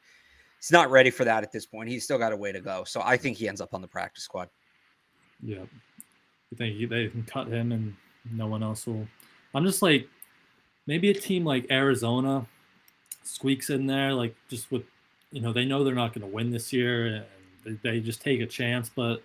he's 0.59 0.71
not 0.71 0.89
ready 0.89 1.11
for 1.11 1.23
that 1.23 1.43
at 1.43 1.51
this 1.51 1.67
point. 1.67 1.89
He's 1.89 2.03
still 2.03 2.17
got 2.17 2.33
a 2.33 2.37
way 2.37 2.51
to 2.51 2.61
go. 2.61 2.83
So 2.83 3.01
I 3.03 3.15
think 3.15 3.37
he 3.37 3.47
ends 3.47 3.61
up 3.61 3.75
on 3.75 3.81
the 3.81 3.87
practice 3.87 4.23
squad. 4.23 4.49
Yeah, 5.39 5.65
you 6.49 6.57
think 6.57 6.89
they 6.89 7.09
can 7.09 7.23
cut 7.23 7.47
him 7.47 7.73
and 7.73 7.95
no 8.31 8.47
one 8.47 8.63
else 8.63 8.87
will? 8.87 9.07
I'm 9.53 9.65
just 9.65 9.83
like 9.83 10.07
maybe 10.87 11.11
a 11.11 11.13
team 11.13 11.45
like 11.45 11.67
Arizona 11.69 12.47
squeaks 13.23 13.69
in 13.69 13.85
there, 13.87 14.13
like 14.13 14.35
just 14.49 14.71
with, 14.71 14.83
you 15.31 15.41
know, 15.41 15.53
they 15.53 15.65
know 15.65 15.83
they're 15.83 15.95
not 15.95 16.13
going 16.13 16.27
to 16.27 16.33
win 16.33 16.51
this 16.51 16.71
year 16.71 17.07
and 17.07 17.25
they, 17.63 17.91
they 17.91 17.99
just 17.99 18.21
take 18.21 18.41
a 18.41 18.45
chance. 18.45 18.89
But 18.89 19.21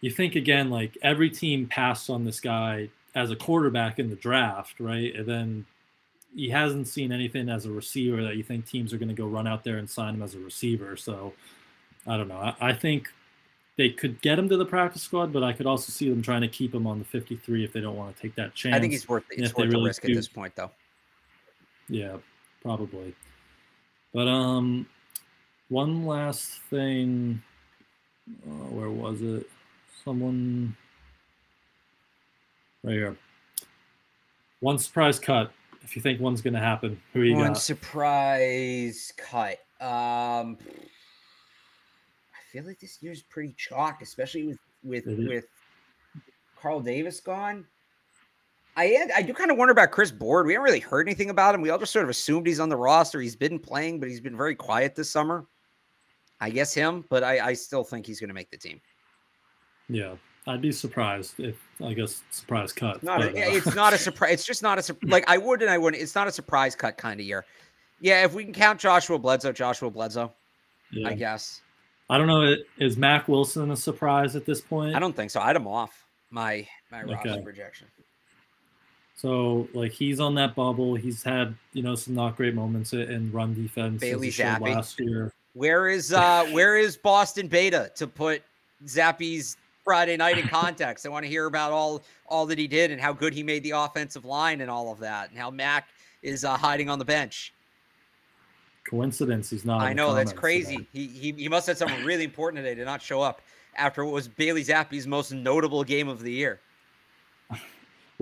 you 0.00 0.10
think 0.10 0.34
again, 0.34 0.70
like 0.70 0.96
every 1.02 1.30
team 1.30 1.66
passed 1.66 2.10
on 2.10 2.24
this 2.24 2.40
guy 2.40 2.88
as 3.14 3.30
a 3.30 3.36
quarterback 3.36 3.98
in 3.98 4.08
the 4.08 4.16
draft, 4.16 4.80
right? 4.80 5.14
And 5.14 5.26
then 5.26 5.66
he 6.34 6.48
hasn't 6.48 6.88
seen 6.88 7.12
anything 7.12 7.48
as 7.48 7.66
a 7.66 7.70
receiver 7.70 8.22
that 8.22 8.36
you 8.36 8.42
think 8.42 8.66
teams 8.66 8.92
are 8.92 8.98
going 8.98 9.08
to 9.08 9.14
go 9.14 9.26
run 9.26 9.46
out 9.46 9.64
there 9.64 9.78
and 9.78 9.88
sign 9.88 10.14
him 10.14 10.22
as 10.22 10.34
a 10.34 10.38
receiver. 10.38 10.96
So 10.96 11.32
I 12.06 12.16
don't 12.16 12.28
know. 12.28 12.38
I, 12.38 12.54
I, 12.60 12.72
think 12.72 13.08
they 13.76 13.90
could 13.90 14.20
get 14.22 14.38
him 14.38 14.48
to 14.48 14.56
the 14.56 14.64
practice 14.64 15.02
squad, 15.02 15.32
but 15.32 15.42
I 15.42 15.52
could 15.52 15.66
also 15.66 15.92
see 15.92 16.08
them 16.08 16.22
trying 16.22 16.40
to 16.40 16.48
keep 16.48 16.74
him 16.74 16.86
on 16.86 16.98
the 16.98 17.04
53 17.04 17.64
if 17.64 17.72
they 17.72 17.80
don't 17.80 17.96
want 17.96 18.14
to 18.14 18.22
take 18.22 18.34
that 18.36 18.54
chance. 18.54 18.74
I 18.74 18.80
think 18.80 18.92
he's 18.92 19.08
worth 19.08 19.24
it's 19.30 19.54
worth 19.54 19.68
the 19.70 19.76
really 19.76 19.88
risk 19.88 20.02
do, 20.02 20.12
at 20.12 20.16
this 20.16 20.28
point, 20.28 20.56
though. 20.56 20.70
Yeah, 21.88 22.16
probably. 22.62 23.14
But 24.12 24.28
um, 24.28 24.86
one 25.68 26.06
last 26.06 26.60
thing. 26.70 27.42
Uh, 28.46 28.66
where 28.70 28.90
was 28.90 29.22
it? 29.22 29.48
Someone 30.04 30.76
right 32.82 32.92
here. 32.92 33.16
One 34.60 34.78
surprise 34.78 35.18
cut. 35.18 35.52
If 35.82 35.96
you 35.96 36.02
think 36.02 36.20
one's 36.20 36.42
going 36.42 36.54
to 36.54 36.60
happen, 36.60 37.00
who 37.12 37.22
are 37.22 37.24
you 37.24 37.34
one 37.34 37.48
got? 37.48 37.58
surprise 37.58 39.12
cut. 39.16 39.58
Um, 39.80 40.56
I 42.32 42.40
feel 42.52 42.64
like 42.64 42.78
this 42.78 43.02
year's 43.02 43.22
pretty 43.22 43.54
chalk, 43.56 44.02
especially 44.02 44.46
with 44.46 44.58
with 44.84 45.06
with 45.06 45.46
Carl 46.60 46.80
Davis 46.80 47.18
gone. 47.18 47.66
I 48.76 49.06
I 49.14 49.22
do 49.22 49.34
kind 49.34 49.50
of 49.50 49.58
wonder 49.58 49.72
about 49.72 49.90
Chris 49.90 50.10
Board. 50.10 50.46
We 50.46 50.54
haven't 50.54 50.64
really 50.64 50.80
heard 50.80 51.06
anything 51.06 51.30
about 51.30 51.54
him. 51.54 51.60
We 51.60 51.70
all 51.70 51.78
just 51.78 51.92
sort 51.92 52.04
of 52.04 52.10
assumed 52.10 52.46
he's 52.46 52.60
on 52.60 52.68
the 52.68 52.76
roster. 52.76 53.20
He's 53.20 53.36
been 53.36 53.58
playing, 53.58 54.00
but 54.00 54.08
he's 54.08 54.20
been 54.20 54.36
very 54.36 54.54
quiet 54.54 54.94
this 54.94 55.10
summer. 55.10 55.46
I 56.40 56.50
guess 56.50 56.74
him, 56.74 57.04
but 57.08 57.22
I, 57.22 57.48
I 57.48 57.52
still 57.52 57.84
think 57.84 58.06
he's 58.06 58.18
going 58.18 58.28
to 58.28 58.34
make 58.34 58.50
the 58.50 58.56
team. 58.56 58.80
Yeah, 59.88 60.14
I'd 60.46 60.60
be 60.60 60.72
surprised 60.72 61.38
if 61.38 61.56
I 61.84 61.92
guess 61.92 62.22
surprise 62.30 62.72
cut. 62.72 63.02
Not 63.02 63.20
but, 63.20 63.34
a, 63.34 63.42
uh... 63.42 63.56
it's 63.56 63.74
not 63.74 63.92
a 63.92 63.98
surprise. 63.98 64.32
It's 64.34 64.46
just 64.46 64.62
not 64.62 64.78
a 64.78 64.96
like 65.04 65.28
I 65.28 65.38
would 65.38 65.62
and 65.62 65.70
I 65.70 65.78
wouldn't. 65.78 66.02
It's 66.02 66.14
not 66.14 66.26
a 66.26 66.32
surprise 66.32 66.74
cut 66.74 66.96
kind 66.96 67.20
of 67.20 67.26
year. 67.26 67.44
Yeah, 68.00 68.24
if 68.24 68.34
we 68.34 68.42
can 68.42 68.52
count 68.52 68.80
Joshua 68.80 69.18
Bledsoe, 69.18 69.52
Joshua 69.52 69.90
Bledsoe, 69.90 70.32
yeah. 70.90 71.08
I 71.08 71.14
guess. 71.14 71.60
I 72.10 72.18
don't 72.18 72.26
know. 72.26 72.56
Is 72.78 72.96
Mack 72.96 73.28
Wilson 73.28 73.70
a 73.70 73.76
surprise 73.76 74.34
at 74.34 74.44
this 74.44 74.60
point? 74.60 74.96
I 74.96 74.98
don't 74.98 75.14
think 75.14 75.30
so. 75.30 75.40
I'd 75.40 75.54
him 75.54 75.68
off 75.68 76.06
my 76.30 76.66
my 76.90 77.02
okay. 77.02 77.12
roster 77.14 77.42
projection. 77.42 77.86
So 79.22 79.68
like 79.72 79.92
he's 79.92 80.18
on 80.18 80.34
that 80.34 80.56
bubble. 80.56 80.96
He's 80.96 81.22
had 81.22 81.54
you 81.74 81.82
know 81.84 81.94
some 81.94 82.16
not 82.16 82.36
great 82.36 82.56
moments 82.56 82.92
in 82.92 83.30
run 83.30 83.54
defense. 83.54 84.00
Bailey 84.00 84.30
Zappe 84.30 84.60
last 84.60 84.98
year. 84.98 85.32
Where 85.54 85.88
is 85.88 86.12
uh 86.12 86.44
where 86.46 86.76
is 86.76 86.96
Boston 86.96 87.46
Beta 87.46 87.92
to 87.94 88.08
put 88.08 88.42
Zappe's 88.84 89.56
Friday 89.84 90.16
night 90.16 90.38
in 90.38 90.48
context? 90.48 91.06
I 91.06 91.08
want 91.08 91.24
to 91.24 91.28
hear 91.28 91.46
about 91.46 91.70
all 91.70 92.02
all 92.26 92.46
that 92.46 92.58
he 92.58 92.66
did 92.66 92.90
and 92.90 93.00
how 93.00 93.12
good 93.12 93.32
he 93.32 93.44
made 93.44 93.62
the 93.62 93.70
offensive 93.70 94.24
line 94.24 94.60
and 94.60 94.68
all 94.68 94.90
of 94.90 94.98
that, 94.98 95.30
and 95.30 95.38
how 95.38 95.52
Mac 95.52 95.86
is 96.22 96.44
uh, 96.44 96.56
hiding 96.56 96.90
on 96.90 96.98
the 96.98 97.04
bench. 97.04 97.54
Coincidence? 98.90 99.50
He's 99.50 99.64
not. 99.64 99.82
I 99.82 99.92
know 99.92 100.14
that's 100.14 100.32
crazy. 100.32 100.88
He, 100.92 101.06
he 101.06 101.30
he 101.30 101.48
must 101.48 101.68
have 101.68 101.78
something 101.78 102.04
really 102.04 102.24
important 102.24 102.64
today 102.64 102.74
to 102.74 102.84
not 102.84 103.00
show 103.00 103.22
up 103.22 103.40
after 103.76 104.04
what 104.04 104.14
was 104.14 104.26
Bailey 104.26 104.64
Zappe's 104.64 105.06
most 105.06 105.30
notable 105.30 105.84
game 105.84 106.08
of 106.08 106.24
the 106.24 106.32
year. 106.32 106.58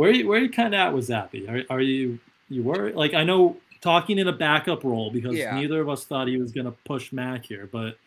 Where 0.00 0.08
are 0.08 0.14
you, 0.14 0.28
where 0.28 0.40
are 0.40 0.42
you 0.42 0.48
kind 0.48 0.72
of 0.72 0.78
at 0.78 0.94
with 0.94 1.08
Zappe? 1.08 1.46
Are, 1.46 1.74
are 1.74 1.82
you 1.82 2.18
you 2.48 2.62
were 2.62 2.90
like 2.92 3.12
I 3.12 3.22
know 3.22 3.58
talking 3.82 4.18
in 4.18 4.28
a 4.28 4.32
backup 4.32 4.82
role 4.82 5.10
because 5.10 5.36
yeah. 5.36 5.54
neither 5.54 5.78
of 5.78 5.90
us 5.90 6.06
thought 6.06 6.26
he 6.26 6.38
was 6.38 6.52
going 6.52 6.64
to 6.64 6.72
push 6.86 7.12
Mac 7.12 7.44
here, 7.44 7.68
but 7.70 7.98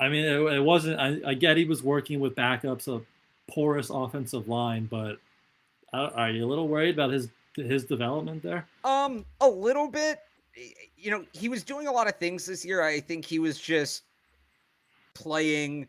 I 0.00 0.08
mean 0.08 0.24
it, 0.24 0.40
it 0.54 0.62
wasn't. 0.64 0.98
I, 0.98 1.20
I, 1.26 1.34
get 1.34 1.58
he 1.58 1.66
was 1.66 1.82
working 1.82 2.18
with 2.18 2.34
backups, 2.34 2.88
a 2.88 3.02
porous 3.52 3.90
offensive 3.90 4.48
line, 4.48 4.86
but 4.90 5.18
are 5.92 6.30
you 6.30 6.46
a 6.46 6.48
little 6.48 6.66
worried 6.66 6.94
about 6.94 7.10
his 7.10 7.28
his 7.56 7.84
development 7.84 8.42
there? 8.42 8.66
Um, 8.84 9.26
a 9.42 9.48
little 9.48 9.88
bit. 9.88 10.20
You 10.96 11.10
know, 11.10 11.26
he 11.32 11.50
was 11.50 11.62
doing 11.62 11.88
a 11.88 11.92
lot 11.92 12.08
of 12.08 12.16
things 12.16 12.46
this 12.46 12.64
year. 12.64 12.82
I 12.82 13.00
think 13.00 13.26
he 13.26 13.38
was 13.38 13.58
just 13.58 14.04
playing 15.12 15.88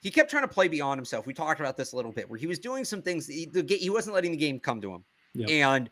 he 0.00 0.10
kept 0.10 0.30
trying 0.30 0.42
to 0.42 0.48
play 0.48 0.68
beyond 0.68 0.98
himself. 0.98 1.26
We 1.26 1.34
talked 1.34 1.60
about 1.60 1.76
this 1.76 1.92
a 1.92 1.96
little 1.96 2.12
bit, 2.12 2.28
where 2.28 2.38
he 2.38 2.46
was 2.46 2.58
doing 2.58 2.84
some 2.84 3.02
things. 3.02 3.26
He, 3.26 3.46
the, 3.46 3.62
he 3.62 3.90
wasn't 3.90 4.14
letting 4.14 4.32
the 4.32 4.36
game 4.36 4.58
come 4.58 4.80
to 4.80 4.92
him, 4.92 5.04
yep. 5.34 5.50
and 5.50 5.90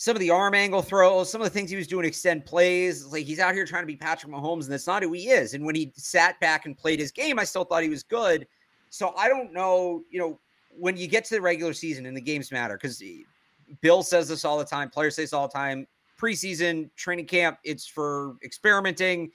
some 0.00 0.16
of 0.16 0.20
the 0.20 0.30
arm 0.30 0.54
angle 0.54 0.80
throws, 0.80 1.30
some 1.30 1.42
of 1.42 1.44
the 1.44 1.50
things 1.50 1.68
he 1.68 1.76
was 1.76 1.86
doing, 1.86 2.06
extend 2.06 2.46
plays. 2.46 3.04
Like 3.04 3.26
he's 3.26 3.38
out 3.38 3.52
here 3.52 3.66
trying 3.66 3.82
to 3.82 3.86
be 3.86 3.96
Patrick 3.96 4.32
Mahomes, 4.32 4.62
and 4.62 4.72
that's 4.72 4.86
not 4.86 5.02
who 5.02 5.12
he 5.12 5.28
is. 5.28 5.52
And 5.52 5.62
when 5.62 5.74
he 5.74 5.92
sat 5.94 6.40
back 6.40 6.64
and 6.64 6.74
played 6.74 6.98
his 6.98 7.12
game, 7.12 7.38
I 7.38 7.44
still 7.44 7.64
thought 7.64 7.82
he 7.82 7.90
was 7.90 8.02
good. 8.02 8.46
So 8.88 9.12
I 9.16 9.28
don't 9.28 9.52
know, 9.52 10.02
you 10.10 10.18
know, 10.18 10.40
when 10.70 10.96
you 10.96 11.06
get 11.06 11.26
to 11.26 11.34
the 11.34 11.40
regular 11.42 11.74
season 11.74 12.06
and 12.06 12.16
the 12.16 12.20
games 12.22 12.50
matter, 12.50 12.78
because 12.78 13.02
eh, 13.02 13.24
Bill 13.82 14.02
says 14.02 14.28
this 14.28 14.42
all 14.42 14.56
the 14.56 14.64
time, 14.64 14.88
players 14.88 15.16
say 15.16 15.24
this 15.24 15.34
all 15.34 15.48
the 15.48 15.52
time. 15.52 15.86
Preseason 16.18 16.88
training 16.96 17.26
camp, 17.26 17.58
it's 17.62 17.86
for 17.86 18.36
experimenting 18.42 19.30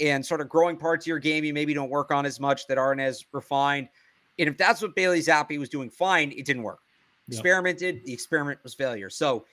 and 0.00 0.24
sort 0.24 0.40
of 0.40 0.48
growing 0.48 0.76
parts 0.76 1.04
of 1.04 1.08
your 1.08 1.18
game 1.18 1.44
you 1.44 1.54
maybe 1.54 1.72
don't 1.74 1.90
work 1.90 2.10
on 2.10 2.26
as 2.26 2.38
much 2.38 2.66
that 2.66 2.78
aren't 2.78 3.00
as 3.00 3.24
refined. 3.32 3.88
And 4.38 4.48
if 4.48 4.58
that's 4.58 4.82
what 4.82 4.94
Bailey 4.94 5.20
Zappe 5.20 5.58
was 5.58 5.68
doing, 5.68 5.88
fine, 5.88 6.32
it 6.32 6.44
didn't 6.44 6.62
work. 6.62 6.80
Yep. 7.28 7.38
Experimented, 7.38 8.04
the 8.04 8.12
experiment 8.12 8.60
was 8.62 8.74
failure. 8.74 9.10
So 9.10 9.46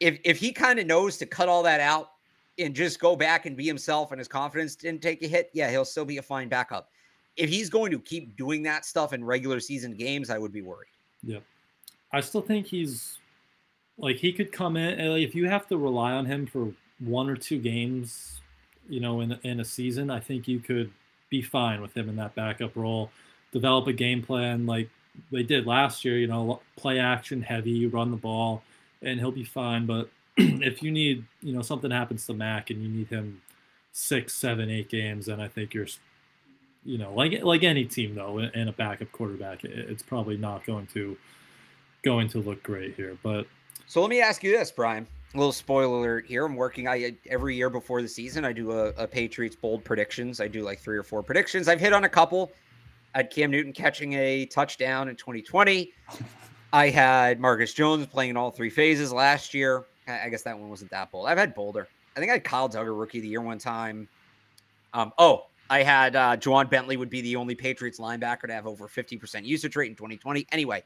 if 0.00 0.18
if 0.24 0.38
he 0.38 0.52
kind 0.52 0.78
of 0.78 0.86
knows 0.86 1.18
to 1.18 1.26
cut 1.26 1.48
all 1.48 1.62
that 1.62 1.80
out 1.80 2.12
and 2.58 2.74
just 2.74 2.98
go 2.98 3.14
back 3.14 3.46
and 3.46 3.56
be 3.56 3.66
himself 3.66 4.12
and 4.12 4.18
his 4.18 4.28
confidence 4.28 4.74
didn't 4.74 5.02
take 5.02 5.22
a 5.22 5.28
hit, 5.28 5.50
yeah, 5.52 5.70
he'll 5.70 5.84
still 5.84 6.04
be 6.04 6.18
a 6.18 6.22
fine 6.22 6.48
backup. 6.48 6.90
If 7.36 7.48
he's 7.48 7.70
going 7.70 7.92
to 7.92 7.98
keep 8.00 8.36
doing 8.36 8.62
that 8.64 8.84
stuff 8.84 9.12
in 9.12 9.22
regular 9.22 9.60
season 9.60 9.94
games, 9.94 10.30
I 10.30 10.38
would 10.38 10.52
be 10.52 10.62
worried. 10.62 10.88
Yep. 11.22 11.42
I 12.12 12.20
still 12.20 12.42
think 12.42 12.66
he's 12.66 13.18
like 13.98 14.16
he 14.16 14.32
could 14.32 14.50
come 14.50 14.76
in 14.76 14.98
if 14.98 15.34
you 15.34 15.48
have 15.48 15.68
to 15.68 15.76
rely 15.76 16.12
on 16.12 16.26
him 16.26 16.46
for 16.46 16.72
one 16.98 17.28
or 17.28 17.36
two 17.36 17.58
games 17.58 18.39
you 18.90 19.00
know, 19.00 19.20
in 19.20 19.38
in 19.42 19.60
a 19.60 19.64
season, 19.64 20.10
I 20.10 20.20
think 20.20 20.48
you 20.48 20.58
could 20.58 20.90
be 21.30 21.40
fine 21.40 21.80
with 21.80 21.96
him 21.96 22.08
in 22.08 22.16
that 22.16 22.34
backup 22.34 22.76
role. 22.76 23.10
Develop 23.52 23.86
a 23.86 23.92
game 23.92 24.22
plan 24.22 24.66
like 24.66 24.90
they 25.30 25.42
did 25.42 25.66
last 25.66 26.04
year. 26.04 26.18
You 26.18 26.26
know, 26.26 26.60
play 26.76 26.98
action 26.98 27.42
heavy, 27.42 27.86
run 27.86 28.10
the 28.10 28.16
ball, 28.16 28.62
and 29.02 29.18
he'll 29.18 29.32
be 29.32 29.44
fine. 29.44 29.86
But 29.86 30.10
if 30.36 30.82
you 30.82 30.90
need, 30.90 31.24
you 31.40 31.52
know, 31.52 31.62
something 31.62 31.90
happens 31.90 32.26
to 32.26 32.34
Mac 32.34 32.70
and 32.70 32.82
you 32.82 32.88
need 32.88 33.08
him 33.08 33.40
six, 33.92 34.34
seven, 34.34 34.70
eight 34.70 34.88
games, 34.88 35.26
then 35.26 35.40
I 35.40 35.48
think 35.48 35.72
you're, 35.72 35.86
you 36.84 36.98
know, 36.98 37.14
like 37.14 37.42
like 37.42 37.62
any 37.62 37.84
team 37.84 38.14
though, 38.14 38.38
in 38.38 38.68
a 38.68 38.72
backup 38.72 39.12
quarterback, 39.12 39.64
it's 39.64 40.02
probably 40.02 40.36
not 40.36 40.66
going 40.66 40.86
to 40.88 41.16
going 42.02 42.28
to 42.28 42.40
look 42.40 42.62
great 42.62 42.94
here. 42.96 43.16
But 43.22 43.46
so 43.86 44.00
let 44.00 44.10
me 44.10 44.20
ask 44.20 44.42
you 44.42 44.50
this, 44.50 44.70
Brian 44.70 45.06
little 45.34 45.52
spoiler 45.52 45.98
alert 45.98 46.26
here. 46.26 46.44
I'm 46.44 46.56
working. 46.56 46.88
I 46.88 47.14
every 47.28 47.56
year 47.56 47.70
before 47.70 48.02
the 48.02 48.08
season, 48.08 48.44
I 48.44 48.52
do 48.52 48.72
a, 48.72 48.88
a, 48.90 49.06
Patriots 49.06 49.56
bold 49.56 49.84
predictions. 49.84 50.40
I 50.40 50.48
do 50.48 50.62
like 50.62 50.80
three 50.80 50.98
or 50.98 51.02
four 51.02 51.22
predictions. 51.22 51.68
I've 51.68 51.80
hit 51.80 51.92
on 51.92 52.04
a 52.04 52.08
couple. 52.08 52.50
I 53.14 53.18
had 53.18 53.30
Cam 53.30 53.50
Newton 53.50 53.72
catching 53.72 54.14
a 54.14 54.46
touchdown 54.46 55.08
in 55.08 55.16
2020. 55.16 55.92
I 56.72 56.88
had 56.88 57.40
Marcus 57.40 57.74
Jones 57.74 58.06
playing 58.06 58.30
in 58.30 58.36
all 58.36 58.50
three 58.50 58.70
phases 58.70 59.12
last 59.12 59.54
year. 59.54 59.84
I, 60.06 60.26
I 60.26 60.28
guess 60.28 60.42
that 60.42 60.58
one 60.58 60.70
wasn't 60.70 60.90
that 60.90 61.10
bold. 61.10 61.26
I've 61.26 61.38
had 61.38 61.54
bolder. 61.54 61.88
I 62.16 62.20
think 62.20 62.30
I 62.30 62.34
had 62.34 62.44
Kyle 62.44 62.68
Dugger 62.68 62.98
rookie 62.98 63.18
of 63.18 63.22
the 63.22 63.28
year 63.28 63.40
one 63.40 63.58
time. 63.58 64.08
Um, 64.92 65.12
oh, 65.18 65.46
I 65.68 65.82
had 65.84 66.16
uh, 66.16 66.36
Ja'Whaun 66.36 66.68
Bentley 66.68 66.96
would 66.96 67.10
be 67.10 67.20
the 67.20 67.36
only 67.36 67.54
Patriots 67.54 68.00
linebacker 68.00 68.42
to 68.42 68.52
have 68.52 68.66
over 68.66 68.88
50% 68.88 69.44
usage 69.44 69.76
rate 69.76 69.90
in 69.90 69.96
2020. 69.96 70.46
Anyway, 70.50 70.82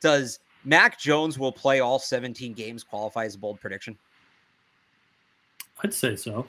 does 0.00 0.38
Mac 0.66 0.98
Jones 0.98 1.38
will 1.38 1.52
play 1.52 1.78
all 1.78 1.98
17 2.00 2.52
games 2.52 2.82
qualify 2.82 3.24
as 3.24 3.36
a 3.36 3.38
bold 3.38 3.60
prediction? 3.60 3.96
I'd 5.82 5.94
say 5.94 6.16
so. 6.16 6.48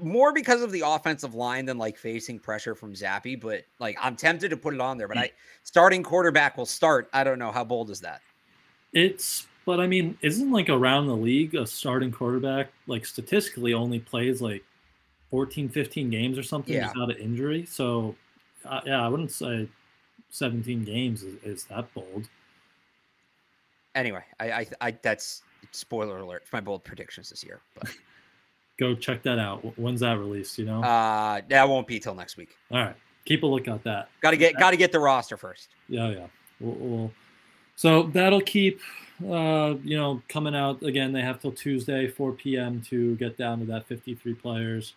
More 0.00 0.32
because 0.32 0.62
of 0.62 0.72
the 0.72 0.82
offensive 0.86 1.34
line 1.34 1.66
than 1.66 1.76
like 1.76 1.98
facing 1.98 2.38
pressure 2.38 2.74
from 2.74 2.94
Zappe, 2.94 3.38
but 3.38 3.64
like 3.78 3.98
I'm 4.00 4.16
tempted 4.16 4.48
to 4.48 4.56
put 4.56 4.72
it 4.72 4.80
on 4.80 4.96
there. 4.96 5.06
But 5.06 5.18
I 5.18 5.30
starting 5.64 6.02
quarterback 6.02 6.56
will 6.56 6.64
start. 6.64 7.10
I 7.12 7.22
don't 7.22 7.38
know 7.38 7.52
how 7.52 7.62
bold 7.62 7.90
is 7.90 8.00
that. 8.00 8.22
It's 8.94 9.46
But 9.66 9.80
I 9.80 9.86
mean, 9.86 10.16
isn't 10.22 10.50
like 10.50 10.70
around 10.70 11.06
the 11.06 11.16
league 11.16 11.54
a 11.54 11.66
starting 11.66 12.10
quarterback 12.10 12.72
like 12.86 13.04
statistically 13.04 13.74
only 13.74 13.98
plays 13.98 14.40
like 14.40 14.64
14, 15.30 15.68
15 15.68 16.08
games 16.08 16.38
or 16.38 16.42
something 16.42 16.74
Yeah. 16.74 16.88
without 16.88 17.10
an 17.10 17.22
injury? 17.22 17.66
So, 17.66 18.16
uh, 18.64 18.80
yeah, 18.86 19.04
I 19.04 19.08
wouldn't 19.08 19.30
say 19.30 19.68
17 20.30 20.84
games 20.84 21.22
is, 21.22 21.34
is 21.44 21.64
that 21.64 21.92
bold. 21.92 22.26
Anyway, 24.00 24.22
I, 24.40 24.52
I, 24.52 24.66
I 24.80 24.90
that's 25.02 25.42
spoiler 25.72 26.18
alert 26.18 26.46
for 26.46 26.56
my 26.56 26.60
bold 26.60 26.84
predictions 26.84 27.30
this 27.30 27.44
year. 27.44 27.60
But 27.78 27.90
Go 28.80 28.94
check 28.94 29.22
that 29.24 29.38
out. 29.38 29.58
When's 29.78 30.00
that 30.00 30.18
released? 30.18 30.58
You 30.58 30.64
know? 30.64 30.82
uh, 30.82 31.42
that 31.50 31.68
won't 31.68 31.86
be 31.86 32.00
till 32.00 32.14
next 32.14 32.38
week. 32.38 32.56
All 32.70 32.78
right. 32.78 32.96
Keep 33.26 33.42
a 33.42 33.46
look 33.46 33.68
at 33.68 33.84
that. 33.84 34.08
Got 34.22 34.30
to 34.30 34.38
get, 34.38 34.56
got 34.56 34.70
to 34.70 34.78
get 34.78 34.90
the 34.90 34.98
roster 34.98 35.36
first. 35.36 35.68
Yeah, 35.90 36.08
yeah. 36.08 36.26
We'll, 36.60 36.74
we'll, 36.76 37.12
so 37.76 38.04
that'll 38.04 38.40
keep, 38.40 38.80
uh, 39.22 39.74
you 39.84 39.98
know, 39.98 40.22
coming 40.30 40.56
out 40.56 40.82
again. 40.82 41.12
They 41.12 41.20
have 41.20 41.42
till 41.42 41.52
Tuesday, 41.52 42.08
4 42.08 42.32
p.m. 42.32 42.80
to 42.88 43.16
get 43.16 43.36
down 43.36 43.58
to 43.58 43.66
that 43.66 43.86
53 43.86 44.32
players. 44.32 44.94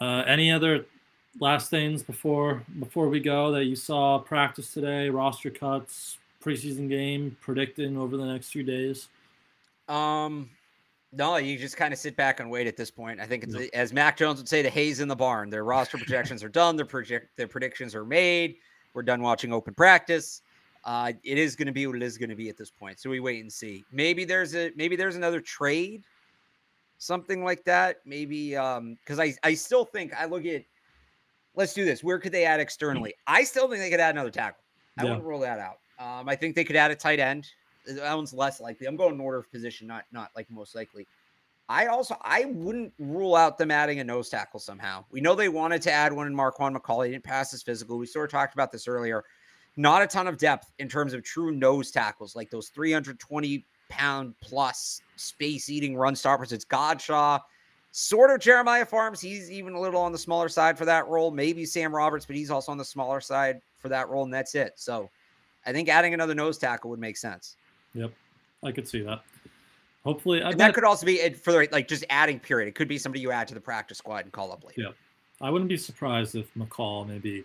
Uh, 0.00 0.22
any 0.28 0.52
other 0.52 0.86
last 1.40 1.70
things 1.70 2.04
before 2.04 2.62
before 2.78 3.08
we 3.08 3.18
go 3.18 3.50
that 3.52 3.64
you 3.64 3.74
saw 3.74 4.18
practice 4.18 4.72
today? 4.72 5.10
Roster 5.10 5.50
cuts, 5.50 6.18
preseason 6.42 6.88
game 6.88 7.36
predicting 7.40 7.96
over 7.96 8.16
the 8.16 8.24
next 8.26 8.50
few 8.50 8.62
days. 8.62 9.08
Um, 9.88 10.50
no, 11.12 11.36
you 11.36 11.58
just 11.58 11.76
kind 11.76 11.92
of 11.92 11.98
sit 11.98 12.16
back 12.16 12.40
and 12.40 12.50
wait 12.50 12.66
at 12.66 12.76
this 12.76 12.90
point. 12.90 13.20
I 13.20 13.26
think 13.26 13.44
it's 13.44 13.54
Yep. 13.54 13.70
as 13.74 13.92
Mac 13.92 14.16
Jones 14.16 14.38
would 14.38 14.48
say, 14.48 14.62
the 14.62 14.70
haze 14.70 15.00
in 15.00 15.08
the 15.08 15.16
barn. 15.16 15.50
Their 15.50 15.64
roster 15.64 15.98
projections 15.98 16.42
are 16.42 16.48
done. 16.48 16.76
Their 16.76 16.86
project 16.86 17.36
their 17.36 17.48
predictions 17.48 17.94
are 17.94 18.04
made. 18.04 18.56
We're 18.94 19.02
done 19.02 19.22
watching 19.22 19.52
open 19.52 19.74
practice. 19.74 20.42
Uh, 20.84 21.12
it 21.22 21.38
is 21.38 21.54
going 21.54 21.66
to 21.66 21.72
be 21.72 21.86
what 21.86 21.96
it 21.96 22.02
is 22.02 22.18
going 22.18 22.30
to 22.30 22.34
be 22.36 22.48
at 22.48 22.56
this 22.56 22.70
point. 22.70 22.98
So 22.98 23.08
we 23.08 23.20
wait 23.20 23.40
and 23.40 23.52
see. 23.52 23.84
Maybe 23.92 24.24
there's 24.24 24.54
a 24.56 24.72
maybe 24.74 24.96
there's 24.96 25.16
another 25.16 25.40
trade, 25.40 26.02
something 26.98 27.44
like 27.44 27.62
that. 27.64 27.98
Maybe 28.04 28.56
um 28.56 28.96
because 29.00 29.20
I 29.20 29.34
I 29.42 29.54
still 29.54 29.84
think 29.84 30.12
I 30.14 30.24
look 30.24 30.44
at. 30.46 30.64
Let's 31.54 31.74
do 31.74 31.84
this. 31.84 32.02
Where 32.02 32.18
could 32.18 32.32
they 32.32 32.46
add 32.46 32.60
externally? 32.60 33.12
I 33.26 33.44
still 33.44 33.68
think 33.68 33.80
they 33.80 33.90
could 33.90 34.00
add 34.00 34.14
another 34.14 34.30
tackle. 34.30 34.62
I 34.98 35.02
Yeah. 35.04 35.10
wouldn't 35.10 35.26
rule 35.28 35.40
that 35.40 35.58
out. 35.58 35.80
Um, 36.02 36.28
I 36.28 36.34
think 36.34 36.54
they 36.54 36.64
could 36.64 36.76
add 36.76 36.90
a 36.90 36.96
tight 36.96 37.20
end. 37.20 37.48
That 37.86 38.14
one's 38.14 38.32
less 38.32 38.60
likely. 38.60 38.86
I'm 38.86 38.96
going 38.96 39.14
in 39.14 39.20
order 39.20 39.38
of 39.38 39.50
position, 39.50 39.86
not 39.86 40.04
not 40.12 40.30
like 40.36 40.50
most 40.50 40.74
likely. 40.74 41.06
I 41.68 41.86
also 41.86 42.16
I 42.22 42.46
wouldn't 42.46 42.92
rule 42.98 43.34
out 43.36 43.58
them 43.58 43.70
adding 43.70 44.00
a 44.00 44.04
nose 44.04 44.28
tackle 44.28 44.60
somehow. 44.60 45.04
We 45.10 45.20
know 45.20 45.34
they 45.34 45.48
wanted 45.48 45.82
to 45.82 45.92
add 45.92 46.12
one 46.12 46.26
in 46.26 46.34
Marquan 46.34 46.76
McCall. 46.76 47.04
Didn't 47.04 47.24
pass 47.24 47.50
his 47.50 47.62
physical. 47.62 47.98
We 47.98 48.06
sort 48.06 48.26
of 48.26 48.32
talked 48.32 48.54
about 48.54 48.72
this 48.72 48.88
earlier. 48.88 49.24
Not 49.76 50.02
a 50.02 50.06
ton 50.06 50.26
of 50.26 50.38
depth 50.38 50.72
in 50.78 50.88
terms 50.88 51.14
of 51.14 51.22
true 51.22 51.50
nose 51.50 51.90
tackles, 51.90 52.36
like 52.36 52.50
those 52.50 52.68
320 52.68 53.64
pound 53.88 54.34
plus 54.42 55.00
space 55.16 55.70
eating 55.70 55.96
run 55.96 56.14
stoppers. 56.14 56.52
It's 56.52 56.64
Godchaux, 56.64 57.40
sort 57.90 58.30
of 58.30 58.40
Jeremiah 58.40 58.86
Pharms. 58.86 59.20
He's 59.20 59.50
even 59.50 59.74
a 59.74 59.80
little 59.80 60.00
on 60.00 60.12
the 60.12 60.18
smaller 60.18 60.48
side 60.48 60.76
for 60.76 60.84
that 60.84 61.06
role. 61.08 61.30
Maybe 61.30 61.64
Sam 61.64 61.94
Roberts, 61.94 62.26
but 62.26 62.36
he's 62.36 62.50
also 62.50 62.72
on 62.72 62.78
the 62.78 62.84
smaller 62.84 63.20
side 63.20 63.60
for 63.78 63.88
that 63.88 64.08
role, 64.08 64.24
and 64.24 64.34
that's 64.34 64.54
it. 64.54 64.72
So 64.76 65.08
I 65.66 65.72
think 65.72 65.88
adding 65.88 66.14
another 66.14 66.34
nose 66.34 66.58
tackle 66.58 66.90
would 66.90 66.98
make 67.00 67.16
sense. 67.16 67.56
Yep, 67.94 68.12
I 68.64 68.72
could 68.72 68.88
see 68.88 69.02
that. 69.02 69.22
Hopefully, 70.04 70.42
I 70.42 70.48
And 70.50 70.58
bet, 70.58 70.68
that 70.68 70.74
could 70.74 70.84
also 70.84 71.06
be 71.06 71.20
it 71.20 71.36
for 71.36 71.52
the 71.52 71.68
like 71.70 71.86
just 71.88 72.04
adding 72.10 72.40
period. 72.40 72.68
It 72.68 72.74
could 72.74 72.88
be 72.88 72.98
somebody 72.98 73.20
you 73.20 73.30
add 73.30 73.46
to 73.48 73.54
the 73.54 73.60
practice 73.60 73.98
squad 73.98 74.24
and 74.24 74.32
call 74.32 74.52
up 74.52 74.64
later. 74.64 74.80
Yeah. 74.82 74.88
I 75.40 75.50
wouldn't 75.50 75.68
be 75.68 75.76
surprised 75.76 76.34
if 76.34 76.52
McCall 76.54 77.06
maybe 77.06 77.44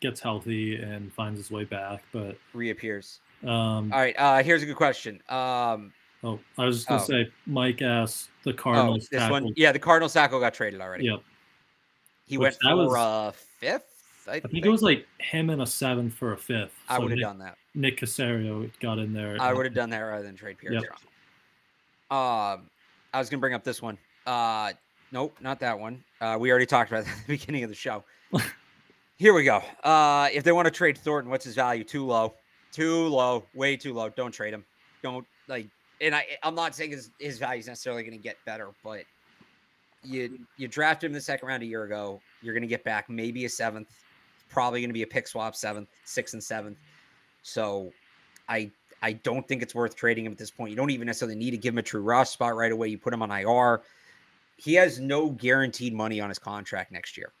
gets 0.00 0.20
healthy 0.20 0.76
and 0.76 1.12
finds 1.12 1.38
his 1.38 1.50
way 1.50 1.64
back. 1.64 2.02
But 2.12 2.36
Reappears. 2.54 3.20
um, 3.42 3.92
All 3.92 3.98
right. 4.00 4.14
Uh 4.18 4.42
here's 4.42 4.62
a 4.62 4.66
good 4.66 4.76
question. 4.76 5.20
Um 5.28 5.92
oh, 6.24 6.38
I 6.56 6.64
was 6.64 6.76
just 6.78 6.88
gonna 6.88 7.02
Oh. 7.02 7.04
say 7.04 7.30
Mike 7.46 7.82
asked 7.82 8.30
the 8.44 8.54
oh, 8.64 8.94
this 8.94 9.08
tackle- 9.08 9.30
one. 9.32 9.52
Yeah, 9.56 9.72
the 9.72 9.78
Cardinals 9.78 10.12
tackle 10.14 10.40
got 10.40 10.54
traded 10.54 10.80
already. 10.80 11.04
Yep. 11.04 11.22
He 12.26 12.38
Which 12.38 12.56
went 12.62 12.62
for 12.62 12.76
was- 12.86 12.96
uh 12.96 13.32
fifth. 13.60 13.91
I, 14.28 14.34
I 14.36 14.40
think 14.40 14.64
it 14.64 14.68
was 14.68 14.82
like 14.82 15.06
him 15.18 15.50
and 15.50 15.62
a 15.62 15.66
seventh 15.66 16.14
for 16.14 16.32
a 16.32 16.36
fifth. 16.36 16.74
I 16.88 16.96
So 16.96 17.02
would 17.02 17.10
have 17.12 17.20
done 17.20 17.38
that. 17.38 17.56
Nick 17.74 17.98
Caserio 17.98 18.70
got 18.80 18.98
in 18.98 19.12
there. 19.12 19.36
I 19.40 19.52
would 19.52 19.64
have 19.64 19.74
done 19.74 19.90
that 19.90 19.98
rather 20.00 20.22
than 20.22 20.36
trade 20.36 20.58
Pierre 20.58 20.74
Yep. 20.74 20.84
Um 22.10 22.70
I 23.14 23.18
was 23.18 23.28
gonna 23.30 23.40
bring 23.40 23.54
up 23.54 23.64
this 23.64 23.80
one. 23.82 23.98
Uh 24.26 24.72
nope, 25.10 25.36
not 25.40 25.60
that 25.60 25.78
one. 25.78 26.02
Uh 26.20 26.36
we 26.38 26.50
already 26.50 26.66
talked 26.66 26.90
about 26.90 27.04
that 27.04 27.10
at 27.10 27.26
the 27.26 27.38
beginning 27.38 27.64
of 27.64 27.70
the 27.70 27.76
show. 27.76 28.04
Here 29.16 29.34
we 29.34 29.44
go. 29.44 29.62
Uh 29.82 30.28
if 30.32 30.44
they 30.44 30.52
want 30.52 30.66
to 30.66 30.70
trade 30.70 30.98
Thornton, 30.98 31.30
what's 31.30 31.44
his 31.44 31.54
value? 31.54 31.84
Too 31.84 32.04
low. 32.04 32.34
Too 32.72 33.06
low. 33.08 33.44
Way 33.54 33.76
too 33.76 33.92
low. 33.92 34.08
Don't 34.10 34.32
trade 34.32 34.54
him. 34.54 34.64
Don't 35.02 35.26
like 35.48 35.68
and 36.00 36.14
I 36.14 36.26
I'm 36.42 36.54
not 36.54 36.74
saying 36.74 36.90
his, 36.90 37.10
his 37.18 37.38
value 37.38 37.60
is 37.60 37.66
necessarily 37.66 38.02
gonna 38.04 38.18
get 38.18 38.36
better, 38.44 38.68
but 38.84 39.04
you 40.04 40.38
you 40.56 40.68
drafted 40.68 41.08
him 41.08 41.14
the 41.14 41.20
second 41.20 41.48
round 41.48 41.62
a 41.62 41.66
year 41.66 41.84
ago. 41.84 42.20
You're 42.42 42.54
gonna 42.54 42.66
get 42.66 42.84
back 42.84 43.08
maybe 43.08 43.44
a 43.44 43.48
seventh, 43.48 43.88
probably 44.52 44.80
gonna 44.82 44.92
be 44.92 45.02
a 45.02 45.06
pick 45.06 45.26
swap 45.26 45.56
seventh, 45.56 45.88
sixth 46.04 46.34
and 46.34 46.42
seventh. 46.42 46.78
So 47.42 47.92
I 48.48 48.70
I 49.02 49.14
don't 49.14 49.46
think 49.48 49.62
it's 49.62 49.74
worth 49.74 49.96
trading 49.96 50.26
him 50.26 50.32
at 50.32 50.38
this 50.38 50.50
point. 50.50 50.70
You 50.70 50.76
don't 50.76 50.90
even 50.90 51.06
necessarily 51.06 51.36
need 51.36 51.50
to 51.52 51.56
give 51.56 51.74
him 51.74 51.78
a 51.78 51.82
true 51.82 52.02
roster 52.02 52.34
spot 52.34 52.54
right 52.54 52.70
away. 52.70 52.88
You 52.88 52.98
put 52.98 53.12
him 53.12 53.22
on 53.22 53.30
IR. 53.30 53.82
He 54.56 54.74
has 54.74 55.00
no 55.00 55.30
guaranteed 55.30 55.92
money 55.92 56.20
on 56.20 56.28
his 56.28 56.38
contract 56.38 56.92
next 56.92 57.16
year. 57.16 57.32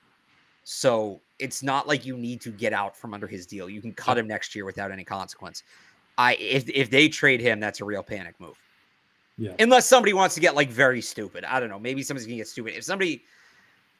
So 0.64 1.20
it's 1.38 1.62
not 1.62 1.86
like 1.86 2.04
you 2.04 2.16
need 2.16 2.40
to 2.40 2.50
get 2.50 2.72
out 2.72 2.96
from 2.96 3.14
under 3.14 3.26
his 3.26 3.46
deal. 3.46 3.68
You 3.68 3.80
can 3.80 3.92
cut 3.92 4.18
him 4.18 4.26
next 4.26 4.54
year 4.54 4.64
without 4.64 4.90
any 4.90 5.04
consequence. 5.04 5.62
I 6.18 6.34
if 6.34 6.68
if 6.68 6.90
they 6.90 7.08
trade 7.08 7.40
him, 7.40 7.60
that's 7.60 7.80
a 7.80 7.84
real 7.84 8.02
panic 8.02 8.34
move. 8.40 8.58
Yeah. 9.38 9.54
Unless 9.58 9.86
somebody 9.86 10.12
wants 10.12 10.34
to 10.34 10.40
get 10.40 10.54
like 10.54 10.70
very 10.70 11.00
stupid. 11.00 11.44
I 11.44 11.60
don't 11.60 11.68
know. 11.68 11.78
Maybe 11.78 12.02
somebody's 12.02 12.26
gonna 12.26 12.36
get 12.36 12.48
stupid. 12.48 12.76
If 12.76 12.84
somebody 12.84 13.22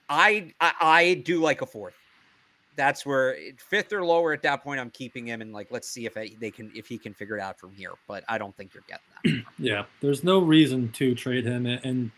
I 0.09 0.53
I, 0.61 0.73
I 0.81 1.15
do 1.25 1.41
like 1.41 1.63
a 1.63 1.67
fourth. 1.67 1.95
That's 2.75 3.05
where 3.05 3.37
fifth 3.57 3.93
or 3.93 4.05
lower 4.05 4.33
at 4.33 4.43
that 4.43 4.63
point, 4.63 4.81
I'm 4.81 4.91
keeping 4.91 5.27
him 5.27 5.43
and 5.43 5.53
like 5.53 5.69
let's 5.71 5.89
see 5.89 6.07
if 6.07 6.15
they 6.15 6.51
can 6.51 6.71
if 6.75 6.87
he 6.87 6.99
can 6.99 7.15
figure 7.15 7.37
it 7.37 7.41
out 7.41 7.59
from 7.59 7.73
here. 7.73 7.93
But 8.09 8.25
I 8.29 8.39
don't 8.39 8.57
think 8.57 8.75
you're 8.75 8.85
getting 8.89 9.45
that. 9.45 9.53
Yeah, 9.59 9.85
there's 10.01 10.25
no 10.25 10.39
reason 10.39 10.91
to 10.93 11.15
trade 11.15 11.45
him, 11.45 11.67
and 11.67 12.11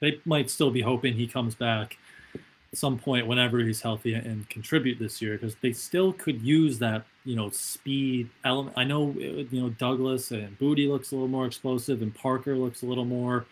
they 0.00 0.20
might 0.24 0.50
still 0.50 0.70
be 0.70 0.80
hoping 0.80 1.14
he 1.14 1.26
comes 1.26 1.54
back 1.54 1.98
at 2.34 2.78
some 2.78 2.98
point 2.98 3.26
whenever 3.26 3.58
he's 3.58 3.82
healthy 3.82 4.14
and 4.14 4.48
contribute 4.48 4.98
this 4.98 5.20
year 5.20 5.36
because 5.36 5.54
they 5.56 5.72
still 5.72 6.12
could 6.12 6.40
use 6.40 6.78
that 6.78 7.04
you 7.24 7.36
know 7.36 7.50
speed 7.50 8.28
element. 8.44 8.76
I 8.76 8.84
know 8.84 9.10
uh, 9.10 9.44
you 9.50 9.60
know 9.60 9.70
Douglas 9.70 10.30
and 10.30 10.58
Boutte 10.58 10.88
looks 10.88 11.12
a 11.12 11.14
little 11.14 11.28
more 11.28 11.46
explosive, 11.46 12.02
and 12.02 12.14
Parker 12.14 12.56
looks 12.56 12.82
a 12.82 12.86
little 12.86 13.04
more 13.04 13.46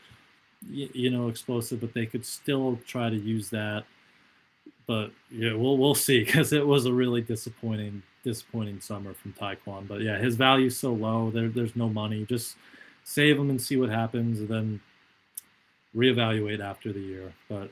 you 0.68 1.10
know 1.10 1.28
explosive, 1.28 1.80
but 1.80 1.94
they 1.94 2.06
could 2.06 2.24
still 2.24 2.78
try 2.86 3.10
to 3.10 3.16
use 3.16 3.50
that. 3.50 3.84
But 4.90 5.12
yeah, 5.30 5.54
we'll 5.54 5.78
we'll 5.78 5.94
see 5.94 6.24
because 6.24 6.52
it 6.52 6.66
was 6.66 6.84
a 6.86 6.92
really 6.92 7.20
disappointing 7.20 8.02
disappointing 8.24 8.80
summer 8.80 9.14
from 9.14 9.32
Tyquan. 9.34 9.86
But 9.86 10.00
yeah, 10.00 10.18
his 10.18 10.34
value's 10.34 10.76
so 10.76 10.92
low. 10.92 11.30
There 11.30 11.48
there's 11.48 11.76
no 11.76 11.88
money. 11.88 12.26
Just 12.28 12.56
save 13.04 13.38
him 13.38 13.50
and 13.50 13.62
see 13.62 13.76
what 13.76 13.88
happens, 13.88 14.40
and 14.40 14.48
then 14.48 14.80
reevaluate 15.94 16.58
after 16.58 16.92
the 16.92 16.98
year. 16.98 17.32
But 17.48 17.70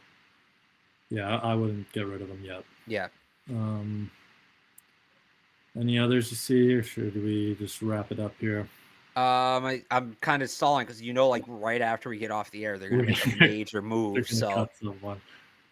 yeah, 1.11 1.39
I 1.39 1.57
wouldn't 1.57 1.91
get 1.91 2.07
rid 2.07 2.23
of 2.23 2.29
him 2.29 2.45
yet. 2.45 2.62
Yeah. 2.87 3.09
Um, 3.51 4.12
any 5.77 5.99
others 5.99 6.31
you 6.31 6.37
see, 6.37 6.73
or 6.73 6.85
should 6.85 7.16
we 7.16 7.57
just 7.57 7.83
wrap 7.83 8.12
it 8.12 8.21
up 8.21 8.35
here? 8.39 8.61
Um, 9.16 9.66
I, 9.66 9.83
I'm 9.91 10.16
kind 10.21 10.45
of 10.45 10.51
stalling 10.51 10.87
because 10.87 11.03
you 11.03 11.12
know, 11.12 11.29
like 11.29 11.43
right 11.49 11.83
after 11.83 12.11
we 12.11 12.19
get 12.19 12.31
off 12.31 12.49
the 12.53 12.64
air, 12.64 12.79
they're 12.79 12.91
gonna 12.91 13.03
make 13.03 13.27
a 13.27 13.37
major 13.41 13.83
move. 13.83 14.29
So. 14.29 14.69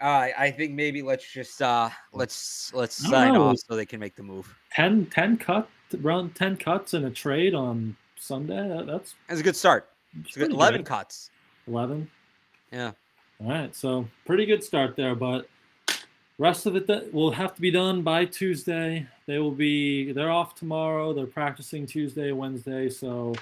Uh, 0.01 0.29
I 0.37 0.51
think 0.51 0.73
maybe 0.73 1.03
let's 1.03 1.31
just 1.31 1.61
uh 1.63 1.89
let's 2.13 2.73
let's 2.75 2.95
sign 2.95 3.37
off 3.37 3.57
so 3.59 3.77
they 3.77 3.87
can 3.87 4.01
make 4.01 4.15
the 4.17 4.23
move. 4.23 4.55
10, 4.75 5.07
10 5.07 5.37
cut, 5.39 5.69
around 6.05 6.35
10 6.35 6.57
cuts 6.57 6.95
in 6.95 7.05
a 7.07 7.11
trade 7.11 7.55
on 7.55 7.97
Sunday. 8.19 8.69
That, 8.69 8.87
that's 8.87 9.15
That's 9.29 9.41
a 9.41 9.45
good 9.45 9.57
start. 9.57 9.89
it's 10.25 10.37
good 10.37 10.51
eleven 10.53 10.81
good. 10.81 10.87
cuts. 10.87 11.31
11. 11.69 12.09
Yeah. 12.73 12.93
All 13.41 13.49
right, 13.49 13.75
so 13.75 14.07
pretty 14.25 14.47
good 14.47 14.63
start 14.65 14.97
there, 14.97 15.15
but 15.15 15.49
rest 16.39 16.67
of 16.67 16.77
it 16.77 16.87
that 16.87 17.13
will 17.13 17.31
have 17.31 17.55
to 17.55 17.61
be 17.61 17.71
done 17.71 18.03
by 18.03 18.25
Tuesday. 18.25 19.07
They 19.27 19.39
will 19.39 19.51
be 19.51 20.13
they're 20.13 20.31
off 20.31 20.55
tomorrow. 20.55 21.13
They're 21.13 21.27
practicing 21.27 21.87
Tuesday, 21.87 22.33
Wednesday, 22.33 22.89
so 22.89 23.35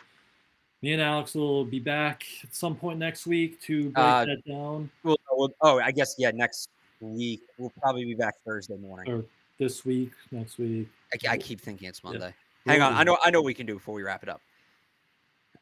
me 0.84 0.92
and 0.92 1.00
Alex 1.00 1.34
will 1.34 1.64
be 1.64 1.78
back 1.78 2.26
at 2.42 2.54
some 2.54 2.76
point 2.76 2.98
next 2.98 3.26
week 3.26 3.58
to 3.62 3.84
break 3.84 3.96
Uh, 3.96 4.24
that 4.26 4.44
down. 4.46 4.90
We'll, 5.02 5.16
we'll, 5.32 5.48
oh, 5.62 5.80
I 5.80 5.90
guess 5.90 6.14
yeah. 6.18 6.30
Next 6.30 6.68
week 7.00 7.40
we'll 7.56 7.72
probably 7.80 8.04
be 8.04 8.14
back 8.14 8.34
Thursday 8.44 8.76
morning. 8.76 9.10
Or 9.10 9.24
this 9.58 9.86
week, 9.86 10.10
next 10.30 10.58
week. 10.58 10.90
I, 11.14 11.32
I 11.32 11.38
keep 11.38 11.62
thinking 11.62 11.88
it's 11.88 12.04
Monday. 12.04 12.34
We'll 12.66 12.74
Hang 12.74 12.82
on, 12.82 12.92
I 12.92 13.02
know 13.02 13.16
I 13.24 13.30
know 13.30 13.40
what 13.40 13.46
we 13.46 13.54
can 13.54 13.64
do 13.64 13.74
before 13.74 13.94
we 13.94 14.02
wrap 14.02 14.22
it 14.22 14.28
up. 14.28 14.42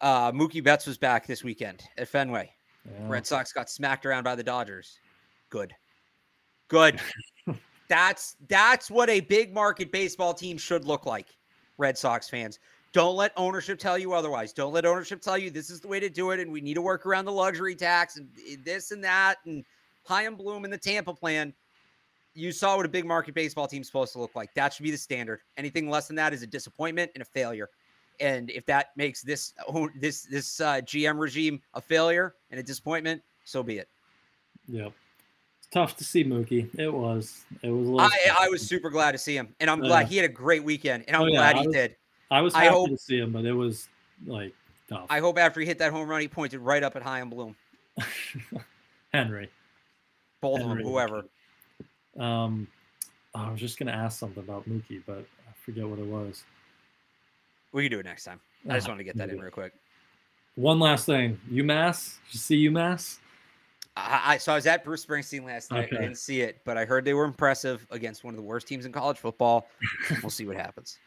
Uh, 0.01 0.33
Mookie 0.33 0.63
Betts 0.63 0.87
was 0.87 0.99
back 0.99 1.25
this 1.25 1.45
weekend 1.45 1.85
at 1.97 2.09
Fenway. 2.09 2.51
Yeah. 2.85 3.09
Red 3.09 3.25
Sox 3.25 3.53
got 3.53 3.71
smacked 3.71 4.05
around 4.05 4.25
by 4.25 4.35
the 4.35 4.43
Dodgers. 4.43 4.99
Good. 5.51 5.73
Good. 6.67 7.01
that's 7.89 8.35
that's 8.49 8.91
what 8.91 9.09
a 9.09 9.21
big 9.21 9.55
market 9.55 9.93
baseball 9.93 10.35
team 10.35 10.59
should 10.59 10.85
look 10.85 11.07
like. 11.07 11.29
Red 11.79 11.97
Sox 11.97 12.29
fans. 12.29 12.59
Don't 12.93 13.17
let 13.17 13.33
ownership 13.37 13.79
tell 13.79 13.99
you 13.99 14.13
otherwise. 14.13 14.53
Don't 14.53 14.73
let 14.73 14.85
ownership 14.85 15.23
tell 15.23 15.39
you 15.39 15.51
this 15.51 15.71
is 15.71 15.81
the 15.81 15.89
way 15.89 15.99
to 15.99 16.11
do 16.11 16.31
it, 16.33 16.41
and 16.41 16.53
we 16.53 16.61
need 16.61 16.75
to 16.75 16.83
work 16.83 17.07
around 17.07 17.25
the 17.25 17.33
luxury 17.33 17.75
tax 17.75 18.17
and 18.17 18.29
this 18.65 18.91
and 18.91 19.03
that 19.03 19.39
and 19.47 19.65
Chaim 20.05 20.37
Bloom 20.37 20.65
and 20.65 20.73
the 20.73 20.79
Tampa 20.79 21.15
plan. 21.15 21.55
You 22.35 22.53
saw 22.53 22.77
what 22.77 22.87
a 22.87 22.91
big 22.91 23.07
market 23.07 23.35
baseball 23.35 23.67
team's 23.67 23.87
supposed 23.87 24.13
to 24.13 24.19
look 24.19 24.35
like. 24.35 24.53
That 24.55 24.73
should 24.73 24.85
be 24.85 24.91
the 24.91 24.99
standard. 24.99 25.41
Anything 25.57 25.89
less 25.89 26.07
than 26.07 26.17
that 26.17 26.33
is 26.33 26.43
a 26.43 26.47
disappointment 26.47 27.11
and 27.15 27.23
a 27.23 27.25
failure. 27.25 27.69
And 28.21 28.51
if 28.51 28.67
that 28.67 28.89
makes 28.97 29.23
this 29.23 29.55
this 29.99 30.23
this 30.23 30.61
uh, 30.61 30.81
GM 30.83 31.19
regime 31.19 31.63
a 31.75 31.81
failure 31.81 32.35
and 32.51 32.61
a 32.61 32.63
disappointment, 32.63 33.23
so 33.45 33.63
be 33.63 33.79
it. 33.79 33.89
Yep. 34.69 34.93
It's 35.59 35.69
tough 35.73 35.97
to 35.97 36.05
see 36.05 36.25
Mookie. 36.25 36.69
It 36.79 36.93
was. 36.93 37.45
It 37.63 37.71
was. 37.71 38.13
I, 38.13 38.47
I 38.47 38.49
was 38.49 38.67
super 38.67 38.91
glad 38.91 39.13
to 39.13 39.19
see 39.19 39.37
him, 39.37 39.55
and 39.61 39.71
I'm 39.71 39.81
glad 39.81 40.09
he 40.09 40.17
had 40.17 40.27
a 40.27 40.33
great 40.33 40.63
weekend, 40.63 41.05
and 41.07 41.17
I'm 41.17 41.23
oh, 41.23 41.27
yeah, 41.27 41.39
glad 41.39 41.57
he 41.57 41.67
was, 41.67 41.75
did. 41.75 41.97
I 42.33 42.41
was 42.41 42.55
happy 42.55 42.69
I 42.69 42.71
hope, 42.71 42.89
to 42.89 42.97
see 42.97 43.19
him, 43.19 43.31
but 43.31 43.45
it 43.45 43.53
was 43.53 43.89
like 44.27 44.55
tough. 44.89 45.07
I 45.11 45.21
hope 45.21 45.39
after 45.39 45.61
he 45.61 45.67
hit 45.67 45.79
that 45.79 45.93
home 45.93 46.09
run, 46.09 46.23
he 46.23 46.29
pointed 46.29 46.61
right 46.61 46.83
up 46.83 46.97
at 46.97 47.03
Chaim 47.03 47.29
Bloom. 47.29 47.55
Henry. 49.13 49.51
Both 50.41 50.61
Henry. 50.61 50.73
of 50.73 50.79
them, 50.79 50.87
whoever. 50.87 51.25
Um, 52.19 52.67
I 53.35 53.51
was 53.51 53.61
just 53.61 53.79
gonna 53.79 53.93
ask 53.93 54.19
something 54.19 54.43
about 54.43 54.67
Mookie, 54.69 55.03
but 55.07 55.19
I 55.19 55.53
forget 55.65 55.87
what 55.87 55.99
it 55.99 56.07
was. 56.07 56.45
We 57.73 57.83
can 57.83 57.91
do 57.91 58.01
it 58.01 58.07
next 58.07 58.25
time. 58.25 58.41
I 58.69 58.75
just 58.75 58.89
uh, 58.89 58.93
wanted 58.93 58.99
to 58.99 59.05
get 59.05 59.17
that 59.19 59.29
in 59.29 59.39
real 59.39 59.51
quick. 59.51 59.75
One 60.55 60.81
last 60.81 61.05
thing, 61.05 61.39
UMass. 61.51 62.17
Did 62.27 62.35
you 62.35 62.39
see 62.41 62.69
UMass? 62.69 63.19
I, 63.95 64.23
I 64.25 64.39
so 64.39 64.53
I 64.53 64.55
was 64.55 64.67
at 64.67 64.85
Bruce 64.85 65.05
Springsteen 65.05 65.45
last 65.45 65.71
night. 65.71 65.87
Okay. 65.87 65.99
I 65.99 66.01
didn't 66.01 66.19
see 66.19 66.41
it, 66.41 66.63
but 66.65 66.79
I 66.79 66.87
heard 66.87 67.05
they 67.05 67.15
were 67.15 67.25
impressive 67.25 67.87
against 67.91 68.25
one 68.25 68.33
of 68.33 68.37
the 68.37 68.43
worst 68.43 68.67
teams 68.67 68.87
in 68.87 68.93
college 68.93 69.19
football. 69.19 69.69
we'll 70.23 70.31
see 70.31 70.47
what 70.47 70.57
happens. 70.57 70.99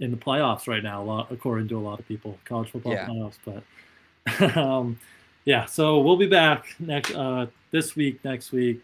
In 0.00 0.10
the 0.10 0.16
playoffs 0.16 0.66
right 0.66 0.82
now, 0.82 1.02
lot, 1.02 1.30
according 1.30 1.68
to 1.68 1.78
a 1.78 1.80
lot 1.80 2.00
of 2.00 2.08
people, 2.08 2.36
college 2.44 2.70
football 2.70 2.92
yeah. 2.92 3.06
playoffs. 3.06 3.38
But 3.44 4.56
um, 4.56 4.98
yeah, 5.44 5.66
so 5.66 6.00
we'll 6.00 6.16
be 6.16 6.26
back 6.26 6.66
next 6.80 7.14
uh, 7.14 7.46
this 7.70 7.94
week, 7.94 8.24
next 8.24 8.50
week 8.50 8.82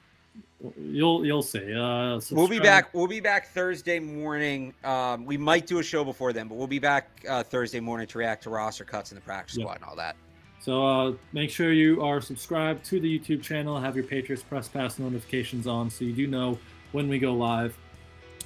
You'll 0.78 1.24
you'll 1.24 1.42
see. 1.42 1.74
Uh, 1.74 2.20
we'll 2.32 2.46
be 2.46 2.58
back. 2.58 2.92
We'll 2.92 3.06
be 3.06 3.20
back 3.20 3.48
Thursday 3.48 3.98
morning. 3.98 4.74
Um, 4.84 5.24
we 5.24 5.38
might 5.38 5.66
do 5.66 5.78
a 5.78 5.82
show 5.82 6.04
before 6.04 6.34
then, 6.34 6.48
but 6.48 6.56
we'll 6.56 6.66
be 6.66 6.78
back 6.78 7.24
uh, 7.26 7.42
Thursday 7.42 7.80
morning 7.80 8.06
to 8.08 8.18
react 8.18 8.42
to 8.42 8.50
roster 8.50 8.84
cuts 8.84 9.10
in 9.10 9.14
the 9.14 9.22
practice 9.22 9.56
yep. 9.56 9.64
squad 9.64 9.76
and 9.76 9.84
all 9.84 9.96
that. 9.96 10.16
So 10.60 10.86
uh, 10.86 11.12
make 11.32 11.48
sure 11.48 11.72
you 11.72 12.02
are 12.02 12.20
subscribed 12.20 12.84
to 12.86 13.00
the 13.00 13.18
YouTube 13.18 13.42
channel. 13.42 13.80
Have 13.80 13.96
your 13.96 14.04
Patriots 14.04 14.42
Press 14.42 14.68
Pass 14.68 14.98
notifications 14.98 15.66
on 15.66 15.88
so 15.88 16.04
you 16.04 16.12
do 16.12 16.26
know 16.26 16.58
when 16.92 17.08
we 17.08 17.18
go 17.18 17.32
live. 17.34 17.76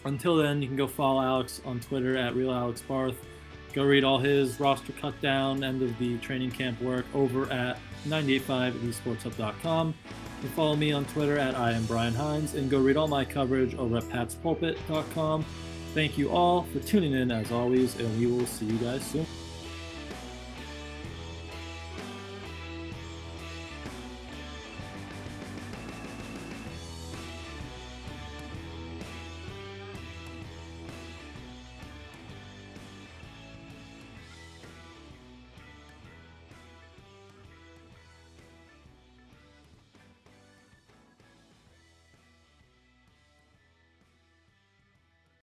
Until 0.04 0.36
then, 0.36 0.60
you 0.60 0.68
can 0.68 0.76
go 0.76 0.86
follow 0.86 1.22
Alex 1.22 1.60
on 1.64 1.80
Twitter 1.80 2.16
at 2.16 2.34
Real 2.34 2.52
Alex 2.52 2.82
Barth. 2.82 3.16
Go 3.72 3.84
read 3.84 4.04
all 4.04 4.18
his 4.18 4.60
roster 4.60 4.92
cut 4.92 5.20
down, 5.20 5.64
end 5.64 5.82
of 5.82 5.98
the 5.98 6.18
training 6.18 6.50
camp 6.50 6.80
work 6.80 7.06
over 7.14 7.50
at 7.50 7.78
985thesportshub.com 8.06 9.94
can 10.44 10.52
follow 10.52 10.76
me 10.76 10.92
on 10.92 11.06
Twitter 11.06 11.38
at 11.38 11.54
I 11.54 11.72
am 11.72 11.86
Brian 11.86 12.12
Hines 12.12 12.54
and 12.54 12.70
go 12.70 12.78
read 12.78 12.98
all 12.98 13.08
my 13.08 13.24
coverage 13.24 13.74
over 13.76 13.96
at 13.96 14.02
patspulpit.com. 14.04 15.42
Thank 15.94 16.18
you 16.18 16.30
all 16.30 16.64
for 16.64 16.80
tuning 16.80 17.14
in 17.14 17.30
as 17.30 17.50
always, 17.50 17.98
and 17.98 18.18
we 18.18 18.26
will 18.26 18.44
see 18.44 18.66
you 18.66 18.76
guys 18.76 19.02
soon. 19.06 19.26